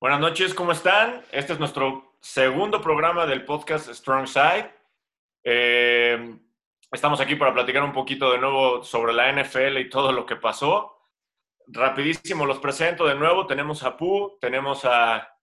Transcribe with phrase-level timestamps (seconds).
[0.00, 1.24] Buenas noches, ¿cómo están?
[1.32, 4.72] Este es nuestro segundo programa del podcast Strong Side.
[5.42, 6.38] Eh,
[6.92, 10.36] estamos aquí para platicar un poquito de nuevo sobre la NFL y todo lo que
[10.36, 11.00] pasó.
[11.66, 13.48] Rapidísimo los presento de nuevo.
[13.48, 15.36] Tenemos a Pu, tenemos a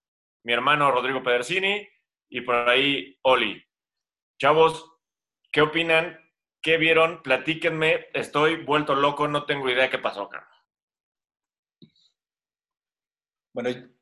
[0.45, 1.85] mi hermano Rodrigo Pedersini
[2.29, 3.61] y por ahí Oli.
[4.39, 4.89] Chavos,
[5.51, 6.17] ¿qué opinan?
[6.61, 7.21] ¿Qué vieron?
[7.23, 8.07] Platíquenme.
[8.13, 10.49] Estoy vuelto loco, no tengo idea qué pasó, acá.
[13.53, 13.94] Bueno,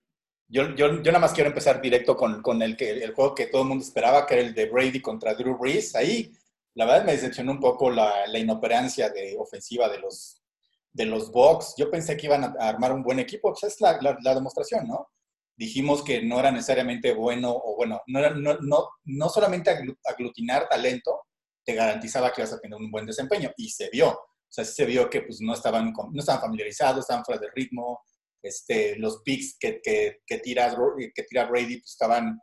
[0.53, 3.47] yo, yo, yo, nada más quiero empezar directo con, con el, que, el juego que
[3.47, 5.95] todo el mundo esperaba, que era el de Brady contra Drew Brees.
[5.95, 6.31] Ahí,
[6.75, 10.43] la verdad, me decepcionó un poco la, la inoperancia de ofensiva de los,
[10.91, 11.73] de los Bucks.
[11.75, 13.51] Yo pensé que iban a armar un buen equipo.
[13.51, 15.09] Pues es la, la, demostración, ¿no?
[15.55, 19.71] Dijimos que no era necesariamente bueno, o bueno, no, era, no, no, no solamente
[20.05, 21.21] aglutinar talento
[21.65, 23.51] te garantizaba que ibas a tener un buen desempeño.
[23.57, 24.09] Y se vio.
[24.09, 28.03] O sea, se vio que pues, no, estaban, no estaban familiarizados, estaban fuera de ritmo,
[28.43, 30.75] este, los picks que, que, que, tira,
[31.15, 32.39] que tira Brady pues, estaban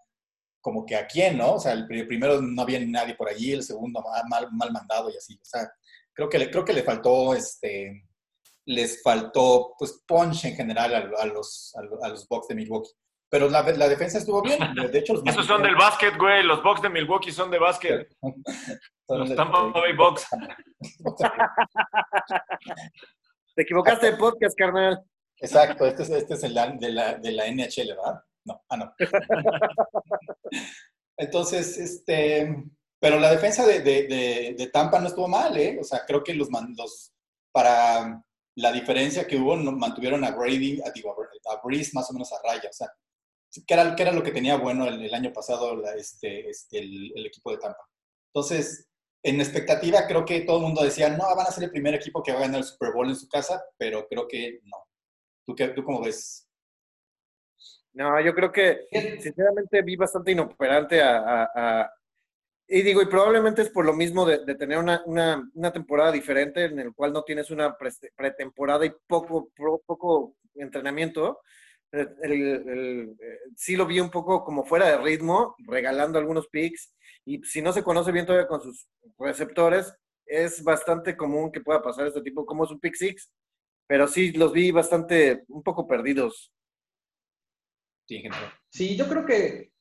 [0.61, 1.55] como que a quién, ¿no?
[1.55, 5.17] O sea, el primero no había nadie por allí, el segundo mal, mal mandado y
[5.17, 5.35] así.
[5.35, 5.71] O sea,
[6.13, 8.05] creo que le, creo que le faltó, este,
[8.67, 12.91] les faltó, pues, punch en general a, a los, a, los Bucks de Milwaukee.
[13.31, 14.59] Pero la, la, defensa estuvo bien.
[14.93, 16.43] De hecho, los Esos son del básquet, güey.
[16.43, 18.07] Los Bucks de Milwaukee son de básquet.
[19.09, 20.27] los Tampa Bay Bucks.
[23.55, 25.03] Te equivocaste de podcast, carnal.
[25.41, 28.23] Exacto, este es, este es el de la, de la NHL, ¿verdad?
[28.45, 28.95] No, ah, no.
[31.17, 32.65] Entonces, este,
[32.99, 35.79] pero la defensa de, de, de, Tampa no estuvo mal, ¿eh?
[35.81, 37.13] O sea, creo que los, los
[37.53, 38.23] para
[38.57, 41.15] la diferencia que hubo, mantuvieron a Brady, a, digo,
[41.51, 42.93] a Breeze más o menos a raya, o sea,
[43.67, 46.79] que era, que era lo que tenía bueno el, el año pasado la, este, este,
[46.79, 47.85] el, el, equipo de Tampa.
[48.33, 48.89] Entonces,
[49.23, 52.23] en expectativa, creo que todo el mundo decía, no, van a ser el primer equipo
[52.23, 54.77] que va a ganar el Super Bowl en su casa, pero creo que no.
[55.47, 56.47] ¿Tú, qué, tú cómo ves?
[57.93, 58.87] No, yo creo que
[59.21, 61.91] sinceramente vi bastante inoperante a, a, a,
[62.69, 66.13] y digo, y probablemente es por lo mismo de, de tener una, una, una, temporada
[66.13, 67.77] diferente en el cual no tienes una
[68.17, 69.51] pretemporada y poco,
[69.85, 71.41] poco entrenamiento.
[71.91, 73.17] El, el, el,
[73.57, 76.95] sí lo vi un poco como fuera de ritmo, regalando algunos picks.
[77.25, 78.87] Y si no se conoce bien todavía con sus
[79.19, 79.93] receptores,
[80.25, 83.33] es bastante común que pueda pasar este tipo, como es un pick six,
[83.91, 86.53] pero sí los vi bastante, un poco perdidos.
[88.07, 88.23] Sí,
[88.69, 89.73] sí yo creo que,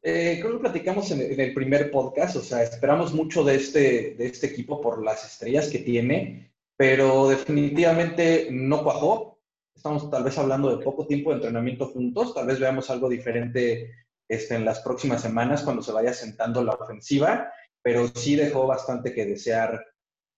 [0.00, 4.14] eh, creo que platicamos en, en, el primer podcast, o sea, esperamos mucho de este,
[4.14, 9.38] de este equipo por las estrellas que tiene, pero definitivamente no cuajó.
[9.76, 13.92] Estamos tal vez hablando de poco tiempo de entrenamiento juntos, tal vez veamos algo diferente
[14.28, 17.52] este, en las próximas semanas cuando se vaya sentando la ofensiva,
[17.82, 19.84] pero sí dejó bastante que desear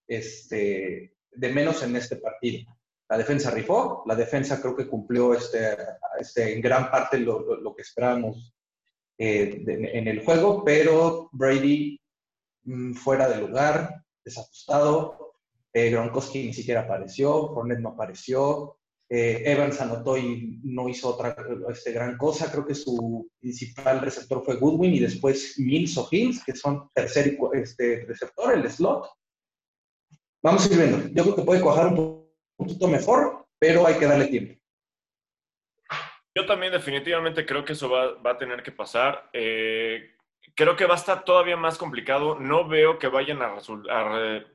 [0.05, 2.65] este, de menos en este partido.
[3.11, 5.75] La defensa rifó, la defensa creo que cumplió este,
[6.17, 8.55] este, en gran parte lo, lo que esperábamos
[9.17, 11.99] eh, de, en el juego, pero Brady
[12.63, 15.33] mmm, fuera de lugar, desajustado,
[15.73, 18.77] eh, Gronkowski ni siquiera apareció, Fournette no apareció,
[19.09, 21.35] eh, Evans anotó y no hizo otra
[21.69, 26.41] este, gran cosa, creo que su principal receptor fue Goodwin y después Mills o Hills,
[26.45, 29.05] que son tercer este, receptor, el slot.
[30.41, 32.20] Vamos a ir viendo, yo creo que puede cuajar un poco
[32.61, 34.61] poquito mejor, pero hay que darle tiempo.
[36.35, 39.29] Yo también definitivamente creo que eso va, va a tener que pasar.
[39.33, 40.15] Eh,
[40.55, 42.39] creo que va a estar todavía más complicado.
[42.39, 43.57] No veo que vayan a,
[43.89, 44.47] a, re,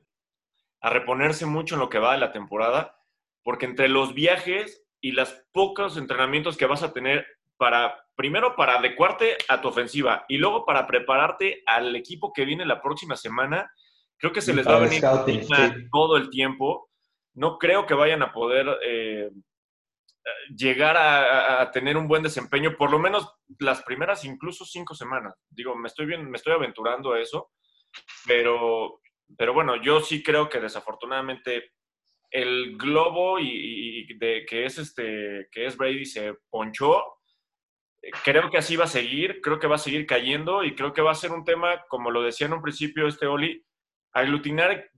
[0.81, 2.99] a, reponerse mucho en lo que va de la temporada,
[3.43, 8.79] porque entre los viajes y los pocos entrenamientos que vas a tener para, primero para
[8.79, 13.71] adecuarte a tu ofensiva y luego para prepararte al equipo que viene la próxima semana,
[14.17, 15.53] creo que se les va a venir scouting, sí.
[15.91, 16.89] todo el tiempo
[17.37, 19.29] no creo que vayan a poder eh,
[20.55, 25.35] llegar a, tener un buen desempeño, por lo menos las primeras incluso cinco semanas.
[25.49, 27.51] Digo, me estoy, bien, me estoy aventurando a eso,
[28.25, 29.01] pero,
[29.37, 31.73] pero bueno, yo sí creo que desafortunadamente
[32.31, 37.03] el globo y, y de, que, es este, que es Brady se ponchó.
[38.23, 41.03] Creo que así va a seguir, creo que va a seguir cayendo y creo que
[41.03, 43.63] va a ser un tema, como lo decía en un principio este Oli,
[44.13, 44.89] aglutinar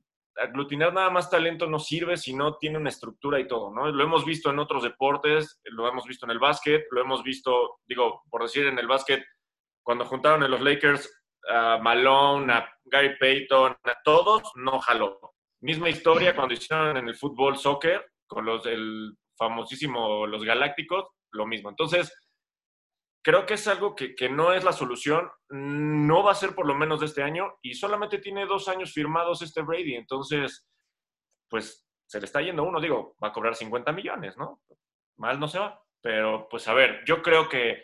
[0.41, 3.89] aglutinar nada más talento no sirve si no tiene una estructura y todo, ¿no?
[3.91, 7.79] Lo hemos visto en otros deportes, lo hemos visto en el básquet, lo hemos visto,
[7.85, 9.23] digo, por decir en el básquet,
[9.83, 11.11] cuando juntaron en los Lakers
[11.49, 15.19] a Malone, a Gary Payton, a todos, no jaló.
[15.61, 21.45] Misma historia cuando hicieron en el fútbol soccer, con los el famosísimo los Galácticos, lo
[21.45, 21.69] mismo.
[21.69, 22.13] Entonces,
[23.29, 26.65] creo que es algo que, que, no es la solución, no va a ser por
[26.65, 30.67] lo menos de este año y solamente tiene dos años firmados este Brady, entonces,
[31.47, 34.63] pues se le está yendo uno, digo, va a cobrar 50 millones, ¿no?
[35.17, 35.79] Mal no se va.
[36.01, 37.83] Pero, pues a ver, yo creo que,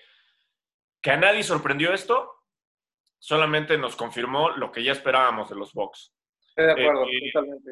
[1.00, 2.34] que a nadie sorprendió esto,
[3.20, 6.12] solamente nos confirmó lo que ya esperábamos de los Bucks.
[6.50, 7.72] Estoy de acuerdo, eh, totalmente.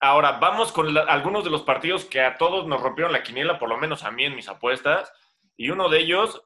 [0.00, 3.70] Ahora, vamos con algunos de los partidos que a todos nos rompieron la quiniela, por
[3.70, 5.10] lo menos a mí en mis apuestas.
[5.56, 6.42] Y uno de ellos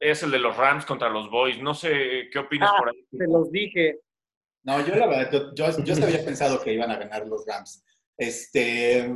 [0.00, 1.60] es el de los Rams contra los Boys.
[1.60, 3.06] No sé qué opinas ah, por ahí.
[3.10, 4.00] Te los dije.
[4.64, 7.84] No, yo la verdad, yo, yo, había pensado que iban a ganar los Rams.
[8.16, 9.08] Este,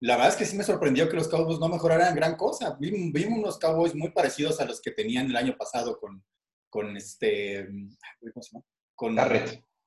[0.00, 2.76] la verdad es que sí me sorprendió que los Cowboys no mejoraran gran cosa.
[2.80, 6.24] Vimos, unos Cowboys muy parecidos a los que tenían el año pasado con,
[6.68, 7.68] con este,
[8.32, 8.64] ¿cómo se llama?
[8.94, 9.16] Con,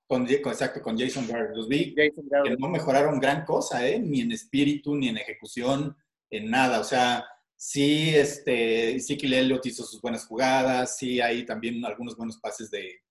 [0.07, 1.55] Con, exacto, con Jason Garrett.
[1.55, 2.11] Los vi que
[2.57, 3.99] no mejoraron gran cosa, ¿eh?
[3.99, 5.95] Ni en espíritu, ni en ejecución,
[6.29, 6.79] en nada.
[6.79, 7.25] O sea,
[7.59, 12.71] sí, este, sí que Elliott hizo sus buenas jugadas, sí hay también algunos buenos pases
[12.71, 13.01] de,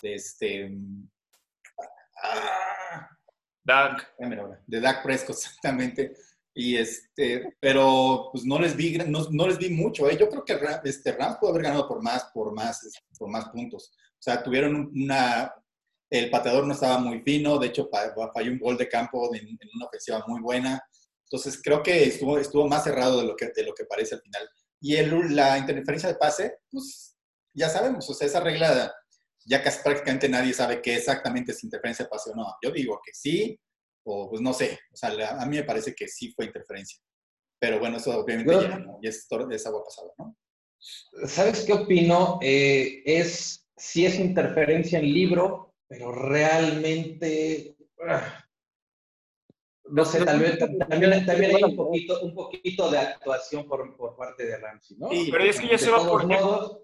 [0.00, 0.74] de este...
[2.22, 3.08] Ah,
[3.62, 4.14] Dak.
[4.66, 6.14] De Dak Prescott, exactamente.
[6.54, 10.08] Y este, pero pues no les vi, no, les vi mucho.
[10.08, 10.16] ¿eh?
[10.18, 12.80] Yo creo que este, Rams pudo haber ganado por más, por más,
[13.16, 13.92] por más puntos.
[13.94, 15.54] O sea, tuvieron una,
[16.10, 17.88] el pateador no estaba muy fino, de hecho
[18.34, 20.82] falló un gol de campo en, una ofensiva muy buena.
[21.30, 24.22] Entonces creo que estuvo, estuvo más cerrado de lo, que, de lo que parece al
[24.22, 24.48] final.
[24.80, 27.16] Y el, la interferencia de pase, pues
[27.52, 28.94] ya sabemos, o sea, esa regla
[29.44, 32.54] ya casi prácticamente nadie sabe qué exactamente es interferencia de pase o no.
[32.62, 33.58] Yo digo que sí,
[34.04, 35.10] o pues no sé, o sea,
[35.40, 36.98] a mí me parece que sí fue interferencia.
[37.58, 38.98] Pero bueno, eso obviamente ya, ¿no?
[39.02, 40.36] es, es, agua pasada, ¿no?
[41.26, 42.38] ¿Sabes qué opino?
[42.40, 47.76] Eh, es, sí es interferencia en libro, pero realmente...
[48.06, 48.44] Ah,
[49.90, 54.16] no sé, tal vez también, también hay un poquito, un poquito de actuación por, por
[54.16, 55.10] parte de Ramsey, ¿no?
[55.10, 56.26] Sí, pero es que ya se va por...
[56.26, 56.82] Modos,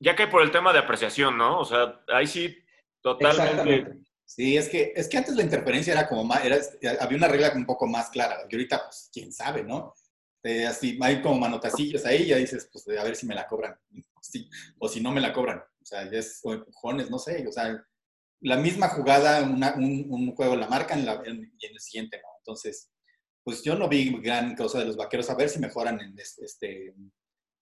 [0.00, 1.60] ya que por el tema de apreciación, ¿no?
[1.60, 2.56] O sea, ahí sí
[3.00, 6.56] totalmente Sí, es que, es que antes la interferencia era como más, era,
[7.00, 9.94] había una regla un poco más clara, y ahorita, pues, quién sabe, ¿no?
[10.42, 13.78] Eh, así, hay como manotacillos ahí, ya dices, pues, a ver si me la cobran,
[14.78, 17.84] o si no me la cobran, o sea, ya es empujones, no sé, o sea,
[18.44, 22.90] la misma jugada, un, un, juego la marcan y en el siguiente no, entonces,
[23.42, 26.94] pues yo no vi gran cosa de los vaqueros, a ver si mejoran en este,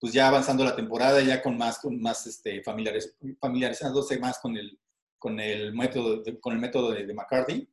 [0.01, 4.57] pues ya avanzando la temporada, ya con más, con más este, familiares, familiarizándose más con
[4.57, 4.77] el,
[5.19, 7.69] con el método, de, con el método de, McCarthy,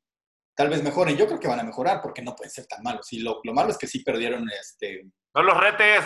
[0.56, 1.18] tal vez mejoren.
[1.18, 3.12] Yo creo que van a mejorar porque no pueden ser tan malos.
[3.12, 5.10] Y lo, lo malo es que sí perdieron este...
[5.34, 6.04] No los retes,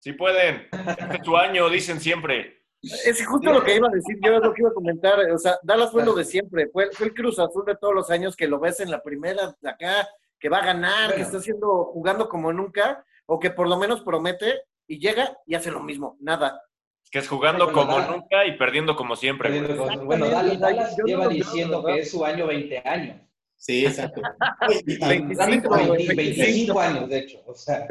[0.00, 0.68] sí pueden.
[0.70, 2.61] Este es tu año, dicen siempre.
[2.82, 5.18] Es justo lo que iba a decir, yo es lo que iba a comentar.
[5.30, 6.68] O sea, Dallas fue lo de siempre.
[6.72, 9.70] Fue, el Cruz Azul de todos los años que lo ves en la primera de
[9.70, 10.08] acá,
[10.38, 14.02] que va a ganar, que está haciendo, jugando como nunca, o que por lo menos
[14.02, 16.16] promete y llega y hace lo mismo.
[16.20, 16.60] Nada.
[17.10, 19.62] Que es jugando como nunca y perdiendo como siempre.
[20.04, 23.20] bueno, Dallas, lleva diciendo que es su año 20 años.
[23.56, 24.20] Sí, exacto.
[24.86, 27.42] 25, años, de hecho.
[27.46, 27.86] O sea,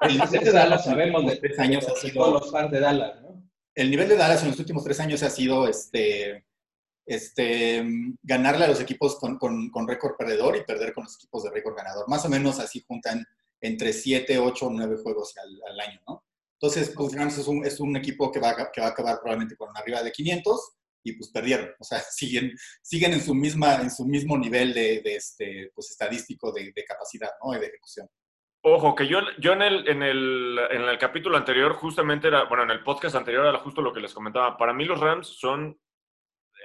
[0.00, 3.29] el de Dallas sabemos de tres años ha sido, todos los fans de Dallas, ¿no?
[3.74, 6.44] El nivel de Dallas en los últimos tres años ha sido este,
[7.06, 7.84] este,
[8.22, 11.50] ganarle a los equipos con, con, con récord perdedor y perder con los equipos de
[11.50, 12.08] récord ganador.
[12.08, 13.24] Más o menos así juntan
[13.60, 16.24] entre 7, 8 o 9 juegos al, al año, ¿no?
[16.60, 19.56] Entonces, pues Rams es un, es un equipo que va, que va a acabar probablemente
[19.56, 20.72] con arriba de 500
[21.02, 21.70] y pues perdieron.
[21.78, 22.52] O sea, siguen,
[22.82, 26.84] siguen en, su misma, en su mismo nivel de, de este, pues, estadístico de, de,
[26.84, 27.56] capacidad ¿no?
[27.56, 28.08] y de ejecución.
[28.62, 32.64] Ojo, que yo, yo en, el, en, el, en el capítulo anterior justamente era, bueno,
[32.64, 34.58] en el podcast anterior era justo lo que les comentaba.
[34.58, 35.78] Para mí los Rams son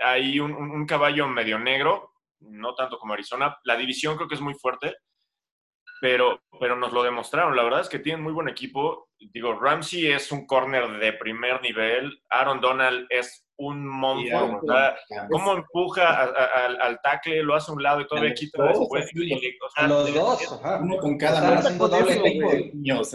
[0.04, 2.12] ahí un, un caballo medio negro,
[2.42, 3.58] no tanto como Arizona.
[3.64, 4.96] La división creo que es muy fuerte
[6.06, 7.56] pero, pero nos lo demostraron.
[7.56, 9.10] La verdad es que tienen muy buen equipo.
[9.34, 12.22] Digo, Ramsey es un corner de primer nivel.
[12.30, 14.62] Aaron Donald es un monstruo.
[15.32, 19.10] ¿Cómo empuja al, al tackle, lo hace a un lado y todavía quita después?
[19.88, 21.70] los dos, uno con cada mano.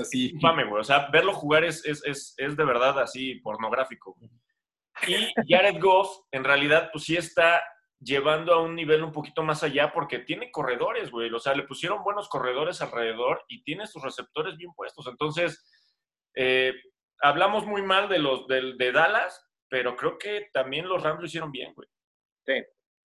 [0.01, 0.37] así.
[0.43, 4.17] O sea, verlo jugar es, es, es, es de verdad así pornográfico.
[5.07, 7.63] Y Jared Goff, en realidad, pues sí está
[8.01, 11.33] llevando a un nivel un poquito más allá porque tiene corredores, güey.
[11.33, 15.07] O sea, le pusieron buenos corredores alrededor y tiene sus receptores bien puestos.
[15.07, 15.65] Entonces,
[16.35, 16.73] eh,
[17.21, 21.27] hablamos muy mal de los de, de, Dallas, pero creo que también los Rams lo
[21.27, 21.89] hicieron bien, güey.
[22.47, 22.55] Sí.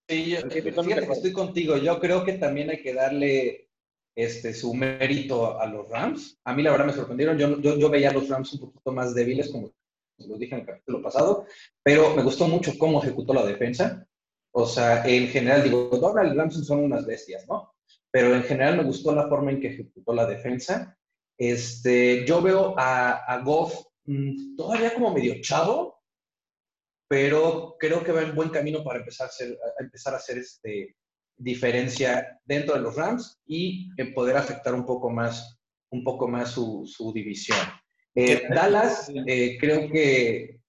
[0.08, 1.78] Sí, yo, estoy contigo.
[1.78, 3.70] Yo creo que también hay que darle
[4.16, 6.40] este, su mérito a los Rams.
[6.46, 7.38] A mí la verdad me sorprendieron.
[7.38, 9.72] Yo, yo, yo veía a los Rams un poquito más débiles, como
[10.20, 11.46] lo dije en el capítulo pasado,
[11.84, 14.08] pero me gustó mucho cómo ejecutó la defensa.
[14.57, 17.74] O sea, en general, digo, Donald y Ramsey son unas bestias, ¿no?
[18.09, 20.97] Pero en general me gustó la forma en que ejecutó la defensa.
[21.38, 26.01] Este, yo veo a, a Goff mm, todavía como medio chavo,
[27.09, 30.38] pero creo que va en buen camino para empezar a hacer, a empezar a hacer
[30.38, 30.95] este,
[31.35, 35.59] diferencia dentro de los Rams y poder afectar un poco más,
[35.91, 37.59] un poco más su, su división.
[38.15, 40.62] Eh, Dallas, eh, creo que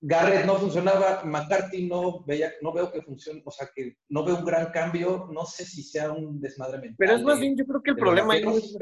[0.00, 4.36] Garrett no funcionaba, McCarthy no, veía, no veo que funcione, o sea, que no veo
[4.36, 6.96] un gran cambio, no sé si sea un desmadre mental.
[6.98, 8.76] Pero es más bien, yo creo que el problema ahí no es,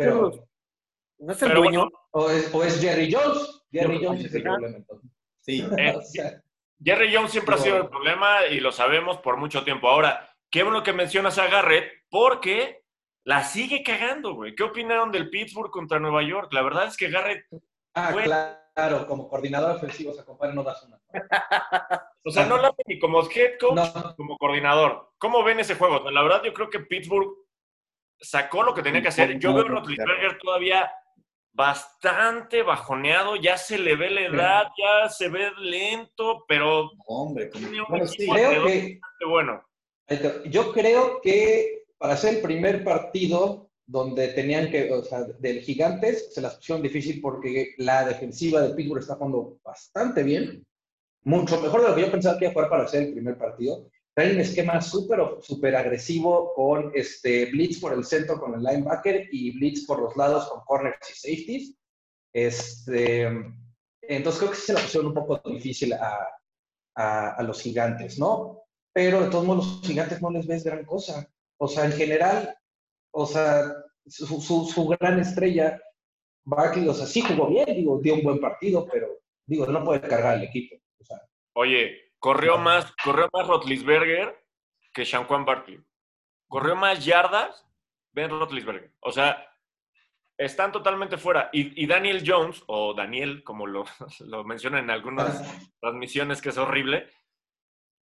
[1.18, 1.88] no es el dueño.
[2.10, 5.10] o, es, Jerry Jones, Jerry Jones es el problema entonces.
[5.38, 5.64] Sí.
[5.78, 5.94] Eh,
[6.84, 9.88] Jerry Jones siempre ha sido el problema y lo sabemos por mucho tiempo.
[9.88, 12.82] Ahora, qué bueno que mencionas a Garrett porque
[13.24, 14.54] la sigue cagando, güey.
[14.54, 16.52] ¿Qué opinaron del Pittsburgh contra Nueva York?
[16.52, 17.46] La verdad es que Garrett.
[17.94, 18.58] Ah, claro,
[19.06, 21.00] como coordinador ofensivo, o sea, compadre, no das una.
[22.24, 25.12] o sea, no la ni como head coach, como coordinador.
[25.18, 26.10] ¿Cómo ven ese juego?
[26.10, 27.34] La verdad, yo creo que Pittsburgh
[28.20, 29.38] sacó lo que tenía que hacer.
[29.38, 30.90] Yo veo a Rotlisberger todavía
[31.54, 37.66] bastante bajoneado, ya se le ve la edad, ya se ve lento, pero hombre, como...
[37.68, 39.64] creo que, bueno.
[40.50, 46.34] Yo creo que para ser el primer partido donde tenían que, o sea, del Gigantes,
[46.34, 50.66] se las pusieron difícil porque la defensiva de Pittsburgh está jugando bastante bien,
[51.22, 53.38] mucho mejor de lo que yo pensaba que iba a jugar para ser el primer
[53.38, 53.88] partido.
[54.14, 59.28] Trae un esquema súper super agresivo con este blitz por el centro con el linebacker
[59.30, 61.74] y blitz por los lados con corners y safeties.
[62.32, 63.28] Este,
[64.02, 66.28] entonces creo que se la pusieron un poco difícil a,
[66.94, 68.62] a, a los gigantes, ¿no?
[68.92, 71.28] Pero de todos modos los gigantes no les ves gran cosa.
[71.58, 72.55] O sea, en general,
[73.18, 73.74] o sea,
[74.06, 75.80] su, gran estrella,
[76.44, 79.08] Barkley, o sea, sí jugó bien, digo, dio un buen partido, pero
[79.46, 80.76] digo, no puede cargar el equipo.
[81.54, 84.38] Oye, corrió más, corrió más Rotlisberger
[84.92, 85.80] que Juan Barkley.
[86.46, 87.66] Corrió más yardas
[88.12, 88.92] Ben Rotlisberger.
[89.00, 89.48] O sea,
[90.36, 91.48] están totalmente fuera.
[91.54, 93.86] Y, Daniel Jones, o Daniel, como lo,
[94.26, 95.42] lo mencionan en algunas
[95.80, 97.10] transmisiones, que es horrible,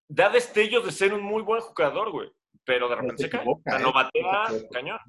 [0.07, 2.31] da destellos de ser un muy buen jugador, güey
[2.65, 3.45] pero de repente se, cae.
[3.45, 4.99] no batea cañón.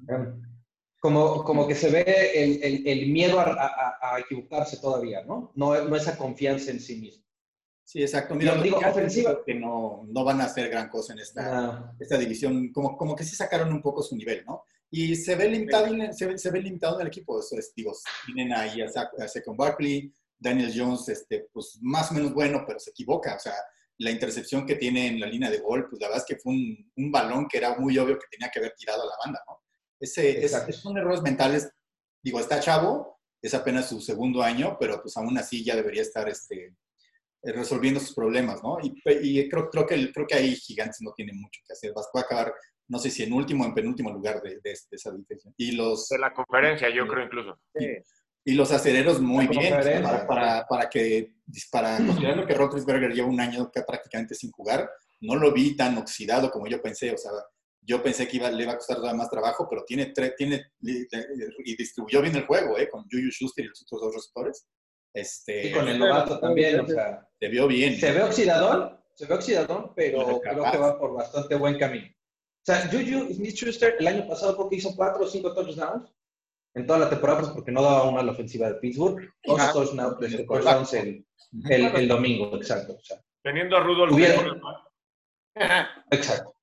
[0.99, 5.51] Como, como que se ve el, el, el miedo a, a, equivocarse todavía, ¿no?
[5.55, 5.83] ¿no?
[5.85, 7.25] No esa confianza en sí mismo.
[7.83, 8.35] Sí, exacto.
[8.35, 9.43] Mira, digo, ofensiva.
[9.43, 12.71] que no, no van a hacer gran cosa en esta, esta división.
[12.71, 14.63] Como, como que sí sacaron un poco su nivel, ¿no?
[14.89, 17.39] Y se ve limitado, en, se, ve, se ve limitado en el equipo.
[17.39, 17.93] Eso es, digo,
[18.25, 22.79] tienen ahí a, a Second Barkley, Daniel Jones, este, pues más o menos bueno, pero
[22.79, 23.35] se equivoca.
[23.35, 23.55] O sea,
[24.01, 26.53] la intercepción que tiene en la línea de gol, pues la verdad es que fue
[26.53, 29.39] un, un balón que era muy obvio que tenía que haber tirado a la banda,
[29.47, 29.59] ¿no?
[29.99, 31.69] Ese, es, son errores mentales.
[32.23, 36.27] Digo, está chavo, es apenas su segundo año, pero pues aún así ya debería estar
[36.27, 36.75] este,
[37.43, 38.79] resolviendo sus problemas, ¿no?
[38.81, 41.93] Y, y creo, creo, que, creo que ahí Gigantes no tiene mucho que hacer.
[41.95, 42.53] Va a acabar,
[42.87, 45.53] no sé si en último o en penúltimo lugar de, de, esa división.
[45.57, 47.59] Y los, de la conferencia, yo creo incluso.
[47.75, 47.87] Sí.
[48.43, 51.35] Y los acereros muy bien, para, para, para, que,
[51.71, 54.89] para considerando que Rotlisberger lleva un año prácticamente sin jugar,
[55.21, 57.31] no lo vi tan oxidado como yo pensé, o sea,
[57.83, 62.21] yo pensé que iba, le iba a costar más trabajo, pero tiene, tiene y distribuyó
[62.21, 62.87] bien el juego, ¿eh?
[62.89, 64.67] Con Juju Schuster y los otros dos receptores.
[65.13, 67.27] Este, y con el novato también, o sea.
[67.39, 67.99] Se vio bien.
[67.99, 72.07] Se ve oxidador, se ve oxidador, pero creo que va por bastante buen camino.
[72.07, 76.11] O sea, Juju Smith-Schuster el año pasado porque hizo cuatro o cinco touchdowns,
[76.73, 79.29] en toda la temporada, pues porque no daba una a la ofensiva de Pittsburgh.
[79.43, 81.25] Dos touchdowns el,
[81.69, 82.93] el, el, domingo, exacto.
[82.93, 84.17] O sea, Teniendo a Rudolph.
[86.11, 86.55] Exacto.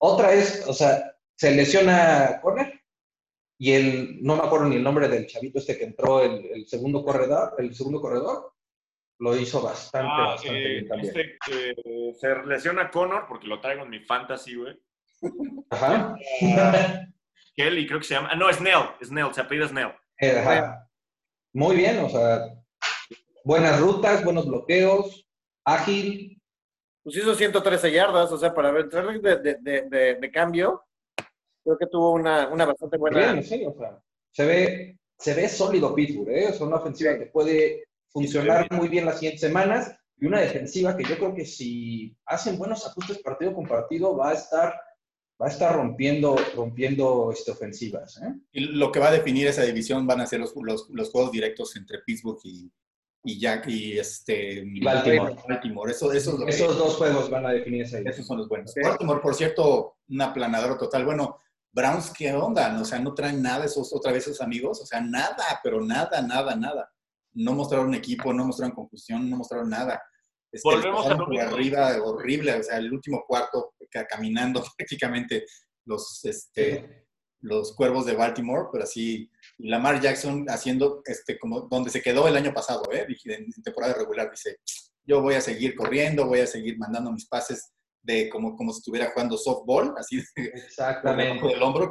[0.00, 2.80] Otra es, o sea, se lesiona Corner
[3.58, 6.66] y el, no me acuerdo ni el nombre del chavito este que entró, el, el
[6.66, 8.54] segundo corredor, el segundo corredor,
[9.18, 11.14] lo hizo bastante, ah, bastante eh, bien también.
[11.16, 14.74] Este, eh, se lesiona Connor, porque lo traigo en mi fantasy, güey.
[15.68, 16.16] Ajá.
[17.60, 18.30] Kelly, creo que se llama.
[18.32, 19.92] Ah, no, Snell, Snell, se apellida Snell.
[20.18, 20.42] Eh,
[21.52, 22.54] Muy bien, o sea,
[23.44, 25.26] buenas rutas, buenos bloqueos,
[25.64, 26.40] ágil.
[27.02, 30.84] Pues hizo 113 yardas, o sea, para entrar de, de, de, de, cambio,
[31.64, 33.32] creo que tuvo una, una bastante buena.
[33.32, 33.98] Bien, sí, o sea,
[34.30, 36.48] se ve, se ve sólido Pittsburgh, ¿eh?
[36.48, 41.04] Es una ofensiva que puede funcionar muy bien las siguientes semanas y una defensiva que
[41.04, 44.74] yo creo que si hacen buenos ajustes partido con partido va a estar
[45.40, 48.20] va a estar rompiendo, rompiendo este, ofensivas.
[48.22, 48.34] ¿eh?
[48.52, 51.32] Y lo que va a definir esa división van a ser los, los, los juegos
[51.32, 52.70] directos entre Pittsburgh y,
[53.24, 55.36] y Jack y este Baltimore.
[55.48, 55.90] Baltimore.
[55.90, 58.14] Eso, eso es Esos dos juegos van a definir esa división.
[58.14, 58.74] Esos son los buenos.
[58.82, 61.04] Baltimore, por cierto, un aplanador total.
[61.06, 61.38] Bueno,
[61.72, 62.78] Browns, ¿qué onda?
[62.80, 64.80] O sea, no traen nada esos otra vez esos amigos.
[64.82, 66.92] O sea, nada, pero nada, nada, nada.
[67.32, 70.02] No mostraron equipo, no mostraron confusión, no mostraron nada.
[70.52, 73.72] Este, Volvemos a lo arriba, horrible, o sea, el último cuarto
[74.08, 75.44] caminando prácticamente
[75.84, 77.06] los, este,
[77.40, 82.36] los cuervos de Baltimore, pero así Lamar Jackson haciendo este, como donde se quedó el
[82.36, 83.06] año pasado, ¿eh?
[83.24, 84.58] en temporada regular, dice,
[85.04, 88.78] yo voy a seguir corriendo, voy a seguir mandando mis pases de como, como si
[88.78, 91.46] estuviera jugando softball, así Exactamente.
[91.46, 91.90] del hombro,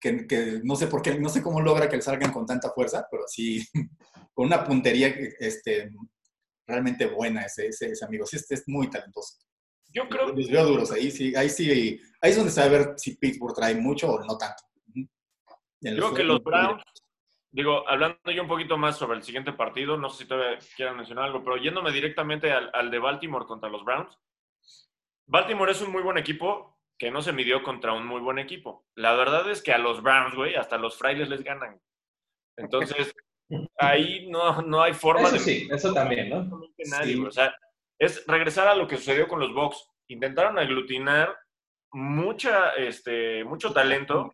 [0.00, 2.70] que, que, no sé por qué, no sé cómo logra que le salgan con tanta
[2.70, 3.64] fuerza, pero sí,
[4.34, 5.90] con una puntería este,
[6.66, 8.26] realmente buena ese, ese, amigo.
[8.26, 9.38] Sí, este es muy talentoso.
[9.96, 10.28] Yo creo.
[10.28, 11.70] Los veo duros ahí, sí, ahí sí,
[12.20, 14.62] ahí es donde se va a ver si Pittsburgh trae mucho o no tanto.
[15.80, 16.82] Creo que los Browns,
[17.50, 20.98] digo, hablando yo un poquito más sobre el siguiente partido, no sé si todavía quieran
[20.98, 24.18] mencionar algo, pero yéndome directamente al, al de Baltimore contra los Browns.
[25.26, 28.86] Baltimore es un muy buen equipo que no se midió contra un muy buen equipo.
[28.96, 31.80] La verdad es que a los Browns, güey, hasta los frailes les ganan.
[32.58, 33.14] Entonces,
[33.78, 35.38] ahí no, no hay forma de...
[35.38, 36.60] Sí, eso también, ¿no?
[36.90, 37.54] Nadie, O sea,
[37.98, 39.88] es regresar a lo que sucedió con los Bucks.
[40.08, 41.36] Intentaron aglutinar
[41.92, 44.32] mucha, este, mucho talento.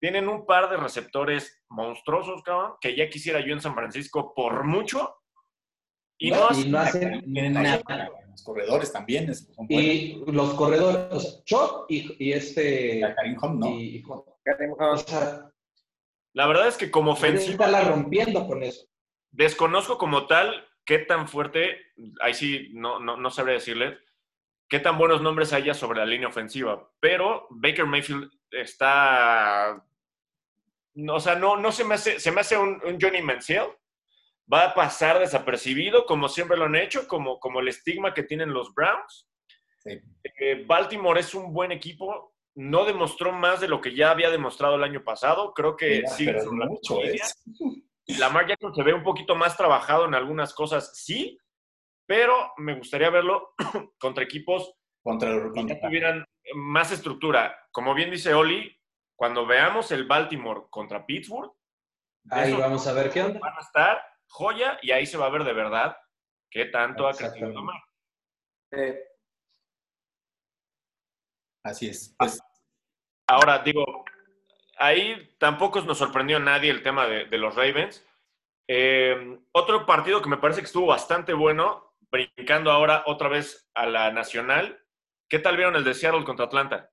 [0.00, 4.64] Tienen un par de receptores monstruosos, cabrón, que ya quisiera yo en San Francisco por
[4.64, 5.16] mucho.
[6.18, 8.10] Y no, hacen nada.
[8.28, 9.32] Los corredores también.
[9.68, 13.00] y los corredores, o sea, Chop y, este...
[13.16, 13.68] Karim Home, ¿no?
[13.68, 15.50] Y, o sea,
[16.32, 17.66] la verdad es que como ofensiva...
[17.68, 18.86] la rompiendo con eso.
[19.30, 21.92] Desconozco como tal qué tan fuerte,
[22.22, 23.98] ahí sí no, no, no sabré decirles,
[24.70, 29.84] qué tan buenos nombres haya sobre la línea ofensiva, pero Baker Mayfield está...
[31.10, 33.66] O sea, no, no se me hace, se me hace un, Johnny Manziel.
[34.50, 38.54] Va a pasar desapercibido, como siempre lo han hecho, como, como el estigma que tienen
[38.54, 39.28] los Browns.
[39.84, 44.76] Eh, Baltimore es un buen equipo, no demostró más de lo que ya había demostrado
[44.76, 45.52] el año pasado.
[45.52, 46.24] Creo que sí.
[46.24, 47.20] Pero mucho, ¿eh?
[48.16, 51.38] Lamar Jackson se ve un poquito más trabajado en algunas cosas, sí,
[52.06, 53.54] pero me gustaría verlo
[54.00, 56.24] contra equipos contra, que tuvieran
[56.54, 57.68] más estructura.
[57.70, 58.74] Como bien dice Oli,
[59.16, 61.52] cuando veamos el Baltimore contra Pittsburgh,
[62.30, 63.40] ahí vamos a ver qué onda.
[63.40, 65.96] Van a estar joya y ahí se va a ver de verdad
[66.50, 67.80] qué tanto ha crecido Lamar.
[68.72, 68.98] Eh,
[71.62, 72.14] así es.
[72.18, 72.40] Pues,
[73.30, 73.84] Ahora, digo,
[74.78, 78.04] ahí tampoco nos sorprendió nadie el tema de, los Ravens.
[78.66, 83.86] Eh, otro partido que me parece que estuvo bastante bueno, brincando ahora otra vez a
[83.86, 84.78] la nacional.
[85.28, 86.90] ¿Qué tal vieron el de Seattle contra Atlanta?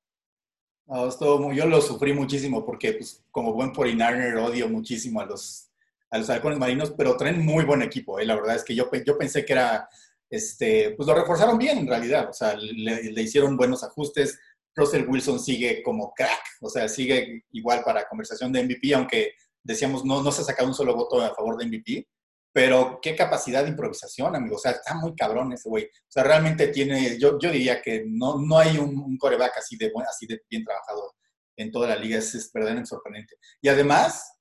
[0.88, 5.72] yo lo sufrí muchísimo porque, pues, como buen 49 odio muchísimo a los,
[6.12, 8.20] a los halcones marinos, pero traen muy buen equipo.
[8.20, 8.26] ¿eh?
[8.26, 9.90] La verdad es que yo, yo pensé que era,
[10.30, 12.30] este, pues lo reforzaron bien en realidad.
[12.30, 14.40] O sea, le hicieron buenos ajustes
[14.76, 19.34] Russell Wilson sigue como crack, o sea, sigue igual para conversación de MVP, aunque
[19.64, 22.08] decíamos no, no se ha sacado un solo voto a favor de MVP,
[22.52, 25.86] pero qué capacidad de improvisación, amigo, o sea, está muy cabrón ese güey.
[25.86, 29.92] O sea, realmente tiene, yo, yo diría que no, no hay un, coreback así de,
[30.08, 31.16] así de bien trabajado
[31.58, 33.36] en toda la liga, es, es verdaderamente sorprendente.
[33.62, 34.36] Y además,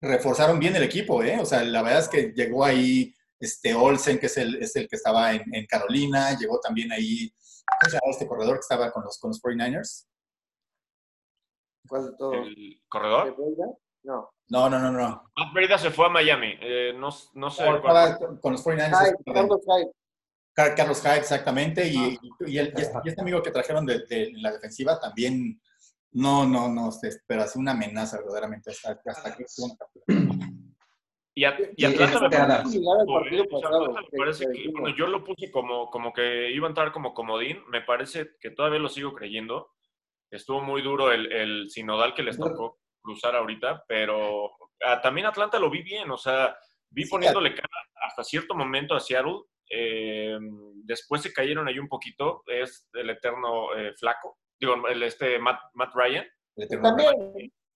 [0.00, 1.38] reforzaron bien el equipo, ¿eh?
[1.40, 4.88] O sea, la verdad es que llegó ahí este Olsen, que es el, es el
[4.88, 7.32] que estaba en, en Carolina, llegó también ahí
[7.68, 10.06] ¿Cómo se llama este corredor que estaba con los, con los 49ers?
[11.88, 12.34] ¿Cuál de todos?
[12.34, 13.36] ¿El corredor?
[14.02, 14.30] No.
[14.48, 15.30] No, no, no, no.
[15.36, 16.54] Matt Breda se fue a Miami.
[16.60, 17.64] Eh, no, no, sé.
[18.40, 19.16] con los 49ers.
[19.24, 19.92] Carlos Hyde.
[20.54, 21.86] Carlos Hyde, exactamente.
[21.86, 25.60] Y, y, el, este, y, este, amigo que trajeron de, de, la defensiva también,
[26.12, 26.90] no, no, no,
[27.26, 29.44] pero hace una amenaza verdaderamente hasta, hasta que
[31.38, 36.90] y, Atlanta me parece, que, bueno, yo lo puse como, como que iba a entrar
[36.90, 39.70] como comodín, me parece que todavía lo sigo creyendo.
[40.32, 44.50] Estuvo muy duro el, el sinodal que les tocó cruzar ahorita, pero
[45.02, 46.56] también Atlanta lo vi bien, o sea,
[46.90, 47.68] vi poniéndole cara
[48.02, 49.42] hasta cierto momento a Seattle.
[49.70, 50.38] Eh,
[50.84, 55.60] después se cayeron ahí un poquito, es el eterno eh, flaco, digo, el, este Matt,
[55.74, 56.26] Matt Ryan.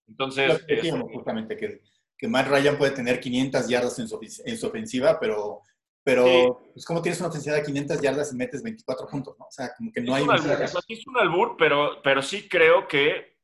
[0.05, 0.65] Entonces,
[1.13, 1.79] justamente que
[2.23, 5.61] que Matt Ryan puede tener 500 yardas en su, en su ofensiva, pero,
[6.05, 9.35] pero pues, ¿cómo tienes una ofensiva de 500 yardas y metes 24 puntos?
[9.37, 9.43] ¿no?
[9.43, 10.23] O sea, como que no hay...
[10.23, 10.51] Un albur,
[10.87, 13.35] es un albur, pero, pero sí creo que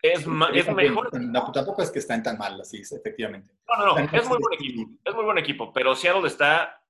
[0.00, 1.10] es, es mejor.
[1.52, 3.52] tampoco es que estén tan mal, así, efectivamente.
[3.68, 6.82] No, no, no, es muy buen equipo, es muy buen equipo, pero Seattle está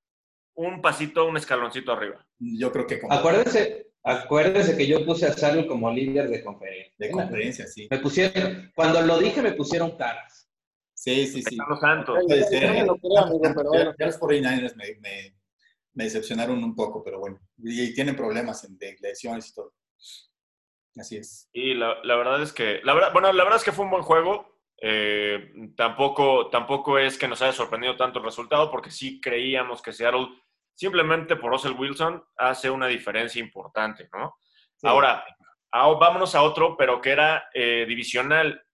[0.55, 2.25] un pasito, un escaloncito arriba.
[2.39, 3.01] Yo creo que...
[3.11, 6.95] Acuérdense, acuérdense que yo puse a Seattle como líder de conferencia.
[6.99, 7.89] De conferencia, sí.
[7.91, 10.48] Me pusieron, cuando lo dije me pusieron caras.
[10.99, 11.57] Sí, sí, sí.
[11.57, 12.19] Los Santos.
[12.27, 12.75] Puede ser.
[12.75, 15.37] Ya, los 49ers me, me,
[15.95, 17.39] me, decepcionaron un poco, pero bueno.
[17.59, 19.75] Y, tienen problemas de lesiones y todo.
[20.97, 21.49] Así es.
[21.53, 23.93] Y la, la, verdad es que, la verdad, bueno, la verdad es que fue un
[23.93, 24.59] buen juego.
[24.83, 29.93] Eh, tampoco, tampoco es que nos haya sorprendido tanto el resultado, porque sí creíamos que
[29.93, 30.27] Seattle,
[30.75, 34.35] simplemente por Russell Wilson, hace una diferencia importante, ¿no?
[34.83, 35.25] Ahora,
[35.71, 38.65] vámonos a otro, pero que era eh, divisional.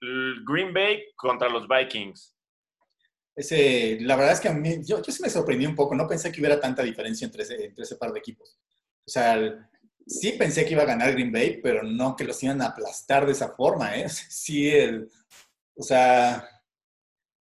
[0.00, 2.34] Green Bay contra los Vikings.
[3.34, 6.08] Ese, la verdad es que a mí, yo, yo sí me sorprendí un poco, no
[6.08, 8.58] pensé que hubiera tanta diferencia entre ese, entre ese par de equipos.
[9.06, 9.38] O sea,
[10.06, 13.26] sí pensé que iba a ganar Green Bay, pero no que los iban a aplastar
[13.26, 14.08] de esa forma, ¿eh?
[14.28, 15.08] Sí, el,
[15.76, 16.48] o sea,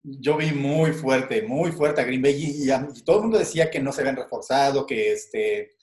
[0.04, 3.80] yo vi muy fuerte, muy fuerte a Green Bay y, todo el mundo decía que
[3.80, 5.76] no se habían reforzado, que, este,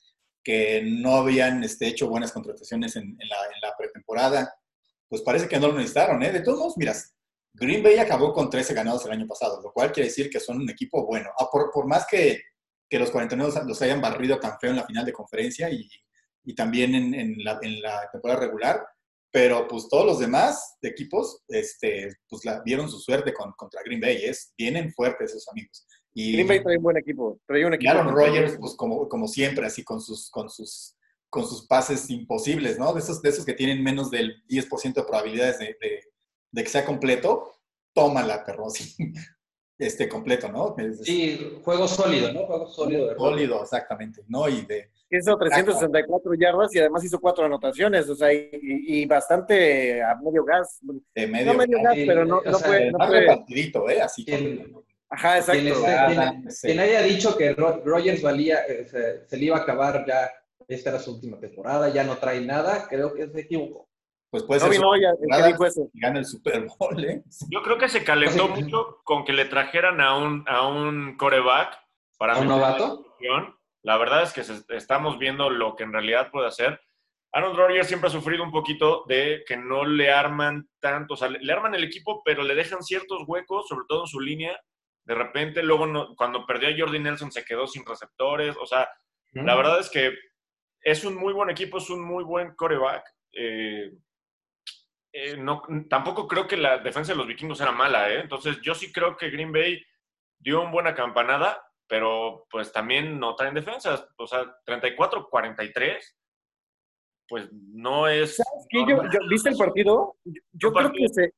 [0.42, 4.54] que no habían este, hecho buenas contrataciones en, la, en, la, pretemporada.
[5.08, 6.32] Pues parece que no lo necesitaron, ¿eh?
[6.32, 7.14] De todos modos, miras,
[7.54, 10.58] Green Bay acabó con 13 ganados el año pasado, lo cual quiere decir que son
[10.58, 11.30] un equipo bueno.
[11.38, 12.42] Ah, por, por, más que,
[12.88, 15.88] que los 49 los hayan barrido tan feo en la final de conferencia y,
[16.44, 18.86] y también en, en, la, en la temporada regular,
[19.30, 24.00] pero pues todos los demás equipos, este, pues la, vieron su suerte con, contra Green
[24.00, 24.24] Bay.
[24.24, 25.86] Es, vienen fuertes esos amigos.
[26.14, 27.38] Y, Green Bay trae un buen equipo.
[27.46, 27.90] Trae un equipo.
[27.90, 30.96] Aaron Rodgers, pues como, como siempre, así con sus, con sus,
[31.30, 32.92] con sus pases imposibles, ¿no?
[32.92, 36.00] De esos, de esos que tienen menos del 10% de probabilidades de, de,
[36.52, 37.52] de, que sea completo,
[37.92, 38.94] tómala, perro, así.
[39.78, 40.74] Este, completo, ¿no?
[41.04, 42.46] Sí, juego sólido, ¿no?
[42.46, 43.16] Juego sólido.
[43.16, 44.48] Sólido, exactamente, ¿no?
[44.48, 50.14] Y de, Hizo 364 yardas y además hizo cuatro anotaciones, o sea, y, bastante a
[50.16, 50.80] medio gas.
[51.14, 52.90] De medio, no medio gas, pero no, no fue...
[52.90, 53.94] No fue...
[53.94, 54.02] ¿eh?
[54.02, 54.26] Así
[55.08, 55.82] Ajá, exacto.
[56.60, 58.84] Quien, haya dicho que Rogers valía, eh,
[59.26, 60.30] se, le iba a acabar ya,
[60.68, 63.88] esta era su última temporada, ya no trae nada, creo que se equivocó.
[64.30, 64.78] Pues puede ser.
[64.80, 65.12] No, ya,
[65.94, 67.22] Gana el Super Bowl, ¿eh?
[67.50, 71.78] Yo creo que se calentó mucho con que le trajeran a un, a un coreback
[72.18, 72.34] para...
[72.34, 73.16] ¿A un novato?
[73.82, 74.42] La verdad es que
[74.76, 76.78] estamos viendo lo que en realidad puede hacer.
[77.32, 81.28] Aaron Rodgers siempre ha sufrido un poquito de que no le arman tanto, o sea,
[81.28, 84.58] le, arman el equipo, pero le dejan ciertos huecos, sobre todo en su línea.
[85.04, 88.56] De repente, luego cuando perdió a Jordi Nelson se quedó sin receptores.
[88.60, 88.88] O sea,
[89.32, 90.12] la verdad es que
[90.82, 93.04] es un muy buen equipo, es un muy buen coreback.
[93.32, 93.92] Eh,
[95.12, 98.20] eh, no, tampoco creo que la defensa de los vikingos era mala, ¿eh?
[98.20, 99.82] Entonces, yo sí creo que Green Bay
[100.38, 104.06] dio una buena campanada pero pues también no traen defensas.
[104.18, 105.98] O sea, 34-43,
[107.26, 108.40] pues no es...
[109.28, 110.16] ¿Viste el partido?
[110.52, 111.34] Yo, creo que se,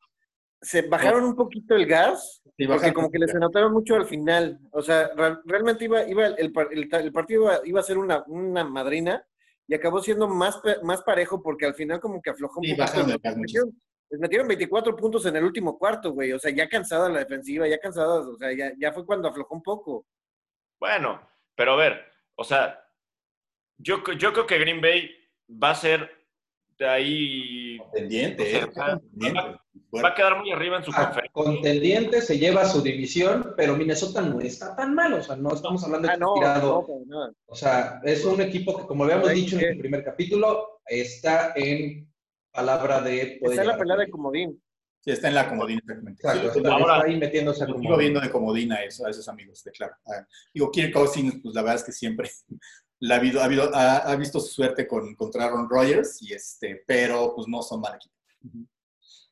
[0.60, 4.58] se bajaron un poquito el gas, porque como que les anotaron mucho al final.
[4.72, 5.10] O sea,
[5.44, 9.24] realmente iba, iba el, el, partido iba, a ser una, una madrina
[9.70, 13.72] y acabó siendo más, más parejo porque al final como que aflojó un poco.
[14.10, 16.32] Les metieron 24 puntos en el último cuarto, güey.
[16.32, 19.54] O sea, ya cansada la defensiva, ya cansada, o sea, ya, ya fue cuando aflojó
[19.54, 20.06] un poco.
[20.80, 21.20] Bueno,
[21.54, 22.04] pero a ver,
[22.34, 22.84] o sea,
[23.78, 25.08] yo, yo creo que Green Bay
[25.48, 26.19] va a ser
[26.86, 27.78] ahí.
[27.78, 28.66] Contendiente, ¿eh?
[28.74, 31.32] va, a quedar muy arriba en su ah, conferencia.
[31.32, 35.82] Contendiente, se lleva su división, pero Minnesota no está tan mal, o sea, no estamos
[35.84, 40.04] hablando de ah, O sea, es un equipo que, como habíamos dicho en el primer
[40.04, 42.08] capítulo, está en
[42.52, 43.38] palabra de.
[43.40, 44.62] Está en la pelea de comodín.
[45.02, 46.68] Sí, está en la comodina, exactamente.
[46.68, 49.70] ahora, está ahí metiéndose a Sigo viendo de comodina a, eso, a esos amigos, de
[49.70, 49.94] claro.
[50.06, 52.30] Ah, digo, Kirk Cousins, pues la verdad es que siempre
[53.00, 56.82] la ha, habido, ha, habido, ha, visto su suerte con, contra Aaron Rodgers, y este,
[56.86, 58.14] pero pues no son mal equipo.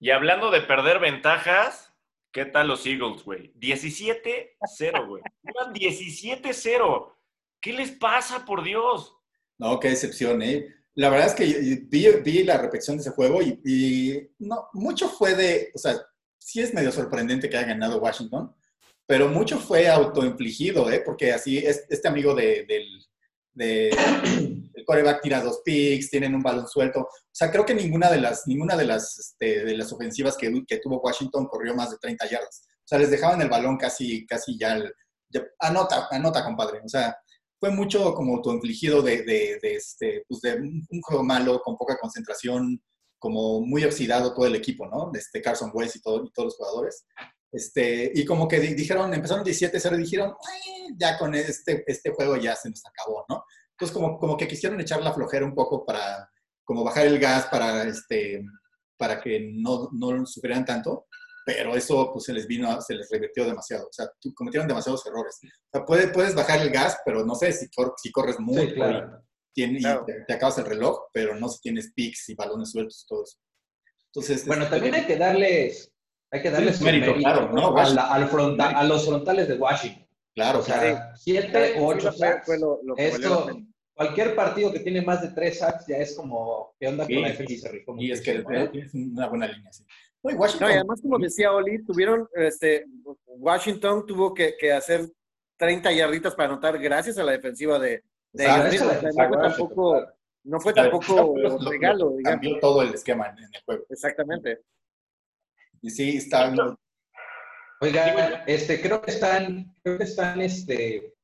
[0.00, 1.92] Y hablando de perder ventajas,
[2.32, 3.52] ¿qué tal los Eagles, güey?
[3.54, 5.22] 17-0, güey.
[5.44, 7.14] 17-0.
[7.60, 9.14] ¿Qué les pasa, por Dios?
[9.58, 10.74] No, qué decepción, ¿eh?
[10.98, 15.70] la verdad es que vi, la repetición de ese juego y, no, mucho fue de,
[15.72, 15.96] o sea,
[16.36, 18.52] sí es medio sorprendente que haya ganado Washington,
[19.06, 21.00] pero mucho fue autoinfligido, ¿eh?
[21.06, 22.84] Porque así, es, este amigo de, del
[23.58, 23.88] de,
[24.74, 27.00] el coreback tira dos picks, tienen un balón suelto.
[27.00, 30.64] O sea, creo que ninguna de las, ninguna de las, este, de las ofensivas que,
[30.66, 32.62] que, tuvo Washington corrió más de 30 yardas.
[32.66, 34.78] O sea, les dejaban el balón casi, casi ya,
[35.28, 36.80] ya anota, anota, compadre.
[36.84, 37.16] O sea,
[37.60, 41.98] fue mucho como autoinfligido de, de, de, este, pues de un, juego malo, con poca
[42.00, 42.80] concentración,
[43.18, 45.10] como muy oxidado todo el equipo, ¿no?
[45.12, 47.04] Este Carson West y, todo, y todos los jugadores.
[47.50, 50.34] Este, y como que dijeron, empezaron 17-0 y dijeron,
[50.98, 53.44] ya con este, este juego ya se nos acabó, ¿no?
[53.70, 56.30] Entonces como, como que quisieron echar la flojera un poco para
[56.64, 58.44] como bajar el gas para, este,
[58.98, 61.06] para que no, no sufrieran tanto
[61.48, 63.86] pero eso pues se les vino, se les revirtió demasiado.
[63.86, 65.38] O sea, cometieron demasiados errores.
[65.42, 68.74] O sea, puedes, puedes bajar el gas, pero no sé si, si corres muy
[69.54, 73.38] y, te, acabas el reloj, pero no si tienes picks y balones sueltos, todo eso.
[74.12, 75.90] Entonces, bueno, este, también hay que darles,
[76.30, 77.76] hay que darles mérito, claro, ¿no?
[77.76, 80.06] al frontal, a los frontales de Washington.
[80.34, 82.48] Claro, o sea, siete o ocho sacks.
[82.96, 83.58] esto,
[83.94, 87.28] cualquier partido que tiene más de tres sacks ya es como, ¿qué onda con la
[87.28, 87.70] defensa?
[87.98, 89.84] Y es que es una buena línea, sí.
[90.22, 92.84] No, y además, como decía Oli, tuvieron, este,
[93.24, 95.08] Washington tuvo que, que, hacer
[95.56, 100.06] 30 yarditas para anotar gracias a la defensiva de, de no, fue tampoco,
[100.44, 101.34] no fue tampoco
[101.70, 102.16] regalo.
[102.16, 102.22] Digamos.
[102.24, 103.84] Cambió todo el esquema en, el juego.
[103.88, 104.60] Exactamente.
[105.82, 106.52] Y sí, está...
[107.80, 111.14] Oiga, este, creo que están, creo que están, este,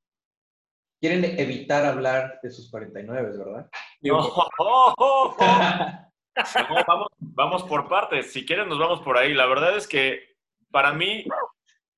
[1.01, 3.69] quieren evitar hablar de sus 49, ¿verdad?
[6.87, 8.33] vamos, vamos por partes.
[8.33, 9.35] Si quieren, nos vamos por ahí.
[9.35, 10.37] La verdad es que
[10.71, 11.25] para mí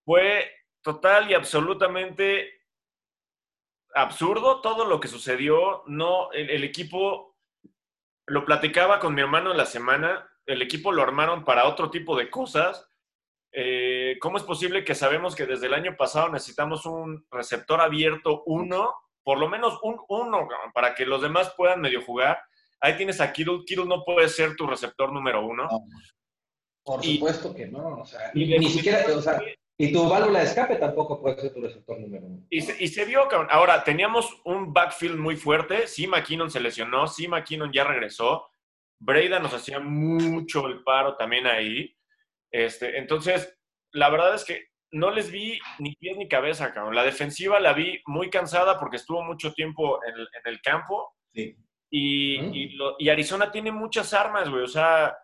[0.05, 0.51] fue
[0.83, 2.57] total y absolutamente
[3.95, 5.83] absurdo todo lo que sucedió.
[5.87, 7.37] No, el, equipo
[8.27, 10.31] lo platicaba con mi hermano en la semana.
[10.47, 12.87] El equipo lo armaron para otro tipo de cosas.
[13.53, 18.43] Eh, ¿Cómo es posible que sabemos que desde el año pasado necesitamos un receptor abierto
[18.47, 22.39] uno, por lo menos un uno, para que los demás puedan medio jugar?
[22.81, 23.65] Ahí tienes a Kittle.
[23.67, 25.69] Kittle no puede ser tu receptor número uno.
[26.85, 28.01] Por supuesto que no.
[28.01, 29.41] O sea, ni siquiera, o sea,
[29.79, 32.47] y tu válvula de escape tampoco puede ser tu receptor número uno.
[32.49, 35.87] Y se, y se vio, ahora teníamos un backfield muy fuerte.
[35.87, 38.49] Sí, McKinnon se lesionó, sí, McKinnon ya regresó.
[38.99, 41.95] Breda nos hacía mucho el paro también ahí.
[42.51, 43.59] Este, entonces,
[43.93, 46.95] la verdad es que no les vi ni pies ni cabeza, cabrón.
[46.95, 51.15] La defensiva la vi muy cansada porque estuvo mucho tiempo en el, campo.
[51.35, 51.57] Sí.
[51.91, 54.63] Y, y, Arizona tiene muchas armas, güey.
[54.63, 55.17] O sea,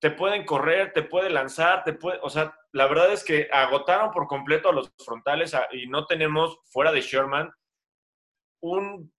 [0.00, 4.10] te pueden correr, te puede lanzar, te puede, o sea, la verdad es que agotaron
[4.10, 7.50] por completo a los frontales y no tenemos fuera de Sherman
[8.60, 9.12] un,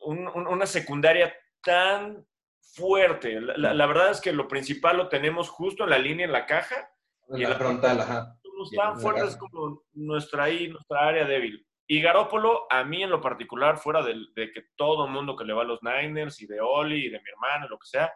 [0.00, 2.26] una secundaria tan
[2.76, 3.40] fuerte.
[3.40, 6.90] La, verdad es que lo principal lo tenemos justo en la línea, en la caja.
[7.30, 8.38] y en la frontal, ajá.
[8.74, 11.66] Tan fuertes como nuestra, ahí, nuestra área débil.
[11.88, 15.44] Y Garópolo, a mí en lo particular, fuera de, de que todo el mundo que
[15.44, 18.12] le va a los Niners y de Oli y de mi hermano, lo que sea,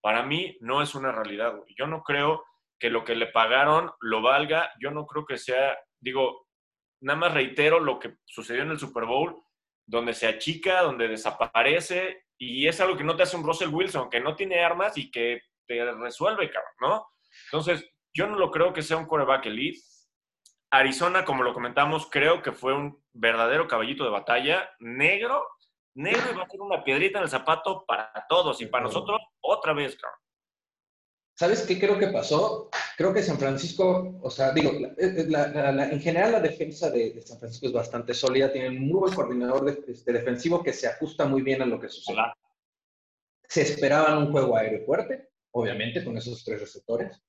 [0.00, 1.54] para mí no es una realidad.
[1.76, 2.42] Yo no creo
[2.80, 4.72] que lo que le pagaron lo valga.
[4.80, 6.48] Yo no creo que sea, digo,
[7.00, 9.40] nada más reitero lo que sucedió en el Super Bowl,
[9.86, 14.10] donde se achica, donde desaparece, y es algo que no te hace un Russell Wilson,
[14.10, 17.06] que no tiene armas y que te resuelve, cabrón, ¿no?
[17.44, 19.80] Entonces, yo no lo creo que sea un coreback elite.
[20.70, 25.46] Arizona, como lo comentamos, creo que fue un verdadero caballito de batalla negro
[25.94, 29.72] negro va a ser una piedrita en el zapato para todos y para nosotros otra
[29.72, 30.18] vez, cabrón.
[31.34, 32.70] ¿Sabes qué creo que pasó?
[32.96, 37.72] Creo que San Francisco, o sea, digo, en general la defensa de, San Francisco es
[37.72, 41.62] bastante sólida, tiene un muy buen coordinador de, este, defensivo que se ajusta muy bien
[41.62, 42.18] a lo que sucede.
[43.48, 47.22] Se esperaban un juego aéreo fuerte, obviamente, con esos tres receptores,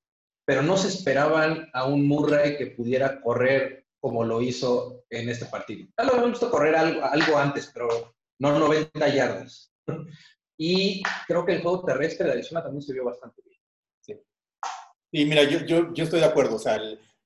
[0.44, 5.46] pero no se esperaban a un Murray que pudiera correr como lo hizo en este
[5.46, 5.88] partido.
[5.96, 9.72] Ya lo habíamos visto correr algo, algo antes, pero no 90 yardas.
[10.56, 13.53] Y creo que el juego terrestre de Arizona también se vio bastante bien.
[15.16, 16.56] Y mira, yo, yo, yo estoy de acuerdo.
[16.56, 16.76] O sea,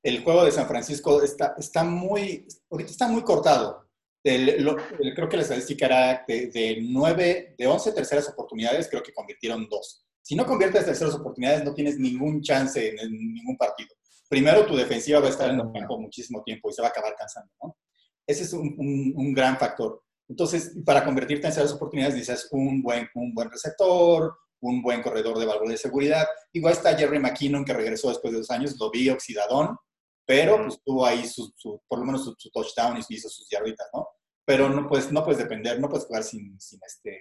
[0.03, 3.89] el, juego de San Francisco está, está muy, ahorita está muy cortado.
[4.23, 9.67] creo que la estadística era de, de, 9, de 11 terceras oportunidades, creo que convirtieron
[9.71, 10.05] dos.
[10.21, 13.89] Si no conviertes terceras oportunidades, no tienes ningún chance en, ningún partido.
[14.29, 16.91] Primero, tu defensiva va a estar en el campo muchísimo tiempo y se va a
[16.91, 17.79] acabar cansando, ¿no?
[18.27, 20.03] Ese es un, un, un gran factor.
[20.29, 25.39] Entonces, para convertirte en esas oportunidades, dices un buen, un buen receptor, un buen corredor
[25.39, 26.27] de válvula de seguridad.
[26.53, 29.77] Igual está Jerry McKinnon, que regresó después de dos años, lo vi oxidadón,
[30.27, 31.53] pero pues tuvo ahí su,
[31.87, 34.09] por lo menos su, touchdown y hizo sus yarditas, ¿no?
[34.45, 37.21] Pero no puedes, no puedes depender, no puedes jugar sin, sin, este,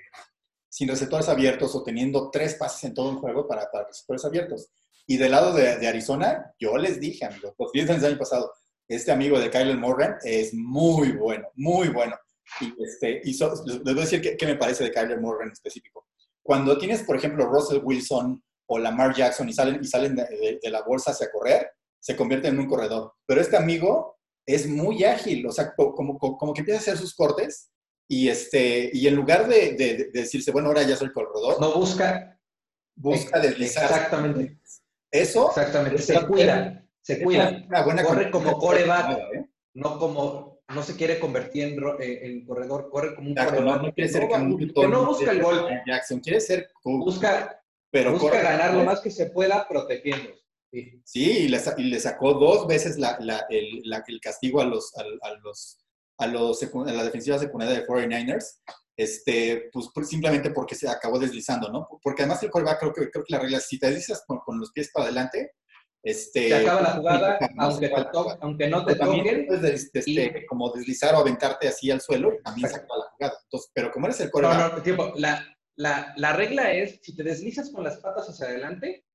[0.69, 4.69] sin receptores abiertos o teniendo tres pases en todo el juego para, para receptores abiertos.
[5.06, 8.52] Y del lado de, de Arizona, yo les dije, amigos, los días del año pasado,
[8.88, 12.15] este amigo de Kyler Morgan es muy bueno, muy bueno.
[12.62, 13.39] Y, este, y les
[13.84, 16.07] voy a decir qué, me parece de Kyler Moore en específico.
[16.48, 20.82] Cuando tienes, por ejemplo, Russell Wilson o Lamar Jackson y salen, y salen de, la
[20.82, 23.16] bolsa hacia correr, se convierte en un corredor.
[23.26, 27.14] Pero este amigo es muy ágil, o sea, como, como, que empieza a hacer sus
[27.14, 27.70] cortes
[28.10, 31.60] y, este, y en lugar de, decirse, bueno, ahora ya soy corredor.
[31.60, 32.40] No busca.
[32.96, 33.84] Busca deslizar.
[33.84, 34.58] Exactamente.
[35.12, 35.50] Eso.
[35.50, 36.02] Exactamente.
[36.02, 36.88] Se cuida.
[37.02, 37.68] Se cuida.
[38.06, 39.50] Corre como coreback, ¿eh?
[39.74, 43.82] no como no se quiere convertir en, eh, en corredor, corre como un corredor.
[43.82, 45.69] No, quiere ser que no busca el gol.
[45.86, 50.30] Jackson quiere ser busca, pero busca ganar lo más que se pueda protegiendo.
[50.71, 54.60] Sí, sí y, le, y, le, sacó dos veces la, la, el, la, el, castigo
[54.60, 55.80] a los, a, a los,
[56.17, 58.60] a, los a la defensiva secundaria de 49ers,
[58.97, 61.88] este, pues, pues, simplemente porque se acabó deslizando, ¿no?
[62.03, 64.60] Porque además el coreback creo que, creo que la regla, si te deslizas con, con
[64.60, 65.53] los pies para adelante,
[66.08, 67.91] este, se acaba la jugada, aunque,
[68.39, 69.46] aunque no te toquen.
[69.46, 73.39] Puedes este, como deslizar o aventarte así al suelo, también se acaba la jugada.
[73.43, 74.58] Entonces, pero como eres el coreback...
[74.58, 75.12] No, no, tiempo.
[75.17, 79.06] La, la, la, regla es, si te deslizas con las patas hacia adelante,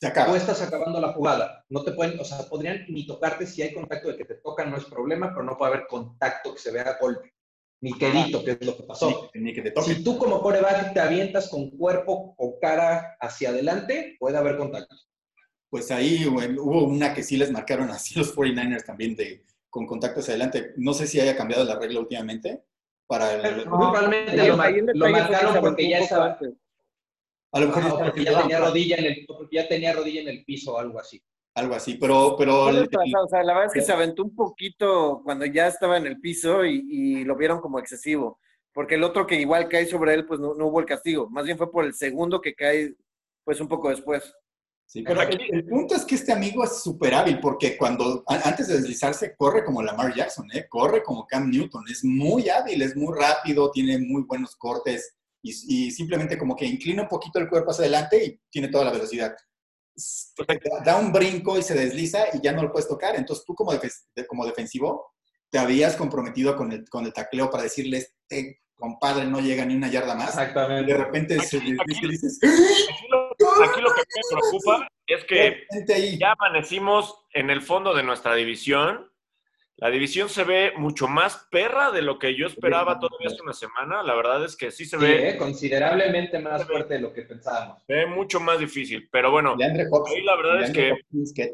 [0.00, 0.30] se acaba.
[0.30, 1.64] tú estás acabando la jugada.
[1.68, 4.68] No te pueden, o sea, podrían ni tocarte si hay contacto de que te tocan,
[4.68, 7.32] no es problema, pero no puede haber contacto que se vea golpe.
[7.82, 9.30] Ni quedito, que es lo que pasó.
[9.34, 9.80] Ni, que te.
[9.82, 14.96] Si tú como coreback te avientas con cuerpo o cara hacia adelante, puede haber contacto
[15.72, 20.20] pues ahí hubo una que sí les marcaron así los 49ers también de, con contacto
[20.20, 20.74] hacia adelante.
[20.76, 22.62] No sé si haya cambiado la regla últimamente.
[23.06, 23.64] para el...
[23.64, 24.56] Probablemente lo,
[24.92, 26.38] lo marcaron porque ya estaba...
[27.52, 30.44] A lo mejor porque ya tenía rodilla en el, porque ya tenía rodilla en el
[30.44, 31.22] piso o algo así.
[31.54, 32.36] Algo así, pero...
[32.36, 36.04] pero o sea, la verdad es que se aventó un poquito cuando ya estaba en
[36.04, 38.40] el piso y, y, lo vieron como excesivo.
[38.74, 41.30] Porque el otro que igual cae sobre él, pues no, no hubo el castigo.
[41.30, 42.94] Más bien fue por el segundo que cae,
[43.42, 44.34] pues un poco después.
[44.92, 48.74] Sí, pero el, punto es que este amigo es súper hábil porque cuando antes de
[48.74, 50.66] deslizarse corre como Lamar Jackson, ¿eh?
[50.68, 55.90] corre como Cam Newton, es muy hábil, es muy rápido, tiene muy buenos cortes y,
[55.92, 59.34] simplemente como que inclina un poquito el cuerpo hacia adelante y tiene toda la velocidad.
[60.84, 63.16] Da un brinco y se desliza y ya no lo puedes tocar.
[63.16, 63.72] Entonces tú como,
[64.28, 65.14] como defensivo
[65.48, 69.74] te habías comprometido con el, con el tacleo para decirles, este compadre no llega ni
[69.74, 70.28] una yarda más.
[70.28, 70.90] Exactamente.
[70.90, 73.31] Y de repente se desliza y dices, aquí lo
[73.70, 75.66] que me preocupa es que
[76.18, 79.08] ya amanecimos en el fondo de nuestra división.
[79.76, 83.52] La división se ve mucho más perra de lo que yo esperaba todavía hace una
[83.52, 84.02] semana.
[84.02, 85.30] La verdad es que sí se ve.
[85.30, 85.36] ¿eh?
[85.36, 87.82] considerablemente más fuerte de lo que pensábamos.
[87.86, 89.08] Se ve mucho más difícil.
[89.10, 90.92] Pero bueno, ahí la verdad es que.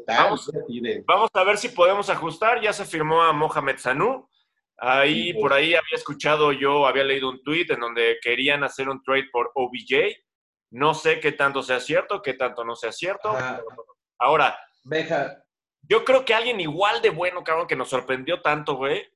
[0.05, 0.51] Vamos,
[1.07, 2.61] vamos, a ver si podemos ajustar.
[2.61, 4.29] Ya se firmó a Mohamed Sanu.
[4.77, 9.01] Ahí, por ahí había escuchado yo, había leído un tweet en donde querían hacer un
[9.01, 10.15] trade por OBJ.
[10.71, 13.35] No sé qué tanto sea cierto, qué tanto no sea cierto.
[14.19, 15.43] Ahora, Deja.
[15.81, 19.07] yo creo que alguien igual de bueno, cabrón, que nos sorprendió tanto, güey,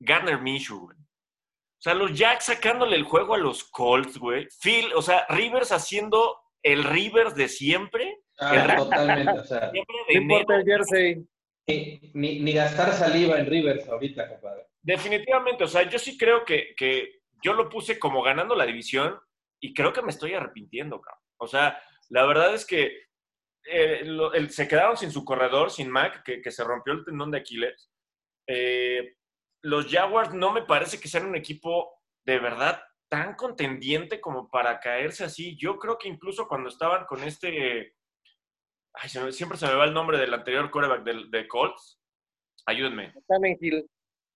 [0.00, 0.96] Garner Minshew, güey.
[0.98, 4.48] O sea, los Jacks sacándole el juego a los Colts, güey.
[4.62, 8.22] Phil, o sea, Rivers haciendo el Rivers de siempre.
[8.38, 9.70] Ah, totalmente, o sea.
[9.70, 11.28] Siempre de importa el jersey.
[11.68, 14.68] Ni, ni, gastar saliva en Rivers ahorita, compadre.
[14.82, 19.18] Definitivamente, o sea, yo sí creo que, que yo lo puse como ganando la división
[19.60, 21.22] y creo que me estoy arrepintiendo, cabrón.
[21.38, 23.06] O sea, la verdad es que
[23.68, 27.90] eh, se quedaron sin su corredor, sin Mac, que, se rompió el tendón de Aquiles.
[28.46, 29.16] Eh,
[29.62, 34.78] los Jaguars no me parece que sean un equipo de verdad tan contendiente como para
[34.80, 35.56] caerse así.
[35.56, 37.94] Yo creo que incluso cuando estaban con este...
[38.94, 42.00] Ay, siempre se me va el nombre del anterior quarterback de, de Colts.
[42.66, 43.12] Ayúdenme.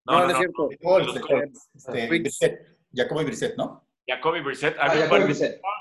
[0.06, 0.68] No, no, no, es cierto.
[1.92, 3.89] Este, Jacoby Brissett, ¿no?
[4.10, 4.76] Jacoby Brissett.
[4.78, 4.92] Ah,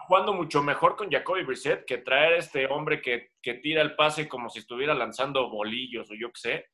[0.07, 3.95] jugando mucho mejor con Jacoby Brissett que traer a este hombre que, que, tira el
[3.95, 6.65] pase como si estuviera lanzando bolillos o yo qué sé.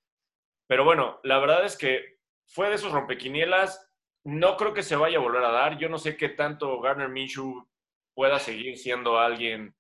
[0.68, 3.90] Pero bueno, la verdad es que fue de esos rompequinielas.
[4.26, 5.78] No creo que se vaya a volver a dar.
[5.78, 7.66] Yo no sé qué tanto Garner Minshew
[8.14, 9.76] pueda seguir siendo alguien,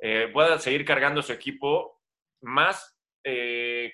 [0.00, 2.02] eh, pueda seguir cargando su equipo
[2.42, 3.92] más eh,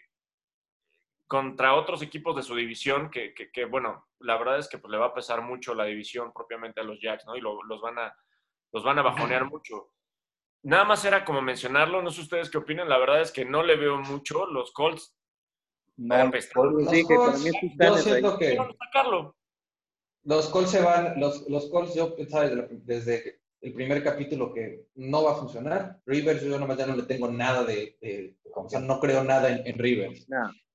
[1.30, 4.98] contra otros equipos de su división, que, que, bueno, la verdad es que pues, le
[4.98, 7.36] va a pesar mucho la división propiamente a los Jacks, ¿no?
[7.36, 8.12] Y los, van a,
[8.72, 9.92] los van a bajonear mucho.
[10.64, 13.62] Nada más era como mencionarlo, no sé ustedes qué opinan, la verdad es que no
[13.62, 14.44] le veo mucho.
[14.46, 15.16] Los Colts
[15.98, 18.58] no, los Colts, sí, que yo siento que
[20.24, 25.22] los Colts se van, los, los Colts yo pensaba desde el primer capítulo que no
[25.22, 26.00] va a funcionar.
[26.06, 29.78] Rivers yo nomás ya no le tengo nada de, o sea, no creo nada en,
[29.78, 30.26] Rivers.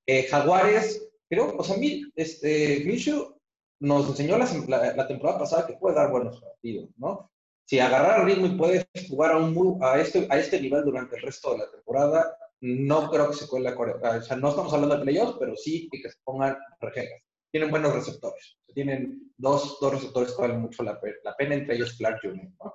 [0.08, 1.76] Eh, Jaguares, creo, o sea,
[2.16, 3.36] este, Minshew
[3.80, 7.32] nos enseñó la, temporada pasada que puede dar buenos partidos, ¿no?
[7.68, 11.16] Si agarrar el ritmo y puedes jugar a, un, a, este, a este nivel durante
[11.16, 14.74] el resto de la temporada, no creo que se cuele la O sea, no estamos
[14.74, 17.22] hablando de playoffs, pero sí que se pongan rejegas.
[17.52, 18.58] Tienen buenos receptores.
[18.74, 22.74] Tienen dos, dos receptores que valen mucho la, pena, entre ellos Clark Jr., ¿no?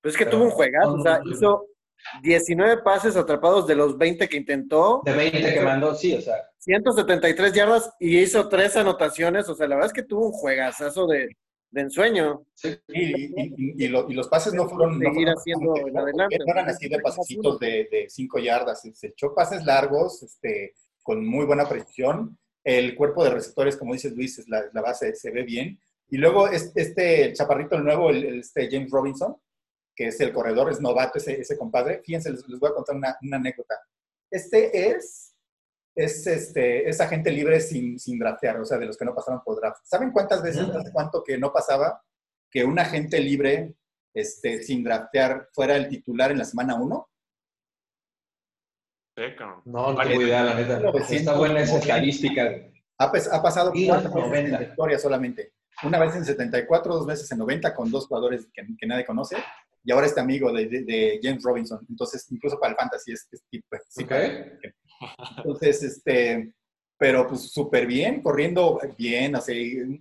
[0.00, 1.66] Pero es que tuvo un juegazo, o sea, hizo,
[2.22, 5.02] 19 pases atrapados de los 20 que intentó.
[5.04, 6.34] De 20 que mandó, sí, o sea.
[6.58, 9.48] 173 yardas y hizo tres anotaciones.
[9.48, 11.28] O sea, la verdad es que tuvo un juegazazo de,
[11.70, 12.44] de ensueño.
[12.54, 14.98] Sí, y, y, los pases no fueron.
[14.98, 16.38] Seguir haciendo en adelante.
[16.38, 18.82] No eran así de pasecitos de 5 yardas.
[18.94, 22.38] Se echó pases largos, este, con muy buena precisión.
[22.64, 25.78] El cuerpo de receptores, como dices Luis, la, la base se ve bien.
[26.08, 29.36] Y luego este, chaparrito, el nuevo, el, este James Robinson,
[29.96, 32.02] que es el corredor, es novato ese, ese compadre.
[32.04, 33.74] Fíjense, les, voy a contar una, una, anécdota.
[34.30, 35.34] Este es,
[35.96, 39.42] es, este, es agente libre sin, sin draftear, o sea, de los que no pasaron
[39.42, 39.80] por draft.
[39.84, 42.02] ¿Saben cuántas veces, hace cuánto que no pasaba
[42.50, 43.74] que un agente libre
[44.14, 47.10] este, sin draftear fuera el titular en la semana 1?
[49.64, 50.92] No, no tengo idea, la neta.
[51.10, 52.50] Está buena esa estadística.
[52.98, 55.54] Ha, ha pasado cuatro veces en la historia solamente.
[55.82, 59.36] Una vez en 74, dos veces en 90 con dos jugadores que, que nadie conoce
[59.86, 61.86] y ahora este amigo de, James Robinson.
[61.88, 63.68] Entonces, incluso para el fantasy es, tipo.
[65.36, 66.52] Entonces, este,
[66.98, 69.36] pero pues súper bien, corriendo bien.
[69.36, 69.54] O sea,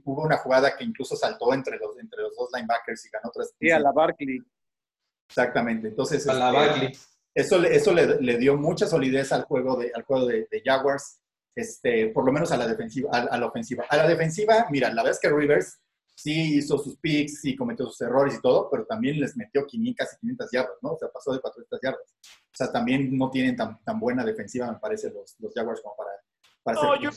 [0.04, 3.54] hubo una jugada que incluso saltó entre los, entre los dos linebackers y ganó tres.
[3.60, 4.42] Sí, a la Barkley.
[5.30, 5.90] Exactamente.
[5.90, 7.00] Entonces, a la este, Barkley.
[7.36, 11.22] Eso, eso le, dio mucha solidez al juego de, al juego de, Jaguars,
[11.54, 13.86] este, por lo menos a la defensiva, a, la ofensiva.
[13.88, 15.78] A la defensiva, mira, la verdad es que Rivers
[16.16, 19.98] sí hizo sus picks, sí cometió sus errores y todo, pero también les metió 500,
[19.98, 20.94] casi 500 yardas, ¿no?
[20.94, 22.16] O sea, pasó de 400 yardas.
[22.24, 25.96] O sea, también no tienen tan, tan buena defensiva, me parece, los, los Jaguars como
[25.96, 26.10] para,
[26.64, 27.10] para No, ser- yo-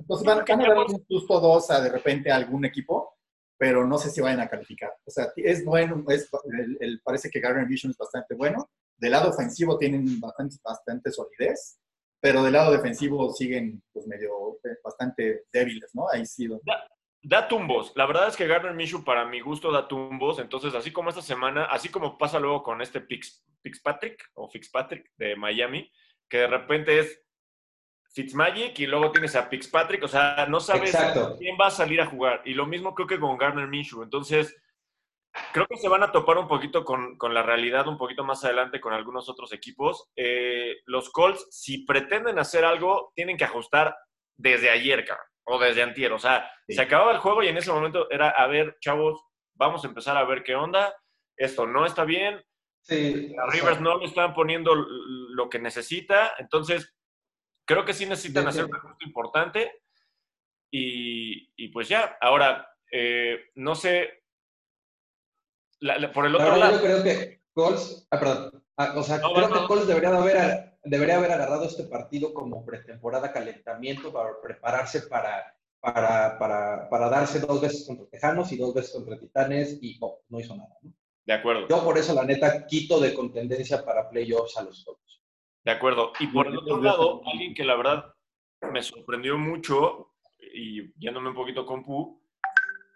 [0.00, 3.16] Entonces van, van a dar un susto dos a de repente a algún equipo,
[3.56, 4.92] pero no sé si vayan a calificar.
[5.04, 8.68] O sea, es bueno, es, el- el- parece que Gardner Vision es bastante bueno.
[8.96, 11.78] Del lado ofensivo tienen bastante, bastante solidez,
[12.20, 16.08] pero del lado defensivo siguen pues medio eh, bastante débiles, ¿no?
[16.10, 16.46] Ahí sí.
[16.46, 16.64] donde-
[17.22, 17.92] Da tumbos.
[17.96, 20.38] La verdad es que Gardner Minshew, para mi gusto, da tumbos.
[20.38, 25.10] Entonces, así como esta semana, así como pasa luego con este Pix, Fitzpatrick o Fitzpatrick
[25.16, 25.90] de Miami,
[26.28, 27.22] que de repente es
[28.12, 30.02] Fitzmagic y luego tienes a Fitzpatrick.
[30.02, 31.36] O sea, no sabes Exacto.
[31.38, 32.42] quién va a salir a jugar.
[32.46, 34.02] Y lo mismo creo que con Gardner Minshew.
[34.02, 34.56] Entonces,
[35.52, 38.44] creo que se van a topar un poquito con, con la realidad un poquito más
[38.44, 40.08] adelante con algunos otros equipos.
[40.16, 43.96] Eh, los Colts, si pretenden hacer algo, tienen que ajustar
[44.36, 46.12] desde ayer, cabrón, o desde antier.
[46.12, 46.74] O sea, Sí.
[46.74, 49.20] se acababa el juego y en ese momento era, a ver, chavos,
[49.54, 50.94] vamos a empezar a ver qué onda.
[51.36, 52.42] Esto no está bien.
[52.82, 56.34] Sí, A Rivers no le están poniendo lo que necesita.
[56.38, 56.94] Entonces,
[57.66, 59.82] creo que sí necesitan hacer un ajuste importante.
[60.72, 64.22] Y, y pues ya, ahora, eh, no sé,
[65.80, 68.94] la- la- por el La otro verdad, lado, yo creo que Colts, ah, perdón, Ah,
[68.96, 69.66] o sea, No, creo no, que.
[69.66, 75.56] Colts debería de haber, debería haber agarrado este partido como pretemporada calentamiento para prepararse para,
[75.80, 80.16] para, para, para darse dos veces contra Tejanos y dos veces contra Titanes y no,
[80.28, 80.76] no hizo nada.
[80.82, 80.92] ¿no?
[81.26, 85.22] de acuerdo, Yo por eso, la neta, quito de contendencia para playoffs a los Colts.
[85.64, 86.12] de acuerdo.
[86.18, 88.14] Y por el otro lado, alguien que la verdad
[88.72, 92.20] me sorprendió mucho, y yéndome un poquito con Pu,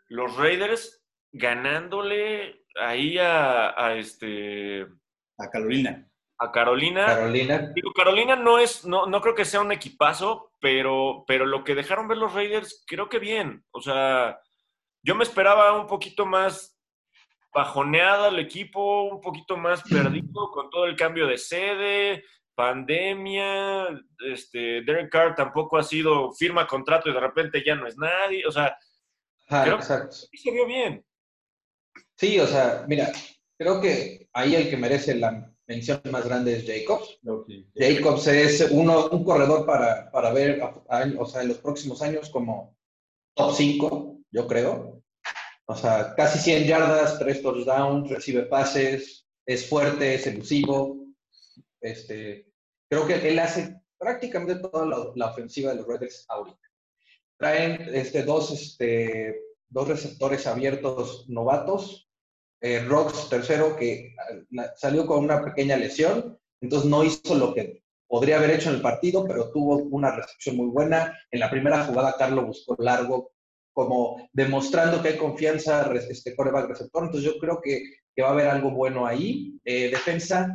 [0.09, 4.87] los Raiders ganándole ahí a, a este,
[5.39, 6.09] A Carolina.
[6.39, 7.07] A Carolina.
[7.07, 11.65] Carolina, Digo, Carolina no es, no, no creo que sea un equipazo, pero, pero lo
[11.65, 13.65] que dejaron ver los Raiders, creo que bien.
[13.71, 14.39] O sea,
[15.03, 16.79] yo me esperaba un poquito más
[17.53, 22.25] bajoneada el equipo, un poquito más perdido con todo el cambio de sede,
[22.57, 23.89] pandemia,
[24.27, 28.47] este, Derek Carr tampoco ha sido, firma contrato y de repente ya no es nadie.
[28.47, 28.77] O sea,
[29.49, 30.17] creo- exacto.
[30.17, 31.05] se vio bien.
[32.17, 33.09] Sí, o sea, mira,
[33.59, 37.19] creo que ahí el que merece la mención más grande es Jacobs.
[37.75, 42.03] Jacobs es uno, un corredor para, para ver, a- a- o sea, en los próximos
[42.03, 42.77] años como
[43.35, 45.03] top 5, yo creo.
[45.67, 51.07] O sea, casi 100 yardas, 3 touchdowns, recibe pases, es fuerte, es elusivo.
[51.81, 52.53] Este,
[52.89, 56.59] creo que él hace prácticamente toda la, la ofensiva de los Raiders ahorita.
[57.39, 62.04] Traen este, dos, este, dos receptores abiertos novatos.
[62.67, 67.83] Eh, Rox, tercero, que ah, salió con una pequeña lesión, entonces no hizo lo que
[68.09, 71.15] podría haber hecho en el partido, pero tuvo una recepción muy buena.
[71.31, 73.33] En la primera jugada, Carlos buscó largo,
[73.75, 77.05] como demostrando que hay confianza este coreback receptor.
[77.05, 77.83] Entonces yo creo que,
[78.17, 79.61] que va a haber algo bueno ahí.
[79.63, 80.49] Eh, defensa,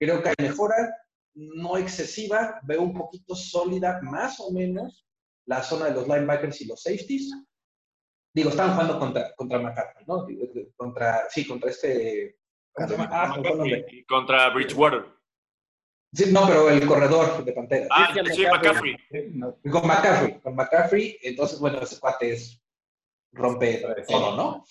[0.00, 0.92] creo que hay mejora,
[1.34, 5.06] no excesiva, veo un poquito sólida, más o menos,
[5.46, 7.30] la zona de los linebackers y los safeties.
[8.34, 10.26] Digo, estaban jugando contra, contra McCarthy, ¿no?
[10.76, 12.38] Contra, sí, contra este...
[12.72, 13.08] ¿cómo se llama?
[13.10, 13.86] Ah, fue el nombre.
[13.90, 15.18] Y contra Bridgewater.
[16.12, 17.88] Sí, no, pero el corredor de Panteras.
[17.90, 18.96] Ah, Christian sí, McCaffrey.
[19.32, 22.62] No, Con McCaffrey, con McCaffrey, entonces, bueno, ese cuate es,
[23.32, 24.64] rompe todo, ¿no?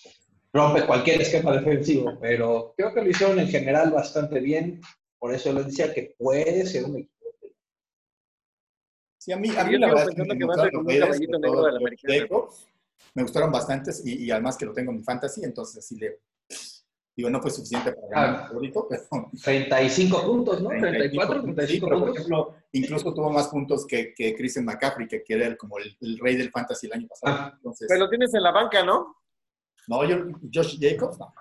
[0.52, 4.80] Rompe cualquier esquema defensivo, pero creo que lo hicieron en general bastante bien,
[5.18, 7.14] por eso les decía que puede ser un equipo.
[9.18, 10.84] Sí, a mí, a mí la verdad es que que va a gustaron ser como
[10.84, 12.14] los un caballito negro americano.
[12.20, 12.68] Jacobs.
[13.14, 16.20] Me gustaron bastantes y, y además que lo tengo en mi fantasy, entonces así le...
[17.16, 18.42] Digo, no fue suficiente para ganar Ah.
[18.42, 19.02] el favorito, pero...
[19.42, 20.68] 35 puntos, ¿no?
[20.68, 22.16] 34, Sí, 35 pero por puntos.
[22.24, 25.96] ejemplo, incluso tuvo más puntos que, que Christian McCaffrey, que, que era el- como el,
[26.00, 27.36] el rey del fantasy el año pasado.
[27.40, 27.52] Ah.
[27.56, 29.16] Entonces, Pero lo tienes en la banca, ¿no?
[29.88, 30.16] no, yo,
[30.52, 31.34] Josh Jacobs, no.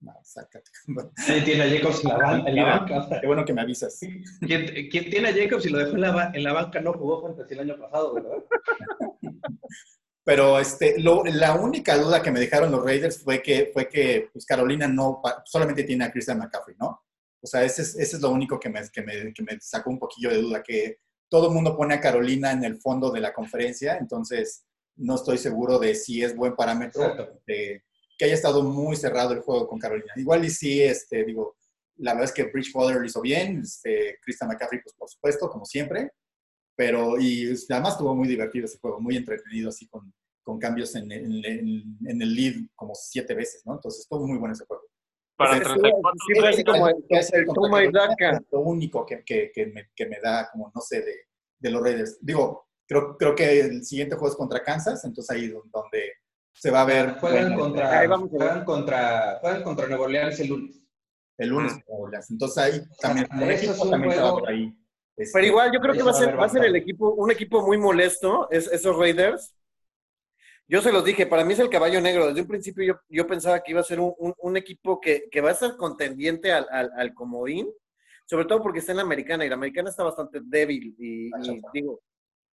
[0.00, 0.68] No, sácate.
[1.16, 3.08] Sí, tiene a Jacobs en la, ban- en la banca.
[3.20, 4.00] Qué bueno que me avisas.
[4.40, 6.92] ¿Quién, quién tiene a Jacobs y lo dejó en la, ba- en la banca no
[6.92, 8.44] jugó fantasy el año pasado, ¿verdad?
[10.24, 14.28] Pero este, lo- la única duda que me dejaron los Raiders fue que, fue que
[14.32, 17.02] pues, Carolina no, solamente tiene a Christian McCaffrey, ¿no?
[17.40, 19.90] O sea, ese es, ese es lo único que me, que, me, que me sacó
[19.90, 20.98] un poquillo de duda, que
[21.28, 24.64] todo el mundo pone a Carolina en el fondo de la conferencia, entonces
[24.96, 27.02] no estoy seguro de si es buen parámetro
[27.46, 27.82] de
[28.16, 30.12] que haya estado muy cerrado el juego con Carolina.
[30.14, 31.56] Igual y sí, este, digo,
[31.96, 35.64] la verdad es que Bridgewater lo hizo bien, este, Christian McCaffrey, pues por supuesto, como
[35.64, 36.12] siempre,
[36.76, 40.12] pero y además estuvo muy divertido ese juego, muy entretenido, así con,
[40.42, 43.74] con cambios en, en- en- en el lead como siete veces, ¿no?
[43.74, 44.82] Entonces estuvo muy bueno ese juego.
[45.36, 48.36] Para Sí, 34 Sí, fue así como el, Es el contra toma y Carolina, daca.
[48.38, 51.14] es Lo único que, que, que me, que me da, como no sé, de,
[51.58, 52.18] de los Raiders.
[52.20, 56.12] Digo, creo, creo que el siguiente juego es contra Kansas, entonces ahí don- donde,
[56.54, 57.14] se va a ver.
[57.18, 60.78] Juegan, contra, juegan, contra, juegan contra Nuevo Orleans el lunes.
[61.38, 62.30] El lunes, Nuevo Orleans.
[62.30, 63.26] Entonces ahí también,
[64.46, 64.76] ahí.
[65.16, 67.30] Este, Pero igual yo creo que va a ser, va a ser el equipo, un
[67.30, 69.54] equipo muy molesto, es, esos Raiders.
[70.68, 72.28] Yo se los dije, para mí es el caballo negro.
[72.28, 75.40] Desde un principio yo, yo pensaba que iba a ser un, un, equipo que, que,
[75.40, 77.68] va a ser contendiente al, al, al, comodín,
[78.24, 80.94] sobre todo porque está en la americana y la americana está bastante débil.
[80.98, 81.30] Y,
[81.74, 82.00] digo,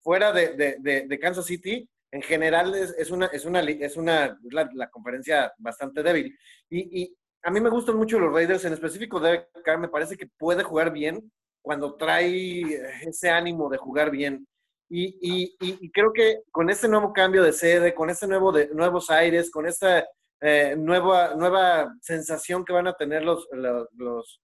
[0.03, 4.37] fuera de, de, de, Kansas City, en general es, es una, es una, es una
[4.51, 6.37] la, la conferencia bastante débil.
[6.69, 10.17] Y, y, a mí me gustan mucho los Raiders, en específico Derek Carr, me parece
[10.17, 11.31] que puede jugar bien
[11.63, 12.63] cuando trae
[13.03, 14.47] ese ánimo de jugar bien.
[14.91, 18.69] Y, y, y, creo que con este nuevo cambio de sede, con este nuevo de,
[18.69, 20.07] nuevos aires, con esta
[20.41, 24.41] eh, nueva, nueva sensación que van a tener los, los,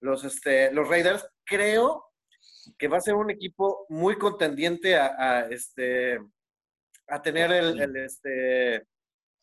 [0.00, 2.06] los, este, los Raiders, creo
[2.76, 6.18] que va a ser un equipo muy contendiente a, este,
[7.06, 8.76] a tener el, el este,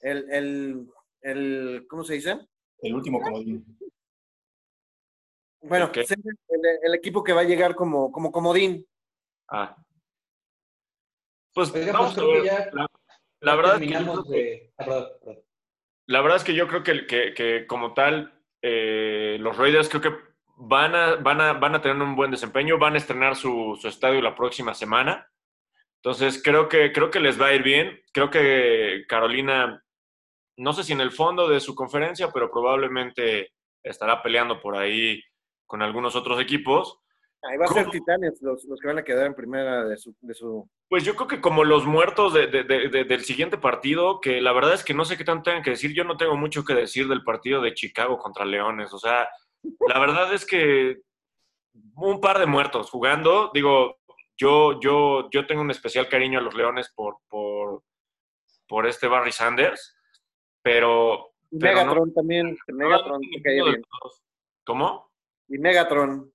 [0.02, 0.88] el, el,
[1.22, 2.40] el, ¿cómo se dice?
[2.82, 3.66] El último comodín.
[5.62, 8.86] Bueno, el, equipo que va a llegar como, como comodín.
[9.50, 9.76] Ah.
[11.54, 12.72] Pues vamos a ver.
[13.42, 14.72] la, verdad es que
[16.08, 20.02] la verdad es que yo creo que, que, que como tal, eh, los Raiders creo
[20.02, 20.16] que
[20.58, 23.88] van a, van, a, van a tener un buen desempeño, van a estrenar su, su,
[23.88, 25.28] estadio la próxima semana.
[25.98, 28.02] Entonces creo que, creo que les va a ir bien.
[28.12, 29.84] Creo que Carolina,
[30.58, 33.52] no sé si en el fondo de su conferencia, pero probablemente
[33.84, 35.22] estará peleando por ahí
[35.72, 37.00] con algunos otros equipos.
[37.44, 40.14] Ahí va a ser Titanes los, los, que van a quedar en primera de su,
[40.20, 40.70] de su...
[40.90, 44.52] Pues yo creo que como los muertos de, de, de, del siguiente partido, que la
[44.52, 46.74] verdad es que no sé qué tanto tengan que decir, yo no tengo mucho que
[46.74, 48.92] decir del partido de Chicago contra Leones.
[48.92, 49.30] O sea,
[49.88, 51.00] la verdad es que
[51.96, 53.50] un par de muertos jugando.
[53.54, 54.00] Digo,
[54.36, 57.82] yo, yo, yo tengo un especial cariño a los Leones por, por,
[58.68, 59.96] por este Barry Sanders,
[60.62, 61.30] pero...
[61.50, 63.22] Megatron también, Megatron.
[64.66, 65.11] ¿Cómo?
[65.52, 66.32] Y Megatron.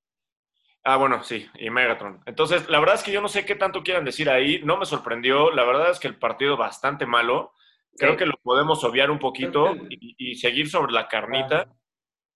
[0.84, 2.22] Ah, bueno, sí, y Megatron.
[2.26, 4.60] Entonces, la verdad es que yo no sé qué tanto quieran decir ahí.
[4.62, 5.50] No me sorprendió.
[5.50, 7.52] La verdad es que el partido bastante malo.
[7.98, 11.66] Creo que lo podemos obviar un poquito y, seguir sobre la carnita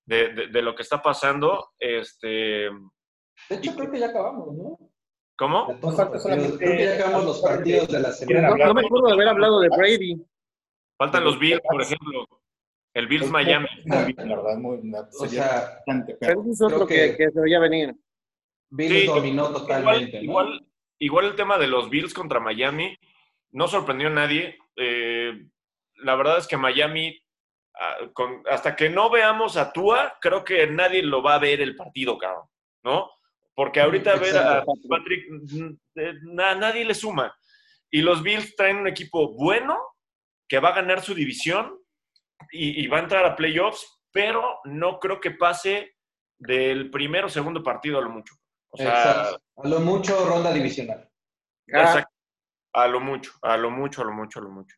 [0.06, 1.72] de, de, lo que está pasando.
[1.78, 2.70] Este...
[2.70, 4.78] De hecho, creo que ya acabamos, ¿no?
[5.36, 5.66] ¿Cómo?
[5.66, 8.56] creo que ya acabamos los partidos de la semana.
[8.56, 10.26] No, me acuerdo de haber hablado de Brady.
[10.96, 12.26] Faltan los Bills, por ejemplo.
[12.94, 13.68] El Bills Miami.
[13.84, 14.80] La verdad, muy,
[15.20, 15.80] o sea,
[16.20, 17.94] pero es otro que, que, se veía venir.
[18.70, 20.20] Bills dominó totalmente.
[20.22, 20.66] Igual,
[20.98, 22.96] igual, el tema de los Bills contra Miami
[23.52, 24.58] no sorprendió a nadie.
[24.76, 25.46] Eh,
[26.02, 27.20] la verdad es que Miami,
[27.74, 27.96] ah,
[28.50, 32.18] hasta que no veamos a Tua, creo que nadie lo va a ver el partido,
[32.18, 32.46] cabrón,
[32.82, 33.10] ¿no?
[33.54, 35.26] Porque ahorita ver a Patrick,
[36.24, 37.36] nadie le suma.
[37.90, 39.78] Y los Bills traen un equipo bueno
[40.48, 41.80] que va a ganar su división
[42.52, 45.96] y, va a entrar a playoffs, pero no creo que pase
[46.38, 48.34] del primero o segundo partido a lo mucho.
[48.70, 51.08] O sea, A lo mucho ronda divisional.
[51.66, 52.14] Exacto.
[52.72, 54.76] A lo mucho, a lo mucho, a lo mucho, a lo mucho.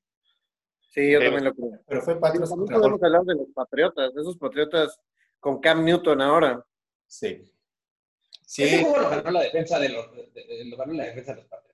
[0.81, 1.71] Sí, yo también lo creo.
[1.87, 2.51] Pero fue Patriotas.
[2.51, 4.99] También podemos hablar de los Patriotas, de esos Patriotas
[5.41, 6.65] con Cam Newton ahora.
[7.07, 7.43] Sí.
[8.47, 8.83] Sí.
[8.83, 11.72] lo ganó la defensa de los, lo ganó la defensa de los Patriotas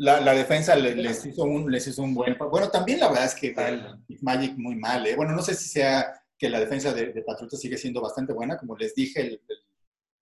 [0.00, 2.34] la, la defensa les, hizo un, les hizo un buen...
[2.50, 3.54] Bueno, también la verdad es que
[4.22, 5.06] Magic muy mal.
[5.06, 5.14] ¿eh?
[5.14, 8.56] Bueno, no sé si sea que la defensa de, de Patriotas sigue siendo bastante buena,
[8.56, 9.42] como les dije el,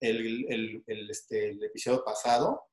[0.00, 2.64] el, el, el este, episodio pasado.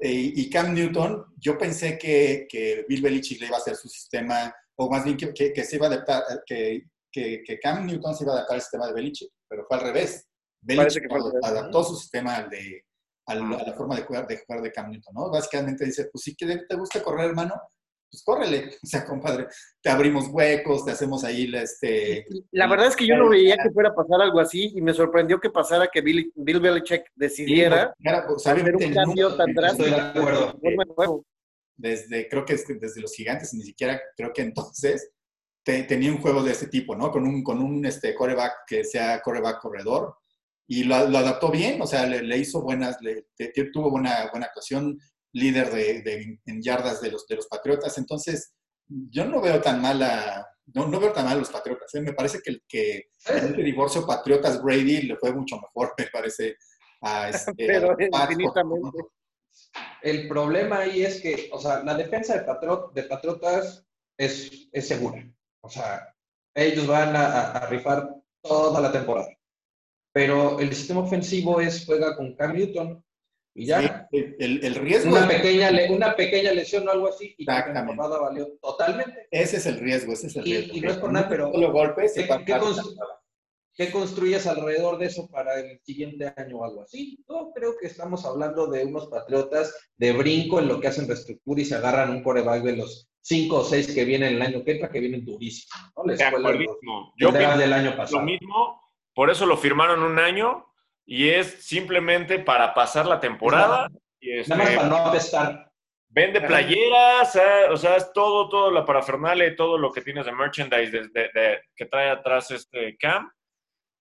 [0.00, 3.88] Eh, y Cam Newton, yo pensé que, que, Bill Belichick le iba a hacer su
[3.88, 6.82] sistema, o más bien que, que, se iba a adaptar, que,
[7.12, 10.26] que, Cam Newton se iba a adaptar al sistema de Belichick, pero fue al revés.
[10.62, 11.04] Belichick
[11.44, 12.86] adaptó su sistema al de,
[13.30, 15.30] a la, forma de jugar, de jugar de Cam Newton, ¿no?
[15.30, 17.54] Básicamente dice, pues si te gusta correr, hermano,
[18.10, 18.70] pues córrele.
[18.82, 19.46] O sea, compadre,
[19.82, 22.26] te abrimos huecos, te hacemos ahí la, este...
[22.50, 24.92] La verdad es que yo no veía que fuera a pasar algo así y me
[24.92, 27.94] sorprendió que pasara que Bill, Bill Belichick decidiera
[28.26, 31.24] pues, hacer un cambio tan drástico.
[31.76, 35.12] Desde, creo que desde los gigantes, ni siquiera creo que entonces
[35.64, 37.10] tenía un juego de ese tipo, ¿no?
[37.10, 40.16] Con un, con un este, coreback que sea coreback corredor,
[40.70, 43.26] y lo, adaptó bien, o sea, le, hizo buenas, le,
[43.72, 44.96] tuvo buena, buena actuación,
[45.32, 48.54] líder de, en yardas de los, de los Patriotas, entonces
[48.86, 52.00] yo no veo tan mala, no, no veo tan mal a los Patriotas, ¿eh?
[52.00, 56.54] me parece que el que en este divorcio Patriotas-Brady le fue mucho mejor, me parece,
[57.00, 58.98] a este, Pero infinitamente.
[60.02, 62.46] El problema ahí es que, o sea, la defensa de,
[62.94, 63.84] de Patriotas
[64.16, 65.20] es, es, segura.
[65.64, 66.14] O sea,
[66.54, 68.08] ellos van a rifar
[68.40, 69.39] toda la temporada
[70.12, 73.02] pero el sistema ofensivo es juega con Cam Newton
[73.54, 74.08] Y ya.
[74.12, 75.10] el, riesgo.
[75.10, 79.26] Una pequeña, una pequeña lesión o algo así, y la temporada valió totalmente.
[79.30, 80.76] Ese es el riesgo, ese es el riesgo.
[80.76, 81.50] Y, no es por nada, pero.
[81.50, 82.14] golpes,
[83.76, 87.24] ¿qué, construyes alrededor de eso para el siguiente año o algo así?
[87.28, 91.60] Yo creo que estamos hablando de unos patriotas de brinco en lo que hacen reestructura
[91.60, 94.72] y se agarran un coreback de los cinco o seis que vienen el año que
[94.72, 95.92] entra, que vienen durísimos.
[95.96, 96.04] ¿no?
[96.04, 96.20] Les
[97.16, 98.18] Yo del año pasado.
[98.18, 98.80] Lo mismo,
[99.20, 100.66] por eso lo firmaron un año
[101.04, 103.90] y es simplemente para pasar la temporada.
[104.18, 105.70] Y este, Nada más para no apestar.
[106.08, 110.32] Vende playeras, eh, o sea, es todo, todo la parafernalia todo lo que tienes de
[110.32, 113.30] merchandise de, que trae atrás este Cam.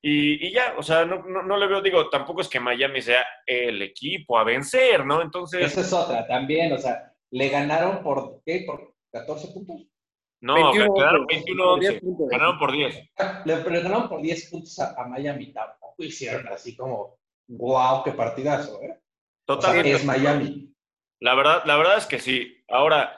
[0.01, 3.25] Y, y ya, o sea, no, no, le veo, digo, tampoco es que Miami sea
[3.45, 5.21] el equipo a vencer, ¿no?
[5.21, 5.65] Entonces.
[5.65, 8.63] Esa es otra también, o sea, le ganaron por, ¿qué?
[8.65, 9.85] ¿Por 14 puntos?
[10.41, 11.77] No, 21, ganaron 21
[12.31, 13.09] Ganaron por 10.
[13.45, 15.53] Le, ganaron por 10 puntos a, a Miami
[16.05, 18.99] hicieron así como, wow, qué partidazo, ¿eh?
[19.45, 19.93] Totalmente.
[19.93, 20.73] es Miami.
[21.19, 22.63] La verdad, la verdad es que sí.
[22.69, 23.17] Ahora,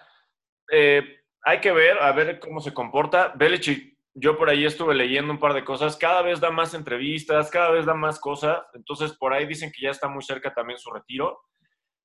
[0.72, 1.04] eh,
[1.44, 3.34] hay que ver, a ver cómo se comporta.
[3.36, 5.98] Belichick, yo por ahí estuve leyendo un par de cosas.
[5.98, 8.62] Cada vez da más entrevistas, cada vez da más cosas.
[8.74, 11.42] Entonces, por ahí dicen que ya está muy cerca también su retiro.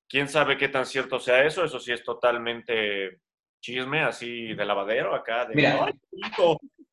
[0.09, 1.63] Quién sabe qué tan cierto sea eso.
[1.63, 3.21] Eso sí es totalmente
[3.67, 5.45] chisme, así de lavadero acá.
[5.45, 5.93] De, Mira.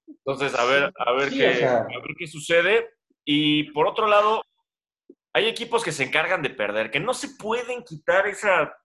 [0.09, 2.91] Entonces, a ver, a ver, qué, a ver qué sucede.
[3.25, 4.43] Y por otro lado,
[5.33, 8.77] hay equipos que se encargan de perder, que no se pueden quitar esa,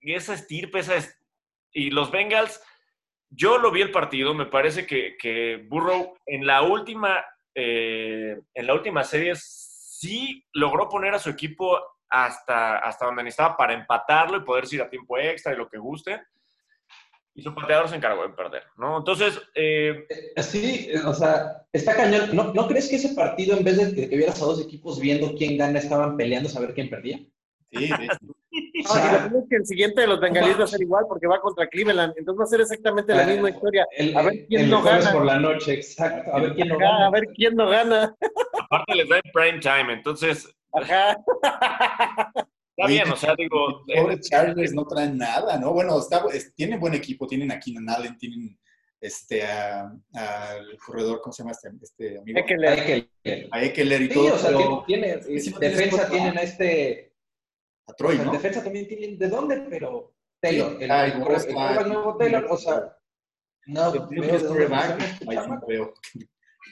[0.00, 0.94] esa estirpe, esa
[1.72, 2.62] y los Bengals,
[3.30, 8.66] yo lo vi el partido, me parece que, que Burrow en la última, eh, en
[8.66, 14.36] la última serie sí logró poner a su equipo hasta, hasta donde necesitaba para empatarlo
[14.36, 16.20] y poder ir a tiempo extra y lo que guste
[17.34, 18.98] y su pateador se encargó de perder, ¿no?
[18.98, 19.40] Entonces...
[19.54, 20.06] Eh...
[20.36, 22.30] Sí, o sea, está cañón.
[22.32, 25.34] ¿No, ¿No, crees que ese partido, en vez de que vieras a dos equipos viendo
[25.34, 27.18] quién gana, estaban peleando a saber quién perdía?
[27.72, 28.08] Sí, sí.
[28.88, 31.66] o sea, que el siguiente de los bengalíes va a ser igual porque va contra
[31.66, 33.84] Cleveland, entonces va a ser exactamente la misma historia.
[34.14, 35.12] a ver quién no gana.
[35.12, 36.32] por la noche, exacto.
[36.32, 37.06] A ver quién no gana.
[37.06, 38.14] A ver quién no gana.
[38.60, 40.48] Aparte les da en prime time, entonces...
[40.72, 41.16] Ajá.
[42.76, 43.84] Está bien, o sea, digo.
[43.86, 45.72] Pobres Chargers no traen nada, ¿no?
[45.72, 46.24] Bueno, está,
[46.56, 48.58] tienen buen equipo, tienen a Keenan Allen, tienen
[49.00, 52.38] este al corredor, ¿cómo se llama este, este amigo?
[52.38, 53.08] Ekeler.
[53.52, 54.34] A Ekeler y sí, todo.
[54.34, 55.16] O sea, tiene,
[55.60, 57.14] defensa tienen a este.
[57.86, 58.32] A Troy, ¿no?
[58.32, 59.18] defensa también tienen.
[59.18, 59.66] ¿De dónde?
[59.68, 60.82] Pero Taylor.
[60.82, 62.96] el, ah, el, el, nuevo Taylor, o sea.
[63.66, 64.02] No, no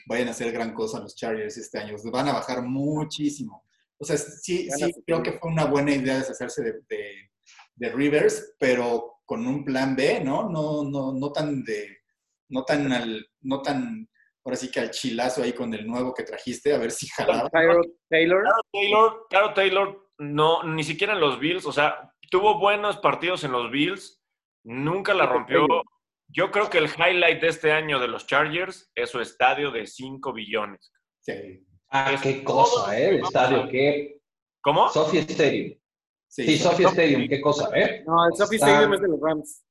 [0.07, 1.95] vayan a hacer gran cosa los Chargers este año.
[2.11, 3.63] Van a bajar muchísimo.
[3.99, 7.29] O sea, sí, sí creo que fue una buena idea deshacerse de,
[7.75, 10.49] de, Rivers, pero con un plan B, ¿no?
[10.49, 11.99] No, no, no tan de,
[12.49, 14.09] no tan al, no tan,
[14.43, 17.49] ahora sí que al chilazo ahí con el nuevo que trajiste, a ver si jalaba.
[17.49, 18.45] Taylor.
[18.71, 23.51] Taylor, claro, Taylor, no, ni siquiera en los Bills, o sea, tuvo buenos partidos en
[23.51, 24.23] los Bills,
[24.63, 25.65] nunca la rompió.
[26.27, 29.85] Yo creo que el highlight de este año de los Chargers es su estadio de
[29.85, 30.91] 5 billones.
[31.19, 31.63] Sí.
[31.95, 33.09] Ah, qué cosa, ¿eh?
[33.09, 34.19] El estadio, qué.
[34.61, 34.89] ¿Cómo?
[34.89, 35.77] Sophie Stadium.
[36.27, 38.03] Sí, sí Sophie Stadium, qué cosa, ¿eh?
[38.07, 39.63] No, el Sophie Stadium es de los Rams.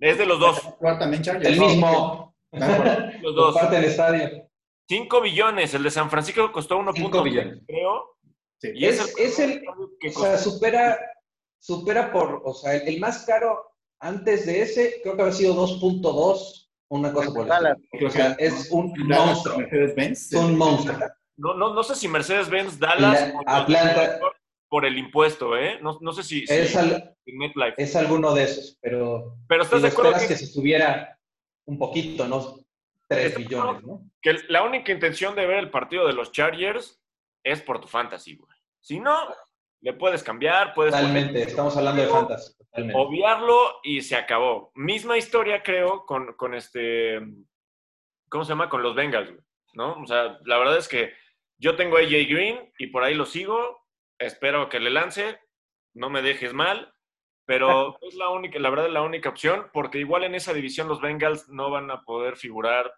[0.00, 0.58] Es de los dos.
[0.80, 2.34] También El mismo.
[3.20, 3.54] los dos.
[3.54, 4.48] Parte del estadio.
[4.88, 5.74] 5 billones.
[5.74, 7.62] El de San Francisco costó 1.5 billones.
[7.66, 8.16] Creo.
[8.58, 8.70] Sí.
[8.74, 9.62] Y es, es el.
[9.68, 10.98] o sea, supera,
[11.58, 12.40] supera por.
[12.46, 16.62] O sea, el, más caro antes de ese, creo que había sido 2.2.
[16.88, 19.58] Una cosa por el O sea, es un monstruo.
[19.70, 20.96] Es un monstruo.
[21.36, 24.18] No, no, no sé si Mercedes-Benz Dallas Atlanta,
[24.68, 25.78] por el impuesto, ¿eh?
[25.80, 26.76] No, no sé si, es,
[27.76, 31.18] es alguno de esos, pero, pero ¿estás de acuerdo que, que, se estuviera
[31.66, 32.58] un poquito, ¿no?
[33.08, 34.02] 3 billones, ¿no?
[34.20, 37.00] Que la única intención de ver el partido de los Chargers
[37.44, 38.56] es por tu fantasy, güey.
[38.80, 39.28] Si no,
[39.80, 40.92] le puedes cambiar, puedes...
[40.92, 42.54] Totalmente, estamos hablando de fantasy.
[42.56, 43.00] Totalmente.
[43.00, 44.72] Obviarlo y se acabó.
[44.74, 47.20] Misma historia, creo, con, con este...
[48.28, 48.68] ¿Cómo se llama?
[48.68, 49.42] Con los Bengals, güey.
[49.74, 50.00] ¿No?
[50.02, 51.12] O sea, la verdad es que
[51.58, 53.86] yo tengo a AJ Green y por ahí lo sigo.
[54.18, 55.38] Espero que le lance.
[55.94, 56.92] No me dejes mal.
[57.46, 60.88] Pero es la única, la verdad, es la única opción, porque igual en esa división
[60.88, 62.92] los Bengals no van a poder figurar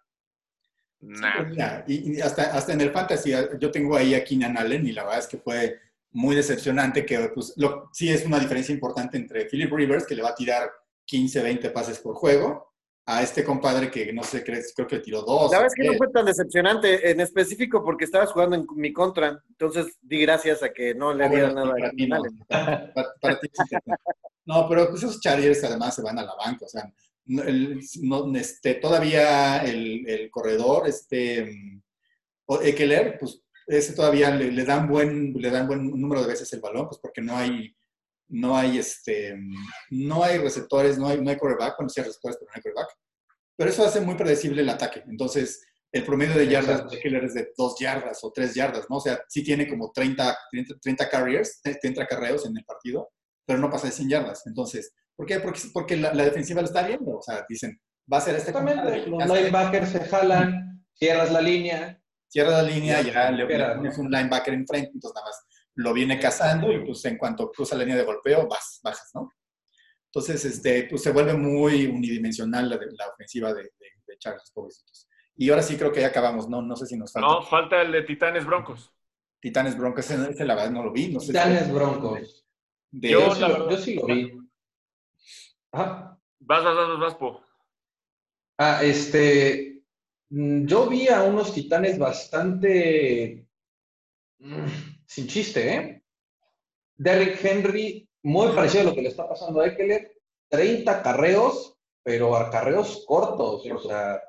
[0.99, 1.83] nada.
[1.85, 5.03] Pues y, hasta, hasta en el fantasy, yo tengo ahí a Keenan Allen y la
[5.03, 5.79] verdad es que fue
[6.11, 10.23] muy decepcionante, que pues, lo, sí es una diferencia importante entre Philip Rivers, que le
[10.23, 10.69] va a tirar
[11.05, 12.68] 15, 20 pases por juego,
[13.11, 15.51] a este compadre que no sé, creo que tiró dos.
[15.51, 18.93] La verdad es que no fue tan decepcionante, en específico porque estabas jugando en mi
[18.93, 21.71] contra, entonces di gracias a que no le ah, dieron nada.
[21.71, 22.21] Para, ti no,
[23.19, 23.49] para, ti
[24.45, 26.93] no, pero pues esos Chargers además se van a la banca, o sea,
[27.25, 31.81] no, este, todavía el, el, corredor, este,
[32.61, 36.87] Ekeler, pues ese todavía le, dan buen, le dan buen número de veces el balón,
[36.87, 37.75] pues porque no hay
[38.29, 39.35] no hay, este,
[39.89, 42.61] no hay receptores, no hay, no hay quarterback, bueno, sí hay receptores, pero no hay
[42.61, 42.95] quarterback.
[43.57, 45.03] Pero eso hace muy predecible el ataque.
[45.07, 45.61] Entonces,
[45.91, 48.97] el promedio de yardas de Eckler es de 2 yardas o 3 yardas, ¿no?
[48.97, 50.37] O sea, sí tiene como 30,
[50.81, 53.09] 30, carriers, 30 carreos en el partido,
[53.45, 54.45] pero no pasa de 100 yardas.
[54.45, 55.39] Entonces, ¿por qué?
[55.39, 57.17] Porque, porque la, defensiva lo está viendo.
[57.17, 58.51] O sea, dicen, va a ser este...
[58.51, 61.99] Exactamente, los linebackers se jalan, cierras la línea.
[62.27, 66.71] Cierras la línea, ya, le, pones un linebacker enfrente, entonces nada más lo viene cazando
[66.71, 69.31] y pues en cuanto cruza la línea de golpeo, vas, bajas, ¿no?
[70.05, 75.07] Entonces, este, pues se vuelve muy unidimensional la, la ofensiva de, de, de Charles, pobrecitos.
[75.35, 77.27] Y ahora sí creo que ya acabamos, no, no sé si nos falta.
[77.27, 78.93] No, falta el de Titanes Broncos.
[79.39, 81.13] Titanes Broncos, ese, la verdad no lo vi.
[81.13, 82.45] No sé Titanes Broncos.
[82.91, 83.33] yo,
[83.69, 84.37] yo, sí lo vi.
[85.71, 86.19] Ajá.
[86.39, 87.41] Vas, vas, vas, vas, Po.
[88.57, 89.83] Ah, este.
[90.29, 93.47] Mm, yo vi a unos titanes bastante.
[95.09, 96.03] Sin chiste, ¿eh?
[96.95, 100.15] Derrick Henry, muy parecido a lo que le está pasando a Eckler.
[100.49, 103.65] 30 carreos, pero a carreos cortos.
[103.65, 104.21] O sea,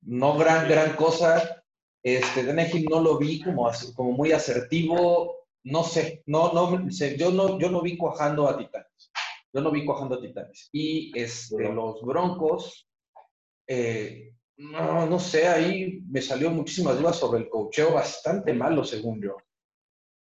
[0.00, 1.62] no gran, gran cosa.
[2.02, 5.48] Este, no lo vi como, como muy asertivo.
[5.64, 9.12] No sé, no, no, yo no, yo no vi cuajando a Titanes.
[9.52, 10.70] Yo no vi cuajando a Titanes.
[10.72, 12.88] Y este, los Broncos,
[13.66, 19.20] eh, no, no sé, ahí me salió muchísimas dudas sobre el cocheo, bastante malo según
[19.20, 19.36] yo.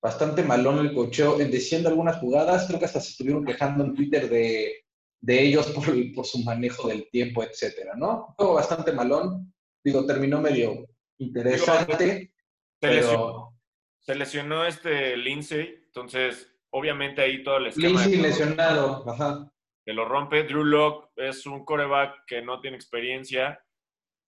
[0.08, 4.30] Bastante malón el cocheo, diciendo algunas jugadas, creo que hasta se estuvieron quejando en Twitter
[4.30, 4.86] de,
[5.20, 5.84] de ellos por,
[6.16, 8.34] por, su manejo del tiempo, etcétera, ¿no?
[8.38, 9.54] Juego bastante malón.
[9.84, 10.88] Digo, terminó medio
[11.18, 12.32] interesante.
[12.80, 17.90] se, lesionó, este Lindsay, entonces obviamente ahí todo el esquema.
[17.90, 19.52] Lindsay lesionado, ajá.
[19.86, 20.44] Que lo rompe.
[20.44, 23.62] Drew Locke es un coreback que no tiene experiencia.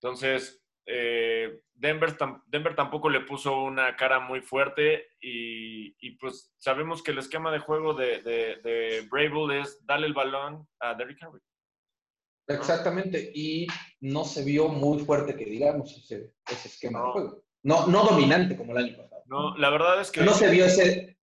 [0.01, 0.58] Entonces,
[0.91, 2.17] eh, Denver,
[2.47, 7.59] Denver, tampoco le puso una cara muy fuerte y, pues sabemos que el esquema de
[7.59, 11.39] juego de, de, de es darle el balón a Derrick Henry.
[12.47, 13.67] Exactamente, y
[13.99, 16.33] no se vio muy fuerte que digamos ese,
[16.65, 17.43] esquema de juego.
[17.61, 19.23] No, no dominante como el año pasado.
[19.27, 20.21] No, la verdad es que...
[20.21, 21.17] No se vio ese...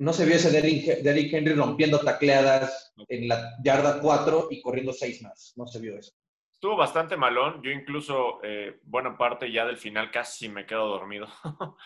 [0.00, 5.22] No se vio ese Derrick, Henry rompiendo tacleadas en la yarda 4 y corriendo 6
[5.22, 5.52] más.
[5.56, 6.12] No se vio eso.
[6.58, 7.62] Estuvo bastante malón.
[7.62, 11.28] Yo incluso, eh, buena parte ya del final casi me quedo dormido.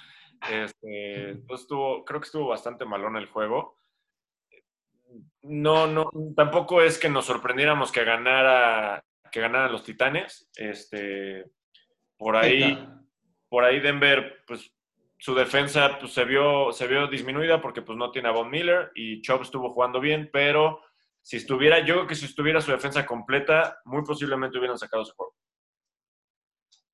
[0.50, 3.82] este, estuvo, creo que estuvo bastante malón el juego
[5.42, 10.48] no, no, tampoco es que nos sorprendiéramos que ganara, que ganaran los Titanes.
[10.56, 11.44] Este,
[12.16, 12.78] por ahí,
[13.48, 14.72] por ahí Denver, pues
[15.18, 18.90] su defensa pues, se, vio, se vio disminuida porque pues no tiene a Von Miller
[18.94, 20.80] y Chubb estuvo jugando bien, pero
[21.22, 25.14] si estuviera, yo creo que si estuviera su defensa completa, muy posiblemente hubieran sacado su
[25.14, 25.34] juego.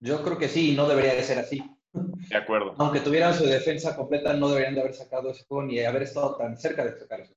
[0.00, 1.62] Yo creo que sí, no debería de ser así.
[1.92, 2.74] De acuerdo.
[2.78, 6.36] Aunque tuvieran su defensa completa, no deberían de haber sacado ese juego ni haber estado
[6.36, 7.34] tan cerca de sacar ese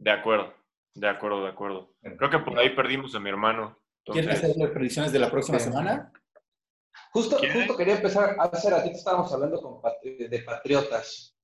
[0.00, 0.54] de acuerdo,
[0.94, 1.94] de acuerdo, de acuerdo.
[2.00, 3.78] Creo que por ahí perdimos a mi hermano.
[4.02, 6.10] ¿Quieres hacer las predicciones de la próxima semana?
[7.12, 11.36] Justo, justo quería empezar a hacer, aquí estábamos hablando de Patriotas.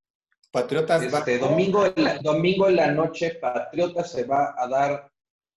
[0.57, 5.13] Patriotas este, domingo, en la, domingo en la noche, Patriotas se va a dar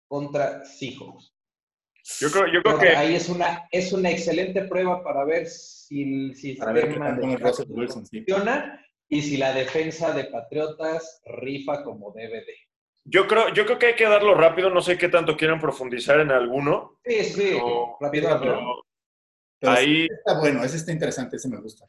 [0.09, 1.33] contra Seahawks.
[2.19, 6.33] Yo creo, yo creo que ahí es una, es una excelente prueba para ver si,
[6.33, 6.99] si para ver
[7.87, 12.55] funciona y si la defensa de Patriotas rifa como debe de.
[13.05, 16.19] Yo creo, yo creo que hay que darlo rápido, no sé qué tanto quieran profundizar
[16.19, 16.99] en alguno.
[17.05, 17.57] Sí, sí,
[18.01, 18.83] rápido.
[19.61, 21.85] ahí está bueno, ese está interesante, ese me gusta.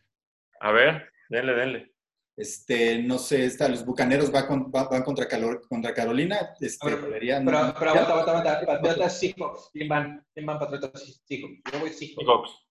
[0.60, 1.92] A ver, denle, denle.
[2.40, 5.28] Este, no sé, está, los bucaneros van, contra,
[5.68, 6.54] contra Carolina.
[6.58, 8.66] Este, pero, pero, aguanta, aguanta, aguanta.
[8.66, 9.68] Patriotas Seahawks.
[9.70, 10.26] ¿Quién van?
[10.32, 11.60] ¿Quién van Patriotas Seahawks?
[11.70, 12.66] Yo voy Seahawks.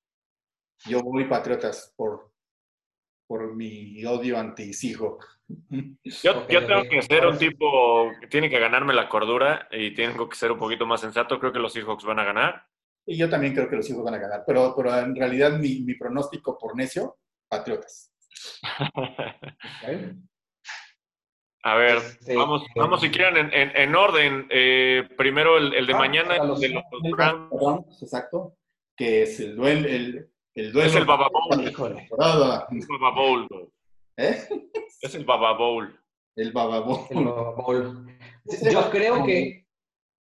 [0.88, 2.32] Yo voy Patriotas por,
[3.28, 5.40] por mi odio anti-Seahawks.
[6.24, 10.28] Yo, yo tengo que ser un tipo que tiene que ganarme la cordura y tengo
[10.28, 11.40] que ser un poquito más sensato.
[11.40, 12.66] Creo que los Seahawks van a ganar.
[13.06, 15.82] Y yo también creo que los Seahawks van a ganar, pero, pero en realidad mi,
[15.82, 18.12] mi pronóstico por necio, Patriotas.
[21.62, 24.48] A ver, este, vamos, vamos si quieren en, en, orden.
[24.50, 28.02] Eh, primero el, el de ah, mañana, el de los Browns.
[28.02, 28.56] Exacto,
[28.96, 29.88] que es el duelo.
[29.88, 31.66] El, el duelo es el Baba Bowl.
[31.66, 31.74] El
[32.18, 33.48] Baba Bowl.
[34.18, 34.48] ¿Eh?
[35.02, 36.00] Es el Baba Bowl.
[36.36, 38.18] El Baba Bowl.
[38.72, 39.66] Yo creo que.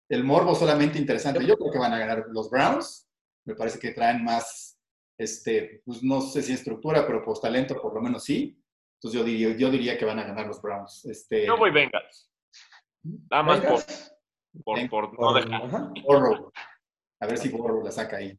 [0.09, 1.43] El morbo solamente interesante.
[1.45, 3.09] Yo creo que van a ganar los Browns.
[3.45, 4.73] Me parece que traen más,
[5.18, 8.59] este, pues no sé si estructura, pero pues talento por lo menos sí.
[8.97, 11.05] Entonces yo diría, yo diría que van a ganar los Browns.
[11.05, 12.30] Este, yo voy Bengals.
[13.30, 13.59] Nada más
[14.64, 15.61] por, por, no dejar.
[17.20, 18.38] A ver si Borrow la saca ahí.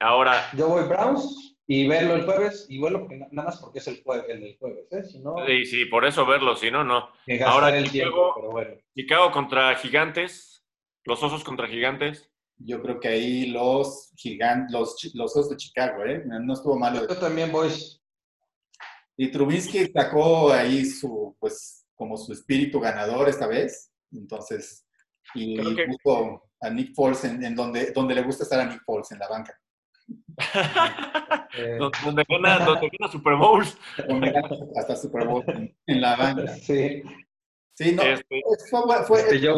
[0.00, 0.50] Ahora.
[0.56, 1.56] Yo voy Browns.
[1.66, 4.86] y verlo el jueves, y verlo nada más porque es el, jueves, el del jueves,
[4.92, 5.02] ¿eh?
[5.02, 7.10] Si no, sí, sí, por eso verlo, si no, no.
[7.44, 8.74] Ahora el Chicago, pero bueno.
[8.94, 10.64] Chicago contra Gigantes,
[11.04, 12.30] los Osos contra Gigantes.
[12.58, 16.24] Yo creo que ahí los gigantes, los, los Osos de Chicago, ¿eh?
[16.24, 17.06] No estuvo malo.
[17.06, 17.70] Yo también voy.
[19.16, 23.92] Y Trubisky sacó ahí su, pues, como su espíritu ganador esta vez.
[24.12, 24.86] Entonces,
[25.34, 29.18] y puso a Nick Foles en, donde, donde le gusta estar a Nick Foles, en
[29.18, 29.58] la banca.
[31.58, 31.78] Eh.
[31.78, 33.78] donde, gana, donde gana Super Bowls.
[34.76, 35.42] hasta Super Bowl
[35.86, 36.54] en, la banca.
[36.54, 37.02] Sí.
[37.72, 38.02] Sí, no.
[38.02, 39.54] Este, fue, fue, este, yo,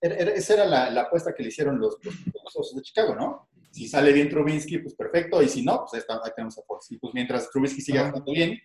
[0.00, 3.48] esa era la, la, apuesta que le hicieron los, los, Osos de Chicago, ¿no?
[3.70, 6.62] Si sale bien Trubinsky, pues perfecto, y si no, pues ahí, está, ahí tenemos a
[6.62, 6.90] Foles.
[6.90, 8.58] Y pues mientras Trubinsky siga jugando bien,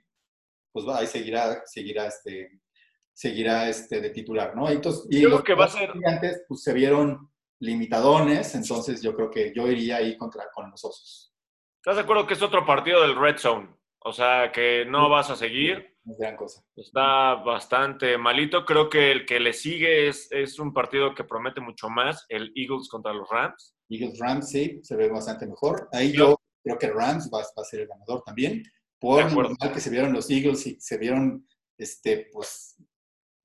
[0.71, 2.61] pues ahí seguirá, seguirá este,
[3.13, 4.69] seguirá este de titular, ¿no?
[4.69, 5.91] Entonces, y los que va a ser...
[5.91, 10.83] gigantes pues se vieron limitadones, entonces yo creo que yo iría ahí contra con los
[10.83, 11.33] osos.
[11.77, 13.69] ¿Estás de acuerdo que es otro partido del Red Zone?
[13.99, 15.94] O sea, que no vas a seguir.
[16.05, 16.63] Es gran cosa.
[16.75, 18.63] Está bastante malito.
[18.63, 22.51] Creo que el que le sigue es, es un partido que promete mucho más, el
[22.55, 23.75] Eagles contra los Rams.
[23.89, 25.89] Eagles Rams, sí, se ve bastante mejor.
[25.91, 28.63] Ahí yo creo que Rams va, va a ser el ganador también.
[28.99, 31.47] Por lo mal que se vieron los Eagles y se vieron
[31.77, 32.75] este, pues,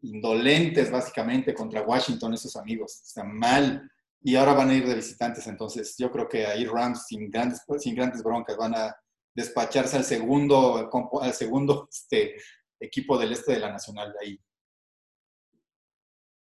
[0.03, 3.01] indolentes básicamente contra Washington, esos amigos.
[3.07, 3.91] Están mal
[4.23, 5.47] y ahora van a ir de visitantes.
[5.47, 8.95] Entonces, yo creo que ahí Rams sin grandes, sin grandes broncas van a
[9.35, 12.37] despacharse al segundo, al segundo este,
[12.79, 14.41] equipo del este de la Nacional de ahí.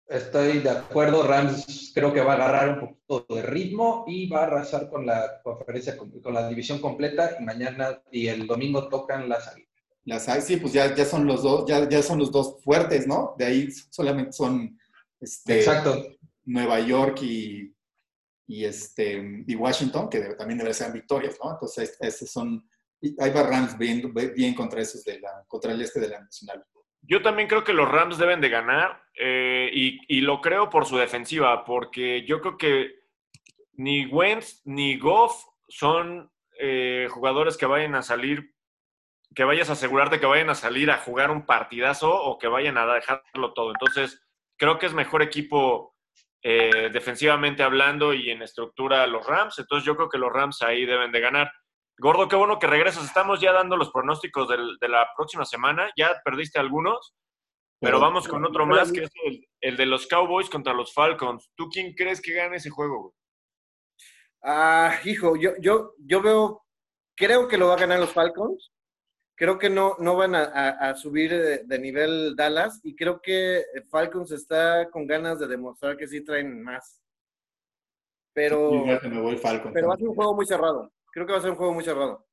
[0.08, 4.42] Estoy de acuerdo, Rams creo que va a agarrar un poquito de ritmo y va
[4.42, 9.30] a arrasar con la conferencia, con, la división completa y mañana y el domingo tocan
[9.30, 9.70] las águilas.
[10.04, 13.36] Las sí, pues ya, ya son los dos, ya, ya son los dos fuertes, ¿no?
[13.38, 14.78] De ahí solamente son
[15.22, 16.04] este, Exacto.
[16.44, 17.74] Nueva York y,
[18.52, 21.52] y, este, y Washington, que también deben ser victorias, ¿no?
[21.52, 22.62] Entonces, esos son,
[23.02, 26.62] hay va Rams bien, bien contra esos de la, contra el este de la Nacional.
[27.02, 30.86] Yo también creo que los Rams deben de ganar eh, y, y, lo creo por
[30.86, 33.00] su defensiva, porque yo creo que
[33.72, 36.30] ni Wentz ni Goff son
[36.60, 38.54] eh, jugadores que vayan a salir,
[39.34, 42.78] que vayas a asegurarte que vayan a salir a jugar un partidazo o que vayan
[42.78, 43.72] a dejarlo todo.
[43.72, 44.22] Entonces,
[44.58, 45.96] creo que es mejor equipo
[46.44, 49.60] eh, defensivamente hablando y en estructura los Rams.
[49.60, 51.52] Entonces yo creo que los Rams ahí deben de ganar.
[51.98, 53.06] Gordo, qué bueno que regresas.
[53.06, 55.92] Estamos ya dando los pronósticos de la próxima semana.
[55.96, 57.14] Ya perdiste algunos,
[57.80, 59.12] pero vamos con otro más, que es
[59.62, 61.52] el, de los Cowboys contra los Falcons.
[61.56, 63.14] ¿Tú quién crees que gane ese juego?
[64.44, 66.64] Ah, hijo, yo, yo, yo veo,
[67.16, 68.71] creo que lo va a ganar los Falcons
[69.42, 71.32] creo que no, no van a, subir
[71.66, 76.62] de, nivel Dallas y creo que Falcons está con ganas de demostrar que sí traen
[76.62, 77.02] más.
[78.34, 80.94] Pero, pero va a ser un juego muy cerrado.
[81.12, 82.24] Creo que va a ser un juego muy cerrado.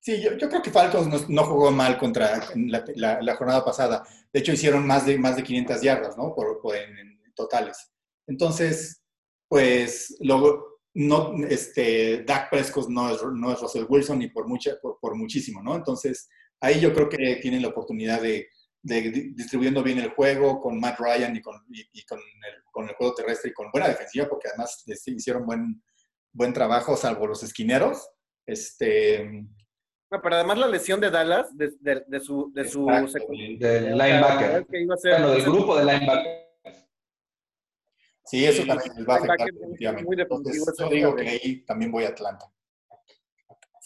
[0.00, 4.02] Sí, yo, creo que Falcons no, jugó mal contra la, jornada pasada.
[4.32, 6.34] De hecho, hicieron más de, más de 500 yardas, ¿no?
[6.34, 7.92] Por, en, totales.
[8.26, 9.02] Entonces,
[9.48, 10.67] pues, luego,
[10.98, 15.62] no, este, Dak Prescott no es, no es Russell Wilson ni por, mucha, por, muchísimo,
[15.62, 15.76] ¿no?
[15.76, 16.28] Entonces,
[16.60, 18.48] ahí yo creo que tienen la oportunidad de,
[18.82, 21.54] distribuyendo bien el juego con Matt Ryan y, con,
[22.72, 25.80] con, el, juego terrestre y con buena defensiva, porque además hicieron buen,
[26.32, 28.10] buen trabajo, salvo los esquineros.
[28.44, 29.46] Este,
[30.10, 31.70] pero además la lesión de Dallas, de,
[32.20, 34.66] su, de su del linebacker.
[34.66, 36.37] bueno, del grupo de linebacker.
[38.28, 40.22] Sí, eso también les va a afectar definitivamente.
[40.22, 42.46] Entonces, yo digo que ahí también voy a Atlanta,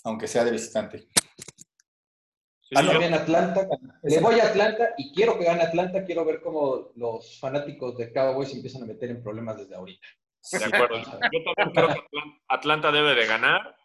[0.02, 1.06] aunque sea de visitante.
[2.74, 2.90] Ah, no.
[3.16, 3.68] Atlanta.
[4.02, 6.04] Le voy a Atlanta y quiero que gane Atlanta.
[6.04, 10.08] Quiero ver cómo los fanáticos de Cowboys empiezan a meter en problemas desde ahorita.
[10.50, 10.98] De acuerdo.
[10.98, 12.00] Yo también creo que
[12.48, 13.76] Atlanta debe de ganar.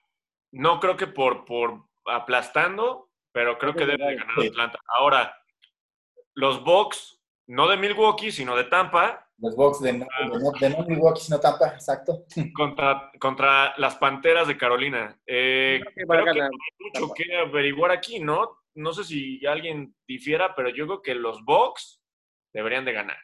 [0.52, 4.80] No creo que por, por aplastando, pero creo que debe de ganar Atlanta.
[4.88, 5.38] Ahora,
[6.34, 10.08] los Bucks, no de Milwaukee, sino de Tampa, los Bucks de, no,
[10.60, 12.26] de, no, Milwaukee, sino Tampa, exacto.
[12.56, 15.20] Contra, contra las Panteras de Carolina.
[15.26, 18.64] Eh, creo que no hay mucho que averiguar aquí, ¿no?
[18.74, 22.02] No sé si alguien difiera, pero yo creo que los Bucks
[22.54, 23.18] deberían de ganar.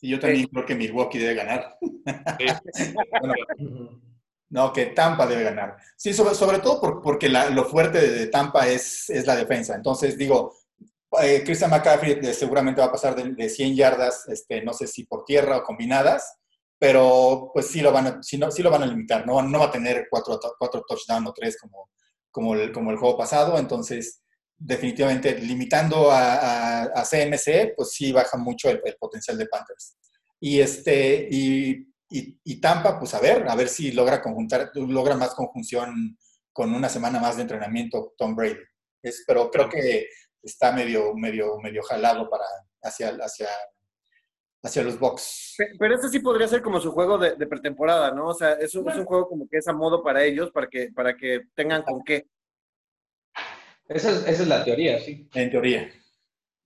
[0.00, 1.76] Y yo también creo que Milwaukee debe ganar.
[4.48, 5.76] no, que Tampa debe ganar.
[5.96, 9.74] Sí, sobre, sobre todo porque lo fuerte de, Tampa es, es la defensa.
[9.74, 10.54] Entonces, digo,
[11.22, 15.04] eh, Christian McCaffrey eh, seguramente va a pasar de, 100 yardas, este, no sé si
[15.04, 16.38] por tierra o combinadas,
[16.78, 19.58] pero pues sí lo van a, sí, no, sí lo van a limitar, no, no
[19.58, 21.90] va a tener cuatro, cuatro touchdowns o tres como,
[22.30, 24.22] como, el, como el juego pasado, entonces
[24.56, 29.96] definitivamente limitando a, a, CMC, pues sí baja mucho el, potencial de Panthers.
[30.38, 35.34] Y, este, y, y, Tampa, pues a ver, a ver si logra conjuntar, logra más
[35.34, 36.18] conjunción
[36.52, 38.58] con una semana más de entrenamiento Tom Brady.
[39.02, 40.08] Es, pero creo que
[40.42, 42.44] está medio, medio, medio jalado para
[42.82, 43.48] hacia, hacia,
[44.62, 45.56] hacia los Bucks.
[45.78, 48.28] Pero ese sí podría ser como su juego de, pretemporada, ¿no?
[48.28, 50.68] O sea, es un, es un juego como que es a modo para ellos, para
[50.68, 52.26] que, para que tengan con qué.
[53.88, 55.28] Esa es, esa es la teoría, sí.
[55.34, 55.90] En teoría.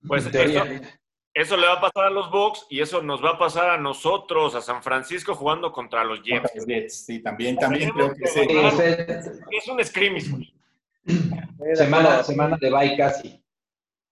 [0.07, 0.27] Pues
[1.33, 3.77] Eso, le va a pasar a los Bucks y eso nos va a pasar a
[3.77, 7.05] nosotros, a San Francisco, jugando contra los Jets.
[7.05, 8.41] sí, también, también creo que sí.
[9.51, 10.53] Es un scrimmage.
[11.73, 13.44] Semana, semana de bye casi.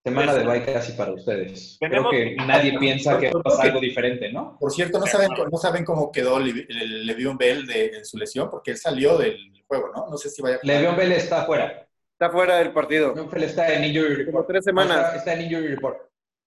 [0.04, 1.78] Semana de bye casi para ustedes.
[1.80, 4.58] Creo que nadie piensa que pasa algo diferente, ¿no?
[4.58, 8.50] Por cierto, ¿no saben, no saben cómo quedó Le'Veon Bell de, en su lesión?
[8.50, 10.06] Porque él salió del juego, ¿no?
[10.10, 10.60] No sé si vaya a...
[10.62, 11.88] Le'Veon Bell está fuera.
[12.12, 13.14] Está fuera del partido.
[13.14, 14.32] No, está en injury report.
[14.32, 15.16] Como tres semanas.
[15.16, 15.98] Está, en injury report.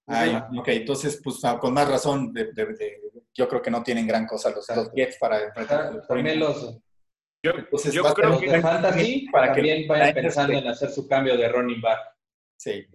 [0.05, 2.34] Ah, ok, entonces, pues ah, con más razón,
[3.34, 6.05] yo creo que no tienen gran cosa los, los Jets para enfrentar.
[6.08, 6.80] También los,
[7.43, 7.53] yo,
[7.91, 11.49] yo creo que de fantasy para también que vayan pensando en hacer su cambio de
[11.49, 11.99] running back.
[12.58, 12.86] Sí.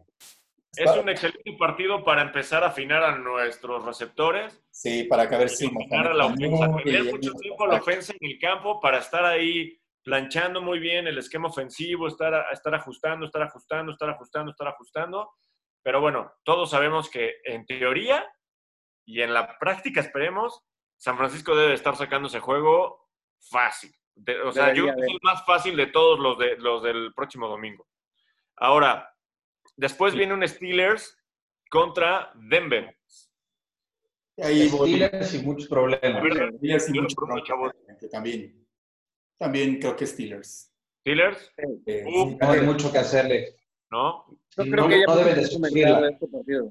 [0.75, 4.65] Es un excelente partido para empezar a afinar a nuestros receptores.
[4.71, 5.67] Sí, para que a ver si...
[5.67, 6.69] a la ofensa.
[6.69, 11.49] mucho tiempo la ofensa en el campo para estar ahí planchando muy bien el esquema
[11.49, 15.31] ofensivo, estar, estar ajustando, estar ajustando, estar ajustando, estar ajustando.
[15.83, 18.27] Pero bueno, todos sabemos que en teoría
[19.05, 20.63] y en la práctica, esperemos,
[20.97, 23.11] San Francisco debe estar sacando ese juego
[23.51, 23.93] fácil.
[24.45, 27.13] o sea, yo creo que es el más fácil de todos los, de, los del
[27.15, 27.87] próximo domingo.
[28.57, 29.12] Ahora,
[29.77, 31.19] después viene un Steelers
[31.71, 32.97] contra Denver.
[34.39, 36.23] Ahí Steelers y muchos problemas.
[36.57, 37.45] Steelers y muchos problemas
[38.11, 38.67] también.
[39.39, 40.73] También creo que Steelers.
[41.01, 41.53] ¿Steelers?
[41.87, 42.05] Eh,
[42.41, 43.57] no hay mucho que hacerle.
[43.91, 44.25] ¿No?
[44.57, 46.71] Yo creo que ya no debe de este partido.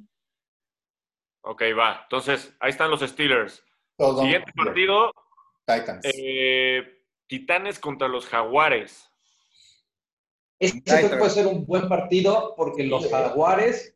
[1.42, 2.02] Ok, va.
[2.04, 3.64] Entonces, ahí están los Steelers.
[3.98, 5.14] Siguiente partido.
[5.66, 6.02] Titans.
[6.04, 9.11] Eh, Titanes contra los Jaguares.
[10.62, 13.96] Este puede ser un buen partido porque los Jaguares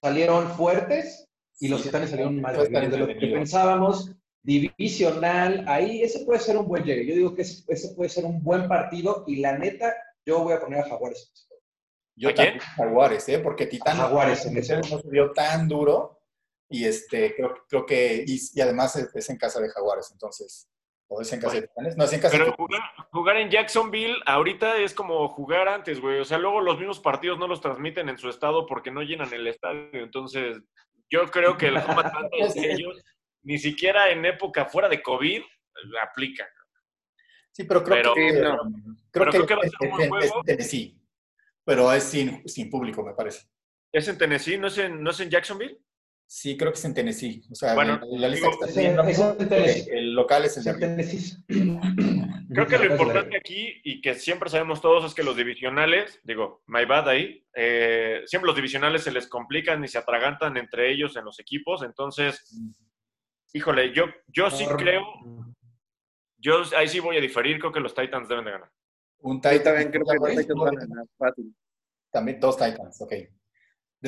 [0.00, 4.12] salieron fuertes y los Titanes salieron más de lo que pensábamos.
[4.42, 7.06] Divisional, ahí ese puede ser un buen llegue.
[7.06, 9.94] Yo digo que ese, puede ser un buen partido y la neta,
[10.24, 11.32] yo voy a poner a Jaguares.
[12.14, 13.40] Yo también Jaguares, ¿eh?
[13.40, 14.62] Porque Titán Jaguares no
[15.00, 16.20] se vio tan duro
[16.68, 20.68] y este creo, creo que y, además es, en casa de Jaguares, entonces
[21.08, 22.80] o es en casa de Titanes, no es en casa Pero jugar,
[23.10, 26.20] jugar, en Jacksonville ahorita es como jugar antes, güey.
[26.20, 29.32] O sea, luego los mismos partidos no los transmiten en su estado porque no llenan
[29.32, 29.88] el estadio.
[29.92, 30.60] Entonces,
[31.10, 32.02] yo creo que el home
[32.54, 33.02] de ellos
[33.42, 35.42] ni siquiera en época fuera de COVID
[36.02, 36.48] aplica.
[37.52, 38.42] Sí, pero creo que,
[39.12, 40.24] creo, que, va a ser un buen juego.
[40.24, 41.00] es, en Tennessee,
[41.64, 43.46] pero es sin, sin, público, me parece.
[43.92, 44.58] ¿Es en Tennessee?
[44.58, 45.78] ¿No es en, ¿No es en Jacksonville?
[46.26, 47.42] Sí, creo que es en Tennessee.
[47.50, 51.36] O sea, bueno, la, lista está es, el local es de Tennessee.
[52.52, 56.62] Creo que lo importante aquí, y que siempre sabemos todos, es que los divisionales, digo,
[56.66, 61.16] my bad ahí, eh, siempre los divisionales se les complican y se atragantan entre ellos
[61.16, 62.44] en los equipos, entonces
[63.56, 65.04] Híjole, yo, yo sí creo,
[66.38, 68.70] yo ahí sí voy a diferir, creo que los Titans deben de ganar.
[69.20, 71.56] Un Titan, también creo que los Titans van a ganar, fácil.
[72.10, 73.12] También dos Titans, ok.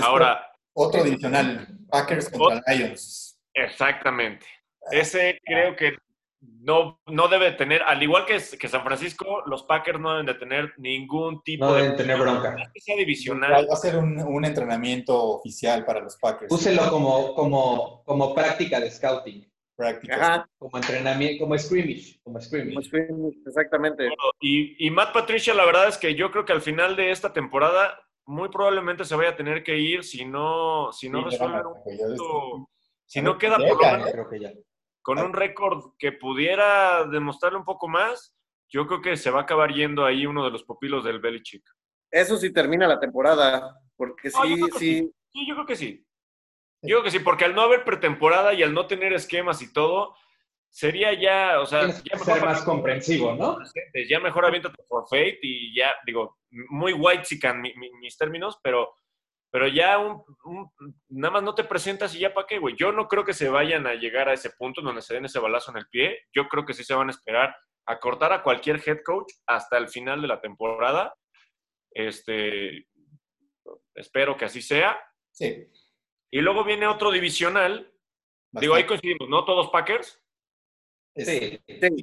[0.02, 0.52] Ahora.
[0.78, 3.38] Otro adicional, Packers contra Lions.
[3.54, 4.44] Exactamente.
[4.90, 5.96] Ese creo que
[6.40, 10.34] no, no debe tener, al igual que, que, San Francisco, los Packers no deben de
[10.34, 11.82] tener ningún tipo no de...
[11.82, 12.54] deben tener bronca.
[12.74, 13.66] Que sea divisional.
[13.68, 16.52] Va a ser un, un, entrenamiento oficial para los Packers.
[16.52, 19.50] Úselo como, como, como práctica de scouting.
[19.76, 20.46] Práctica.
[20.58, 22.20] Como entrenamiento, como scrimmage.
[22.22, 22.90] Como scrimmage.
[23.46, 24.08] exactamente.
[24.40, 27.32] y, y Matt Patricia, la verdad es que yo creo que al final de esta
[27.32, 31.82] temporada muy probablemente se vaya a tener que ir si no, si no resuelve un
[31.82, 32.70] punto,
[33.04, 34.52] si no queda por lo menos, creo que ya
[35.06, 38.34] con un récord que pudiera demostrarle un poco más,
[38.68, 41.62] yo creo que se va a acabar yendo ahí uno de los pupilos del Belichick.
[42.10, 45.08] Eso sí termina la temporada, porque sí, sí.
[45.32, 46.04] Sí, yo creo que sí.
[46.82, 49.72] Yo creo que sí, porque al no haber pretemporada y al no tener esquemas y
[49.72, 50.16] todo,
[50.76, 53.58] sería ya, o sea, ya ser más comprensivo, ¿no?
[54.10, 58.94] Ya mejor aviéntate por Fate y ya, digo, muy white sican mis términos, pero
[59.50, 60.22] pero ya un,
[61.08, 62.74] nada más no te presentas y ya para qué, güey.
[62.76, 65.38] Yo no creo que se vayan a llegar a ese punto donde se den ese
[65.38, 66.18] balazo en el pie.
[66.34, 67.56] Yo creo que sí se van a esperar
[67.86, 71.14] a cortar a cualquier head coach hasta el final de la temporada.
[71.90, 72.86] Este,
[73.94, 75.00] espero que así sea.
[75.32, 75.66] Sí.
[76.30, 77.90] Y luego viene otro divisional.
[78.50, 79.46] Digo, ahí coincidimos, ¿no?
[79.46, 80.22] Todos Packers.
[81.16, 81.60] Sí, sí.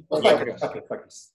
[0.08, 1.34] Packers, Packers, Packers.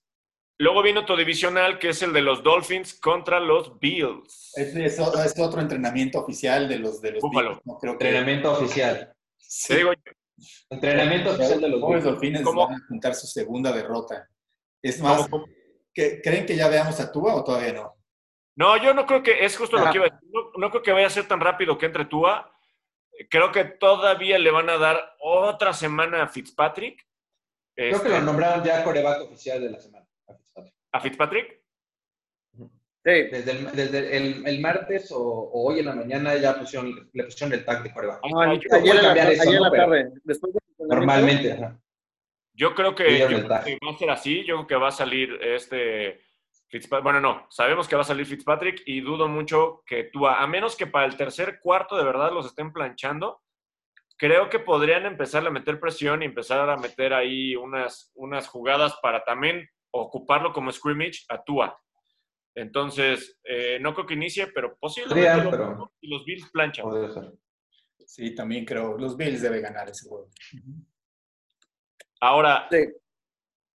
[0.58, 4.52] Luego viene otro divisional que es el de los Dolphins contra los Bills.
[4.56, 7.62] Es, otro entrenamiento oficial de los, de los Bills.
[7.64, 9.14] No, creo entrenamiento oficial.
[9.38, 9.76] Sí.
[9.76, 9.94] Digo,
[10.70, 11.94] entrenamiento oficial de los Bills.
[11.94, 14.30] Los Dolphins van a juntar su segunda derrota.
[14.82, 15.30] Es más,
[15.94, 17.96] ¿Creen que ya veamos a Tua o todavía no?
[18.56, 20.92] No, yo no creo que, es justo lo que iba a decir, no, creo que
[20.92, 22.54] vaya a ser tan rápido que entre Tua.
[23.30, 27.06] Creo que todavía le van a dar otra semana a Fitzpatrick.
[27.80, 30.06] Creo que lo este, nombraron ya coreback oficial de la semana.
[30.92, 31.62] ¿A Fitzpatrick?
[32.52, 32.66] Sí.
[33.32, 37.82] Desde, el, el, martes o, hoy en la mañana ya pusieron, le pusieron el tag
[37.84, 38.20] de coreback.
[38.24, 40.12] Ah, ayer, en la, tarde.
[40.26, 41.58] Después normalmente,
[42.54, 44.44] Yo creo, que, va a ser así.
[44.44, 46.20] Yo creo que va a salir este
[46.68, 47.04] Fitzpatrick.
[47.04, 50.76] Bueno, no, sabemos que va a salir Fitzpatrick y dudo mucho que tú, a menos
[50.76, 53.42] que para el tercer cuarto de verdad los estén planchando,
[54.20, 58.94] creo que podrían empezar a meter presión y empezar a meter ahí unas, unas jugadas
[59.02, 61.82] para también ocuparlo como scrimmage a Tua.
[62.54, 66.86] Entonces, eh, no creo que inicie, pero posiblemente los, los Bills planchan.
[68.06, 68.98] Sí, también creo.
[68.98, 70.30] Los Bills deben ganar ese juego.
[72.20, 72.68] Ahora,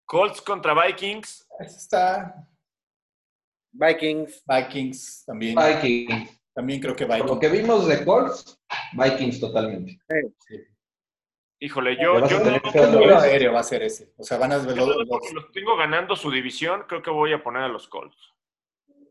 [0.05, 1.47] Colts contra Vikings.
[1.59, 2.45] Está.
[3.71, 4.43] Vikings.
[4.45, 5.55] Vikings también.
[5.55, 6.42] Vikings.
[6.53, 7.29] También creo que Vikings.
[7.29, 8.59] lo que vimos de Colts,
[8.93, 9.99] Vikings totalmente.
[10.47, 10.57] Sí.
[11.59, 14.13] Híjole, yo, yo no, aéreo va a ser ese.
[14.17, 14.87] O sea, van a ver los,
[15.33, 18.17] los tengo ganando su división, creo que voy a poner a los Colts.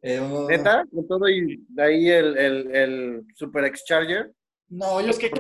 [0.03, 0.85] Eh, ¿Neta?
[0.93, 4.35] ¿Con todo y de ahí el, el, el Super X Charger?
[4.69, 5.31] No, yo es que,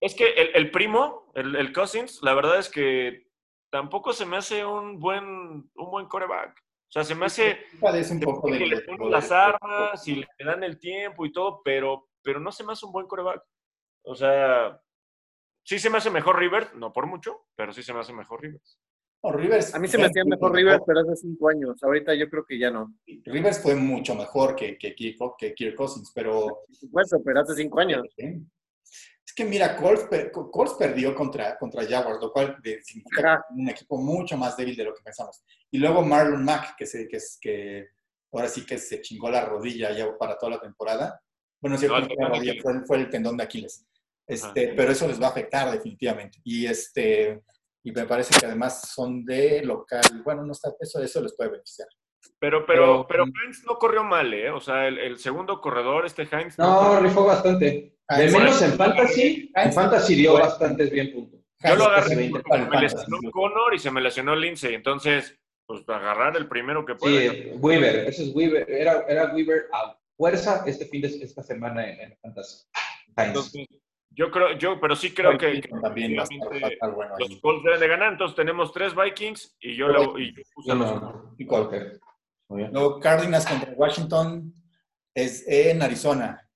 [0.00, 3.26] es que el, el primo, el, el, Cousins, la verdad es que
[3.70, 6.62] tampoco se me hace un buen, un buen coreback.
[6.92, 7.58] O sea, se me hace
[8.10, 12.10] un poco que le ponen las armas y le dan el tiempo y todo, pero,
[12.22, 13.42] pero no se me hace un buen coreback.
[14.04, 14.78] O sea,
[15.64, 18.42] Sí se me hace mejor Rivers, no por mucho, pero sí se me hace mejor
[18.42, 18.78] Rivers.
[19.22, 19.74] Rivers.
[19.74, 21.80] A mí se me hacía mejor Rivers, pero hace cinco años.
[21.82, 22.92] Ahorita yo creo que ya no.
[23.06, 26.64] Rivers fue mucho mejor que, que, que Kirk Cousins, pero.
[26.66, 28.02] Por supuesto, pero hace cinco años.
[29.32, 34.58] Es que mira, Colts, perdió contra, contra Jaguars, lo cual significa un equipo mucho más
[34.58, 35.42] débil de lo que pensamos.
[35.70, 37.88] Y luego Marlon Mack, que, se, que, es, que
[38.30, 41.18] ahora sí que se chingó la rodilla ya para toda la temporada.
[41.62, 43.86] Bueno, sí, fue, fue el tendón de Aquiles.
[44.26, 46.38] Este, pero eso les va a afectar definitivamente.
[46.44, 47.42] Y este
[47.82, 51.52] y me parece que además son de local, bueno, no está, eso, eso les puede
[51.52, 51.88] beneficiar.
[52.38, 54.50] Pero, pero, pero, Heinz no corrió mal, ¿eh?
[54.50, 56.58] O sea, el, segundo corredor, este Heinz.
[56.58, 57.96] No, rifó bastante.
[58.18, 61.40] De menos en Fantasy, en Fantasy dio bastantes bien puntos.
[61.64, 64.74] Yo lo agarré porque me lesionó Connor y se me lesionó Lindsay.
[64.74, 67.32] Entonces, pues agarrar el primero que pueda.
[67.32, 68.68] Sí, Weaver, ese es Weaver.
[68.68, 72.66] Era, era Weaver a fuerza este fin de esta semana en, en Fantasy.
[73.16, 73.66] Entonces,
[74.14, 76.28] yo creo, yo, pero sí creo que, también los
[77.40, 78.12] Colts deben de ganar.
[78.12, 81.00] Entonces tenemos tres Vikings y yo, lo, y puse los
[82.48, 84.52] Luego Cardinals contra Washington
[85.14, 86.46] es en Arizona.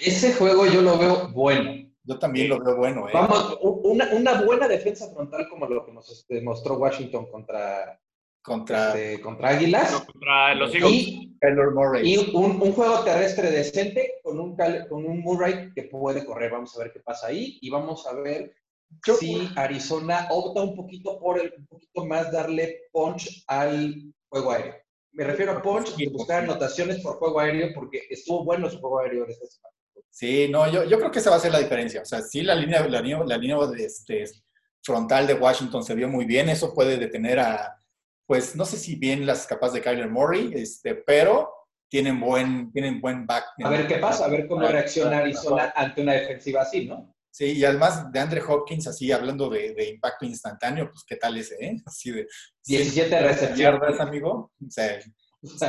[0.00, 1.88] Ese juego yo lo veo bueno.
[2.04, 3.08] Yo también lo veo bueno.
[3.08, 3.12] ¿eh?
[3.12, 8.00] Vamos, una, una, buena defensa frontal como lo que nos demostró Washington contra,
[8.42, 10.06] contra, este, contra Águilas.
[10.06, 11.36] contra los Y,
[12.02, 14.56] y un, un, juego terrestre decente con un,
[14.88, 16.50] con un Murray que puede correr.
[16.50, 18.54] Vamos a ver qué pasa ahí y vamos a ver
[19.18, 23.94] si Arizona opta un poquito por el, un poquito más darle punch al
[24.28, 24.74] juego aéreo.
[25.12, 29.00] Me refiero a punch y buscar anotaciones por juego aéreo porque estuvo bueno su juego
[29.00, 29.77] aéreo de esta semana.
[30.10, 32.02] Sí, no, yo, yo creo que esa va a ser la diferencia.
[32.02, 34.24] O sea, sí, la línea, la línea, la línea de este,
[34.82, 36.48] frontal de Washington se vio muy bien.
[36.48, 37.78] Eso puede detener a,
[38.26, 41.50] pues no sé si bien las capas de Kyler Murray, este, pero
[41.88, 43.44] tienen buen, tienen buen back.
[43.62, 47.14] A ver qué pasa, a ver cómo reacciona Arizona ante una defensiva así, ¿no?
[47.30, 51.54] Sí, y además de Andre Hopkins, así hablando de, impacto instantáneo, pues qué tal ese,
[51.60, 51.76] ¿eh?
[51.86, 52.26] Así de...
[52.66, 54.00] 17 recepciones.
[54.00, 54.52] amigo.
[54.60, 54.98] O sea,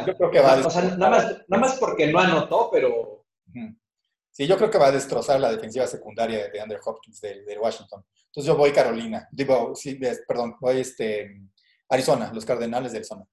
[0.05, 0.65] yo creo que va a...
[0.65, 3.25] O sea, nada más, nada más porque no anotó, pero...
[4.39, 7.59] Sí, yo creo que va a destrozar la defensiva secundaria de Andre Hopkins de, de
[7.59, 8.05] Washington.
[8.27, 9.27] Entonces yo voy Carolina.
[9.33, 11.41] Digo, sí, perdón, voy este
[11.89, 13.25] Arizona, los Cardenales de Arizona.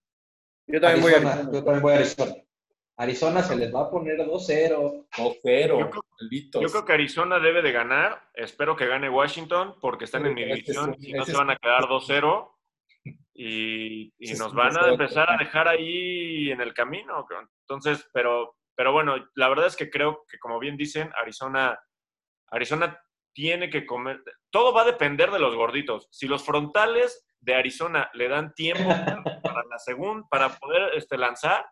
[0.66, 1.50] Yo también, voy, a Arizona.
[1.52, 2.34] Yo también voy a Arizona.
[2.96, 5.06] Arizona se les va a poner 2-0.
[5.16, 6.60] 2-0.
[6.60, 8.28] Yo, creo que Arizona debe de ganar.
[8.34, 11.82] Espero que gane Washington porque están en mi división y no se van a quedar
[11.82, 12.50] 2-0
[13.32, 17.24] y, y nos van a empezar a dejar ahí en el camino.
[17.60, 21.78] Entonces, pero, pero bueno, la verdad es que creo que como bien dicen, Arizona,
[22.50, 23.00] Arizona
[23.32, 24.22] tiene que comer.
[24.50, 26.08] Todo va a depender de los gorditos.
[26.10, 28.88] Si los frontales de Arizona le dan tiempo
[29.42, 31.66] para la segunda, para poder este, lanzar,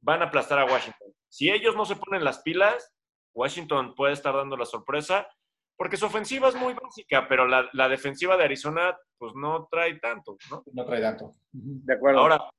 [0.00, 1.12] van a aplastar a Washington.
[1.28, 2.94] Si ellos no se ponen las pilas,
[3.34, 5.28] Washington puede estar dando la sorpresa,
[5.76, 10.36] porque su ofensiva es muy básica, pero la, defensiva de Arizona, pues no trae tanto,
[10.50, 10.64] ¿no?
[10.72, 11.34] No trae tanto.
[11.52, 12.20] De acuerdo.
[12.20, 12.50] Ahora,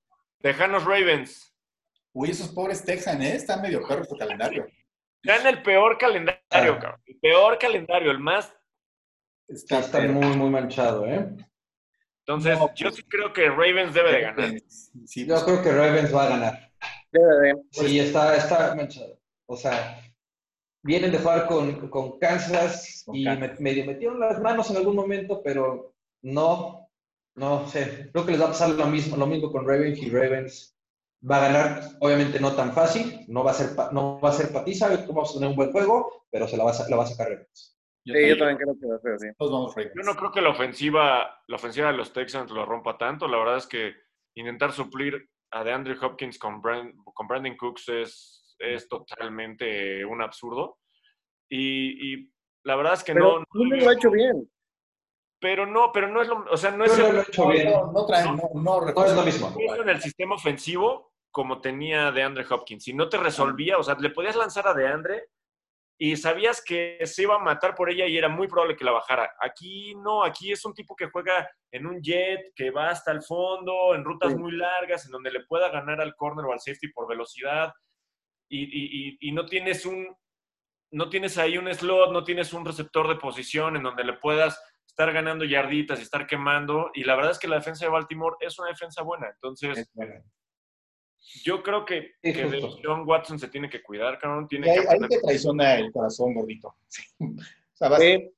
[0.41, 1.53] Tejanos Ravens.
[2.13, 3.35] Uy, esos pobres Texans, ¿eh?
[3.35, 4.67] Están medio perros su calendario.
[5.21, 6.79] Están el peor calendario, ah.
[6.79, 7.01] cabrón.
[7.05, 8.53] El peor calendario, el más.
[9.47, 11.27] Está, está muy, muy manchado, ¿eh?
[12.25, 14.51] Entonces, yo sí creo que Ravens debe de ganar.
[14.53, 16.71] yo creo que Ravens va a ganar.
[17.71, 19.19] Sí, está, está manchado.
[19.47, 19.99] O sea,
[20.83, 23.25] vienen de jugar con, con Kansas y
[23.59, 26.87] medio metieron las manos en algún momento, pero no,
[27.35, 28.09] no sé.
[28.11, 30.78] Creo que les va a pasar lo mismo, lo mismo con Ravens y Ravens
[31.21, 34.53] va a ganar, obviamente no tan fácil, no va a ser, no va a ser
[34.53, 37.07] patiza, vamos a tener un buen juego, pero se la va a, la va a
[37.07, 37.77] sacar Ravens.
[38.05, 39.27] Yo, sí, yo también creo que va a ser así.
[39.95, 43.27] Yo no creo que la ofensiva, la ofensiva de los Texans lo rompa tanto.
[43.27, 43.93] La verdad es que
[44.35, 50.79] intentar suplir a DeAndre Hopkins con, con Brandon Cooks es, es totalmente un absurdo.
[51.49, 52.33] Y, y
[52.63, 53.65] la verdad es que pero no.
[53.65, 54.49] No lo ha hecho bien.
[55.39, 57.71] Pero no, pero no es lo, o sea, no es, lo, lo hecho bien.
[57.71, 59.55] No, no, trae, no, no, no es lo mismo.
[59.81, 62.83] En el sistema ofensivo como tenía DeAndre Hopkins.
[62.83, 65.27] Si no te resolvía, o sea, le podías lanzar a DeAndre
[65.97, 68.91] y sabías que se iba a matar por ella y era muy probable que la
[68.91, 69.33] bajara.
[69.39, 73.21] Aquí no, aquí es un tipo que juega en un jet, que va hasta el
[73.21, 76.87] fondo, en rutas muy largas, en donde le pueda ganar al corner o al safety
[76.93, 77.73] por velocidad.
[78.51, 80.15] Y, y, no tienes un,
[80.91, 84.59] no tienes ahí un slot, no tienes un receptor de posición en donde le puedas
[84.99, 86.91] estar ganando yarditas y estar quemando.
[86.93, 89.29] Y la verdad es que la defensa de Baltimore es una defensa buena.
[89.29, 89.89] Entonces,
[91.41, 94.45] yo creo que, que John Watson se tiene que cuidar, cabrón.
[94.49, 96.75] Tiene ahí, que ahí te traiciona el corazón, gordito.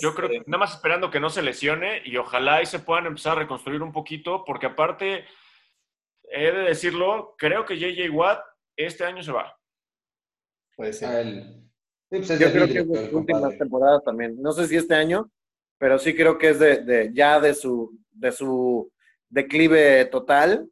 [0.00, 2.78] Yo creo que este nada más esperando que no se lesione y ojalá y se
[2.78, 5.26] puedan empezar a reconstruir un poquito, porque aparte,
[6.22, 8.42] he de decirlo, creo que JJ Watt
[8.76, 9.58] este año se va.
[10.74, 11.63] Puede ser.
[12.18, 14.40] Pues Yo creo que es de su última temporada también.
[14.40, 15.30] No sé si este año,
[15.78, 18.90] pero sí creo que es de, de ya de su, de su
[19.28, 20.68] declive total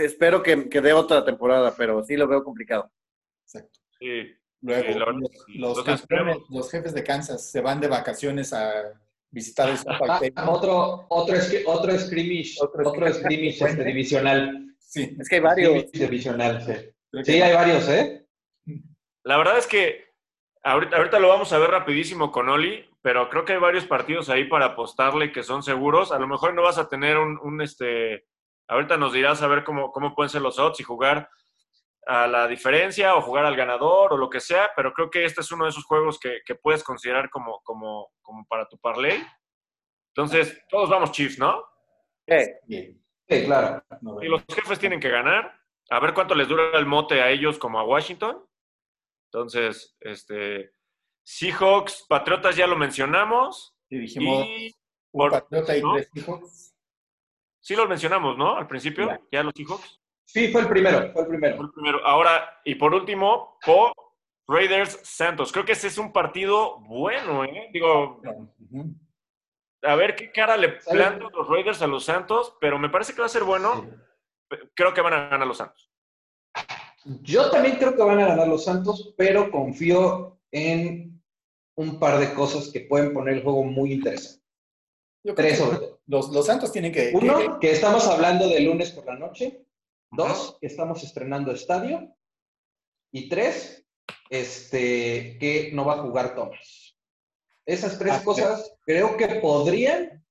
[0.00, 2.90] espero que, que dé otra temporada, pero sí lo veo complicado.
[3.44, 3.80] Exacto.
[3.98, 4.34] Sí.
[4.62, 4.98] Luego,
[5.54, 5.84] los,
[6.48, 8.72] los, jefes de Kansas se van de vacaciones a
[9.30, 11.36] visitar el ah, otro, otro,
[11.66, 14.74] otro scrimmage, otro, otro scrimmage este, divisional.
[14.78, 15.16] Sí.
[15.20, 15.92] Es que hay varios.
[15.92, 17.22] Divisional, sí.
[17.22, 18.25] sí, hay varios, ¿eh?
[19.26, 20.14] La verdad es que
[20.62, 24.30] ahorita, ahorita lo vamos a ver rapidísimo con Oli, pero creo que hay varios partidos
[24.30, 26.12] ahí para apostarle que son seguros.
[26.12, 28.24] A lo mejor no vas a tener un, un este,
[28.68, 31.28] Ahorita nos dirás a ver cómo, cómo pueden ser los odds y jugar
[32.06, 35.40] a la diferencia o jugar al ganador o lo que sea, pero creo que este
[35.40, 39.24] es uno de esos juegos que, puedes considerar como, como, como para tu parlay.
[40.14, 41.64] Entonces, todos vamos Chiefs, ¿no?
[42.26, 42.96] Sí,
[43.28, 43.82] sí claro.
[44.22, 45.52] Y los jefes tienen que ganar.
[45.90, 48.44] A ver cuánto les dura el mote a ellos como a Washington.
[49.36, 50.72] Entonces, este,
[51.22, 53.76] Seahawks, Patriotas ya lo mencionamos.
[53.90, 54.48] Y dijimos
[55.12, 56.74] por, Patriota y tres Seahawks.
[57.60, 58.56] Sí los mencionamos, ¿no?
[58.56, 60.00] Al principio, ya los Seahawks.
[60.24, 61.56] Sí, fue el primero, fue el primero.
[61.56, 62.06] Fue el primero.
[62.06, 63.92] Ahora, y por último, Po
[64.48, 65.52] Raiders Santos.
[65.52, 67.68] Creo que ese es un partido bueno, ¿eh?
[67.74, 68.22] Digo,
[69.82, 73.20] a ver qué cara le plantan los Raiders a los Santos, pero me parece que
[73.20, 73.86] va a ser bueno.
[74.74, 75.92] Creo que van a ganar los Santos.
[77.22, 81.22] Yo también creo que van a ganar los Santos, pero confío en
[81.76, 84.44] un par de cosas que pueden poner el juego muy interesante.
[85.34, 85.60] Tres
[86.06, 87.12] Los, los, Santos tienen que...
[87.14, 89.64] Uno, que, estamos hablando de lunes por la noche.
[90.10, 92.14] Dos, que estamos estrenando estadio.
[93.12, 93.84] Y tres,
[94.30, 96.96] este, que no va a jugar Thomas.
[97.64, 100.24] Esas tres ah, cosas creo que podrían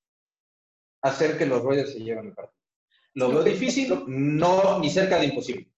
[1.02, 2.56] hacer que los Raiders se lleven el partido.
[3.14, 5.74] Lo veo difícil, no ni cerca de imposible.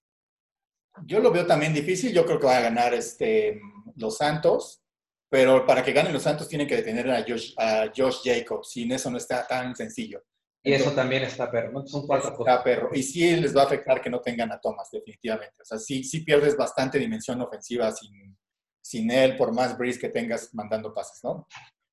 [1.06, 2.14] Yo lo veo también difícil.
[2.14, 3.60] Yo creo que va a ganar este,
[3.95, 4.82] los Santos.
[5.30, 8.84] Pero para que ganen los Santos tienen que detener a Josh, a Josh Jacobs y
[8.84, 10.24] en eso no está tan sencillo.
[10.64, 12.90] Y eso también está perro, Son cuatro está perro.
[12.94, 15.56] Y sí les va a afectar que no tengan a Thomas, definitivamente.
[15.61, 18.38] O sea, sí, sí pierdes bastante dimensión ofensiva sin,
[18.82, 21.48] sin él, por más breeze que tengas mandando pases, ¿no?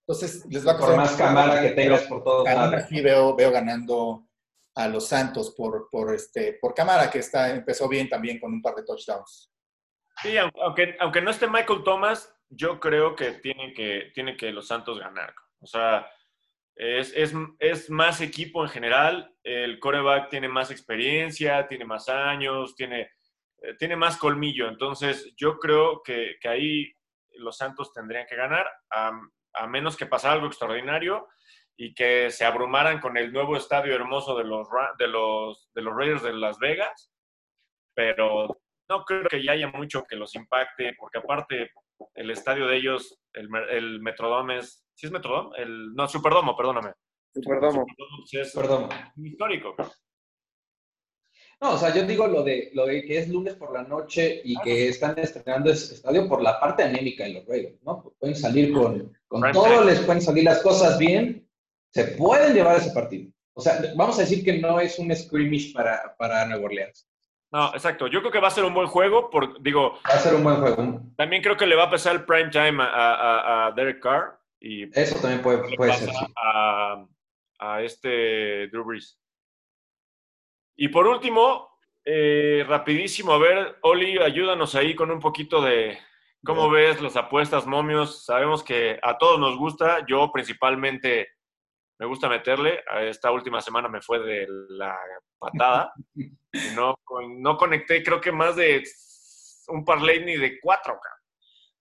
[0.06, 2.84] Entonces, les va a Por más cámara que tengas por todos lados.
[2.88, 4.28] Sí veo, veo ganando
[4.74, 8.62] a los Santos por, por, este, por cámara, que está, empezó bien también con un
[8.62, 9.52] par de touchdowns.
[10.22, 14.98] Sí, aunque, aunque no esté Michael Thomas, yo creo que tiene que, que los Santos
[14.98, 15.34] ganar.
[15.60, 16.06] O sea,
[16.76, 17.12] es,
[17.58, 19.34] es, más equipo en general.
[19.42, 23.10] El coreback tiene más experiencia, tiene más años, tiene,
[23.62, 24.68] eh, tiene más colmillo.
[24.68, 26.92] Entonces, yo creo que, ahí
[27.36, 29.12] los Santos tendrían que ganar, a,
[29.54, 31.28] a, menos que pasara algo extraordinario
[31.76, 34.68] y que se abrumaran con el nuevo estadio hermoso de los,
[34.98, 37.12] de los, de los Raiders de Las Vegas.
[37.94, 38.56] Pero
[38.88, 41.70] no creo que ya haya mucho que los impacte, porque aparte
[42.14, 45.56] el estadio de ellos, el, el Metrodome es, ¿sí es Metrodome?
[45.58, 46.92] El, no, Superdomo, perdóname.
[47.32, 47.84] Superdomo.
[47.86, 48.88] Superdomo es Superdomo.
[49.16, 49.74] histórico.
[51.60, 54.42] No, o sea, yo digo lo de, lo de que es lunes por la noche
[54.44, 58.14] y que están estrenando ese estadio por la parte anémica de los Raiders, ¿no?
[58.18, 61.48] Pueden salir con, con todo, les pueden salir las cosas bien,
[61.94, 63.30] se pueden llevar ese partido.
[63.56, 67.08] O sea, vamos a decir que no es un scrimmage para, para Nueva Orleans.
[67.52, 68.08] No, exacto.
[68.08, 69.30] Yo creo que va a ser un buen juego.
[69.30, 71.00] Por, digo, va a ser un buen juego.
[71.16, 74.40] También creo que le va a pasar el prime time a, a, Derek Carr.
[74.58, 76.10] Y Eso también puede, puede ser.
[76.36, 77.06] A,
[77.60, 79.16] a, este Drew Brees.
[80.76, 85.96] Y por último, eh, rapidísimo, a ver, Oli, ayúdanos ahí con un poquito de
[86.44, 88.24] cómo ves las apuestas, momios.
[88.24, 90.04] Sabemos que a todos nos gusta.
[90.08, 91.33] Yo principalmente
[92.04, 92.80] me gusta meterle.
[93.08, 94.96] Esta última semana me fue de la
[95.38, 95.92] patada.
[96.76, 96.94] No,
[97.40, 98.80] no conecté, creo que más de
[99.66, 100.96] un parlay ni de cuatro.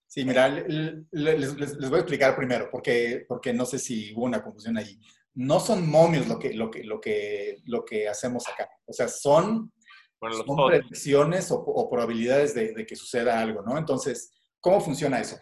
[0.07, 4.75] Sí, mira, les, voy a explicar primero, porque, porque no sé si hubo una confusión
[4.79, 4.99] ahí.
[5.35, 8.67] No son momios lo que, lo que, lo que, lo que hacemos acá.
[8.87, 9.71] O sea, son,
[10.19, 13.77] predicciones o, probabilidades de, de, que suceda algo, ¿no?
[13.77, 15.37] Entonces, ¿cómo funciona eso?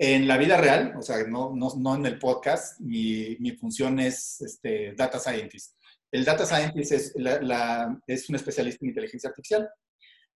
[0.00, 3.98] En la vida real, o sea, no, no, no en el podcast, mi, mi, función
[3.98, 5.76] es este, data scientist.
[6.12, 9.68] El data scientist es, la, es un especialista en inteligencia artificial.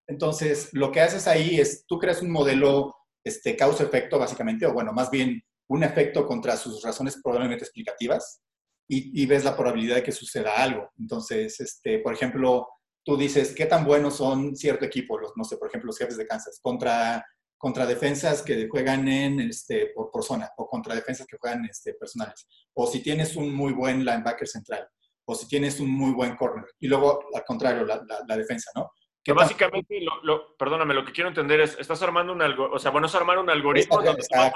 [0.09, 2.95] Entonces, lo que haces ahí es, tú creas un modelo
[3.25, 8.43] este, causa-efecto, básicamente, o bueno, más bien un efecto contra sus razones probablemente explicativas
[8.89, 10.91] y, y, ves la probabilidad de que suceda algo.
[10.99, 12.67] Entonces, este, por ejemplo,
[13.05, 15.19] tú dices, ¿qué tan buenos son cierto equipo?
[15.19, 17.25] Los, no sé, por ejemplo, los jefes de Kansas contra
[17.63, 21.95] contra defensas que juegan en, este, por, por zona o contra defensas que juegan este,
[21.95, 22.49] personales.
[22.75, 24.89] O si tienes un muy buen linebacker central
[25.25, 26.65] o si tienes un muy buen corner.
[26.81, 28.91] Y luego, al contrario, la, la, defensa, ¿no?
[29.23, 32.91] Que básicamente, lo, perdóname, lo que quiero entender es, estás armando un algoritmo, o sea,
[32.91, 34.53] bueno, es armar un algoritmo donde tú, vas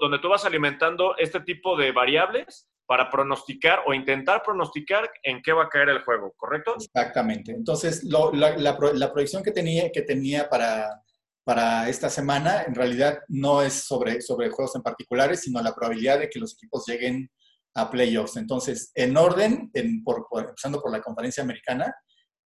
[0.00, 5.52] donde tú, vas alimentando este tipo de variables para pronosticar o intentar pronosticar en qué
[5.52, 6.76] va a caer el juego, ¿correcto?
[6.76, 7.50] Exactamente.
[7.50, 11.02] Entonces, la, la, proyección que tenía, que tenía para,
[11.44, 16.18] para esta semana en realidad no es sobre, sobre juegos en particulares, sino la probabilidad
[16.18, 17.30] de que los equipos lleguen
[17.74, 18.36] a playoffs.
[18.36, 21.94] Entonces, en orden, en, por, empezando por la conferencia americana,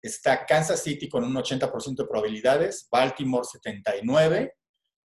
[0.01, 4.53] está Kansas City con un 80% de probabilidades, Baltimore 79,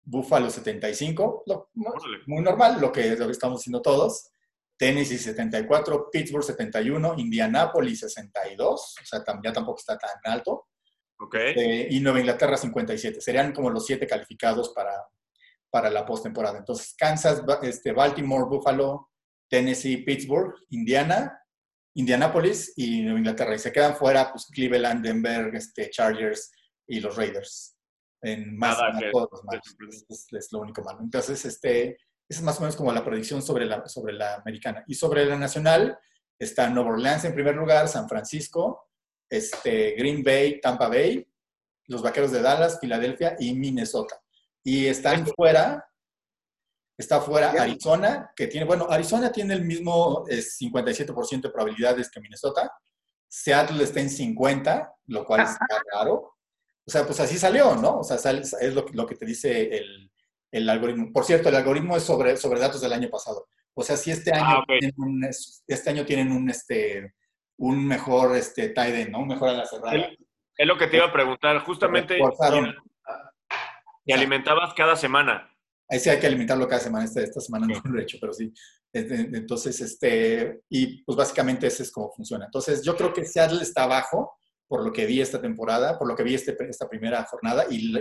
[0.02, 1.44] Buffalo 75,
[2.26, 4.30] muy normal, lo que, lo que estamos haciendo todos.
[4.76, 10.68] Tennessee 74, Pittsburgh 71, Indianapolis 62, o sea, ya tampoco está tan alto.
[11.22, 11.88] Okay.
[11.90, 13.20] y Nueva Inglaterra 57.
[13.20, 15.06] Serían como los siete calificados para,
[15.70, 16.58] para la postemporada.
[16.58, 19.10] Entonces, Kansas, este, Baltimore, Buffalo,
[19.48, 21.38] Tennessee, Pittsburgh, Indiana,
[21.94, 23.54] Indianapolis y Nueva Inglaterra.
[23.54, 26.52] Y se quedan fuera pues, Cleveland, Denver, este, Chargers
[26.86, 27.76] y los Raiders.
[28.22, 28.78] En más,
[29.12, 29.60] todos más.
[30.08, 31.00] Es, lo único malo.
[31.02, 31.98] Entonces, este,
[32.28, 34.84] esa es más o menos como la predicción sobre la, sobre la americana.
[34.86, 35.98] Y sobre la nacional
[36.38, 38.89] está Nueva Orleans en primer lugar, San Francisco,
[39.30, 41.26] este, Green Bay, Tampa Bay,
[41.86, 44.20] los Vaqueros de Dallas, Filadelfia y Minnesota.
[44.62, 45.88] Y están fuera,
[46.98, 52.70] está fuera Arizona, que tiene, bueno, Arizona tiene el mismo 57% de probabilidades que Minnesota.
[53.28, 56.36] Seattle está en 50, lo cual está raro.
[56.84, 58.00] O sea, pues así salió, ¿no?
[58.00, 60.10] O sea, es lo, lo que te dice el,
[60.50, 61.12] el, algoritmo.
[61.12, 63.46] Por cierto, el algoritmo es sobre, sobre datos del año pasado.
[63.74, 67.14] O sea, si este año, ah, tienen, un, este año tienen un, este,
[67.60, 69.20] un mejor este, tight end, ¿no?
[69.20, 70.08] Un mejor a la cerrada.
[70.56, 71.58] Es lo que te iba a preguntar.
[71.60, 72.18] Justamente,
[74.04, 75.54] y alimentabas cada semana.
[75.88, 77.04] Ahí sí hay que alimentarlo cada semana.
[77.04, 78.52] Esta, esta semana no lo he hecho, pero sí.
[78.92, 82.46] Entonces, este, y pues básicamente ese es cómo funciona.
[82.46, 86.16] Entonces, yo creo que Seattle está abajo, por lo que vi esta temporada, por lo
[86.16, 87.92] que vi este, esta primera jornada, y,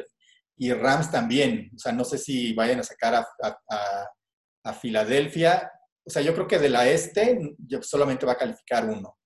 [0.57, 1.69] y Rams también.
[1.75, 4.07] O sea, no sé si vayan a sacar a, a,
[4.63, 5.69] a Filadelfia.
[6.05, 9.18] O sea, yo creo que de la este solamente va a calificar uno.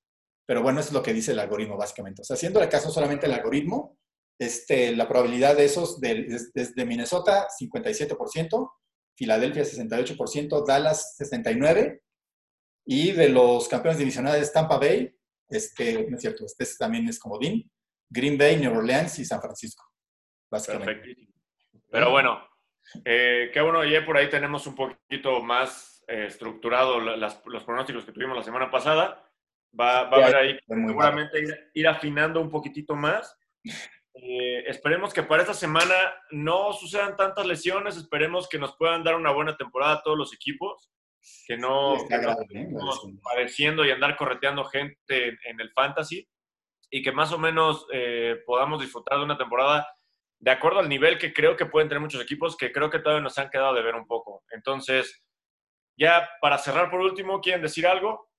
[0.46, 2.22] Pero bueno, es lo que dice el algoritmo, básicamente.
[2.22, 3.98] O sea, haciendo caso solamente el algoritmo,
[4.40, 8.72] este, la probabilidad de esos desde de, Minnesota, 57%,
[9.16, 12.00] Filadelfia, 68%, Dallas, 69%,
[12.86, 15.16] y de los campeones divisionales Tampa Bay,
[15.50, 17.64] este, no es cierto, este también es como Dean,
[18.10, 19.86] Green Bay, New Orleans y San Francisco,
[20.52, 21.16] básicamente.
[21.90, 22.46] Pero bueno,
[23.06, 28.12] eh, qué bueno, ya por ahí tenemos un poquito más eh, estructurado los pronósticos que
[28.12, 29.30] tuvimos la semana pasada.
[29.80, 33.36] Va, a haber ahí seguramente ir, afinando un poquitito más.
[34.14, 35.96] Eh, esperemos que para esta semana
[36.32, 40.34] no sucedan tantas lesiones, esperemos que nos puedan dar una buena temporada a todos los
[40.34, 40.92] equipos,
[41.48, 46.28] que no estemos padeciendo y andar correteando gente en, el fantasy
[46.92, 49.88] y que más o menos eh, podamos disfrutar de una temporada
[50.38, 53.24] de acuerdo al nivel que creo que pueden tener muchos equipos, que creo que todavía
[53.24, 54.44] nos han quedado de ver un poco.
[54.52, 55.24] Entonces,
[55.98, 58.30] ya para cerrar por último, ¿quieren decir algo?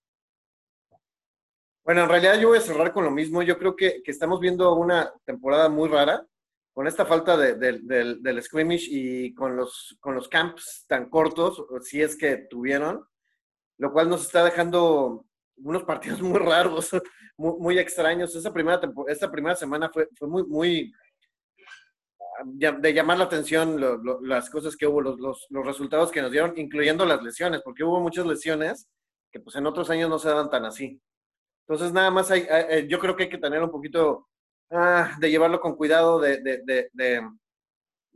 [1.85, 3.43] Bueno, en realidad yo voy a cerrar con lo mismo.
[3.43, 6.27] Yo creo que, estamos viendo una temporada muy rara
[6.73, 12.03] con esta falta de, del scrimmage y con los, con los camps tan cortos, si
[12.03, 13.07] es que tuvieron,
[13.79, 15.27] lo cual nos está dejando
[15.59, 16.91] unos partidos muy raros,
[17.37, 18.35] muy, extraños.
[18.35, 20.93] Esa primera, esta primera semana fue, fue muy, muy
[22.45, 23.79] de llamar la atención
[24.23, 27.85] las cosas que hubo, los, los, los, resultados que nos dieron, incluyendo las lesiones, porque
[27.85, 28.89] hubo muchas lesiones
[29.31, 31.01] que pues en otros años no se dan tan así.
[31.67, 34.29] Entonces nada más hay, eh, yo creo que hay que tener un poquito
[34.71, 37.23] ah, de llevarlo con cuidado, de, de, de,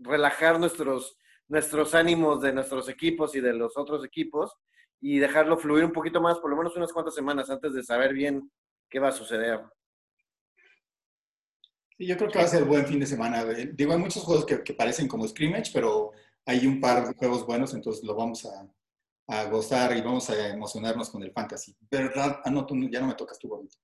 [0.00, 1.16] relajar nuestros,
[1.48, 4.54] nuestros ánimos de nuestros equipos y de los otros equipos
[5.00, 8.12] y dejarlo fluir un poquito más, por lo menos unas cuantas semanas antes de saber
[8.12, 8.50] bien
[8.88, 9.60] qué va a suceder.
[11.96, 13.44] Sí, yo creo que va a ser buen fin de semana.
[13.44, 16.12] Digo, hay muchos juegos que, parecen como scrimmage, pero
[16.44, 18.68] hay un par de juegos buenos, entonces lo vamos a,
[19.50, 21.76] gozar y vamos a emocionarnos con el fantasy.
[21.90, 22.40] ¿Verdad?
[22.44, 23.76] Ah, no, tú ya no me tocas tu bonito.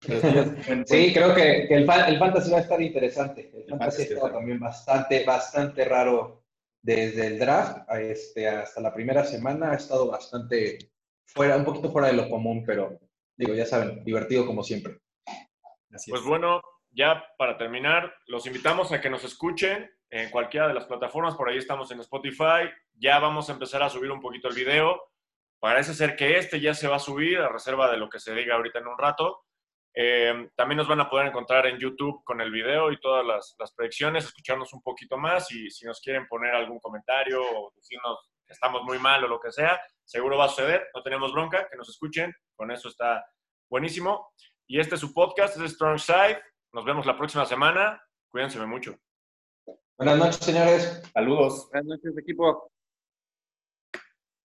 [0.00, 3.50] sí, creo que, el, fantasy va a estar interesante.
[3.54, 6.44] El, fantasy, está también bastante, bastante raro
[6.82, 9.72] desde el draft este, hasta la primera semana.
[9.72, 10.78] Ha estado bastante
[11.24, 12.98] fuera, un poquito fuera de lo común, pero
[13.36, 14.98] digo, ya saben, divertido como siempre.
[16.08, 16.60] pues bueno,
[16.90, 21.34] ya para terminar, los invitamos a que nos escuchen en cualquiera de las plataformas.
[21.34, 22.70] Por ahí estamos en Spotify.
[22.94, 25.00] Ya vamos a empezar a subir un poquito el video.
[25.58, 28.34] Parece ser que este ya se va a subir a reserva de lo que se
[28.34, 29.46] diga ahorita en un rato.
[29.98, 33.72] Eh, también nos van a poder encontrar en YouTube con el video y todas las,
[33.74, 38.52] predicciones, escucharnos un poquito más y si nos quieren poner algún comentario o decirnos que
[38.52, 40.86] estamos muy mal o lo que sea, seguro va a suceder.
[40.94, 42.34] No tenemos bronca, que nos escuchen.
[42.54, 43.24] Con eso está
[43.70, 44.30] buenísimo.
[44.66, 46.42] Y este es su podcast, es Strong Side.
[46.72, 48.00] Nos vemos la próxima semana.
[48.28, 48.98] Cuídense mucho.
[49.98, 51.02] Buenas noches, señores.
[51.14, 51.68] Saludos.
[51.72, 52.70] Buenas noches, equipo.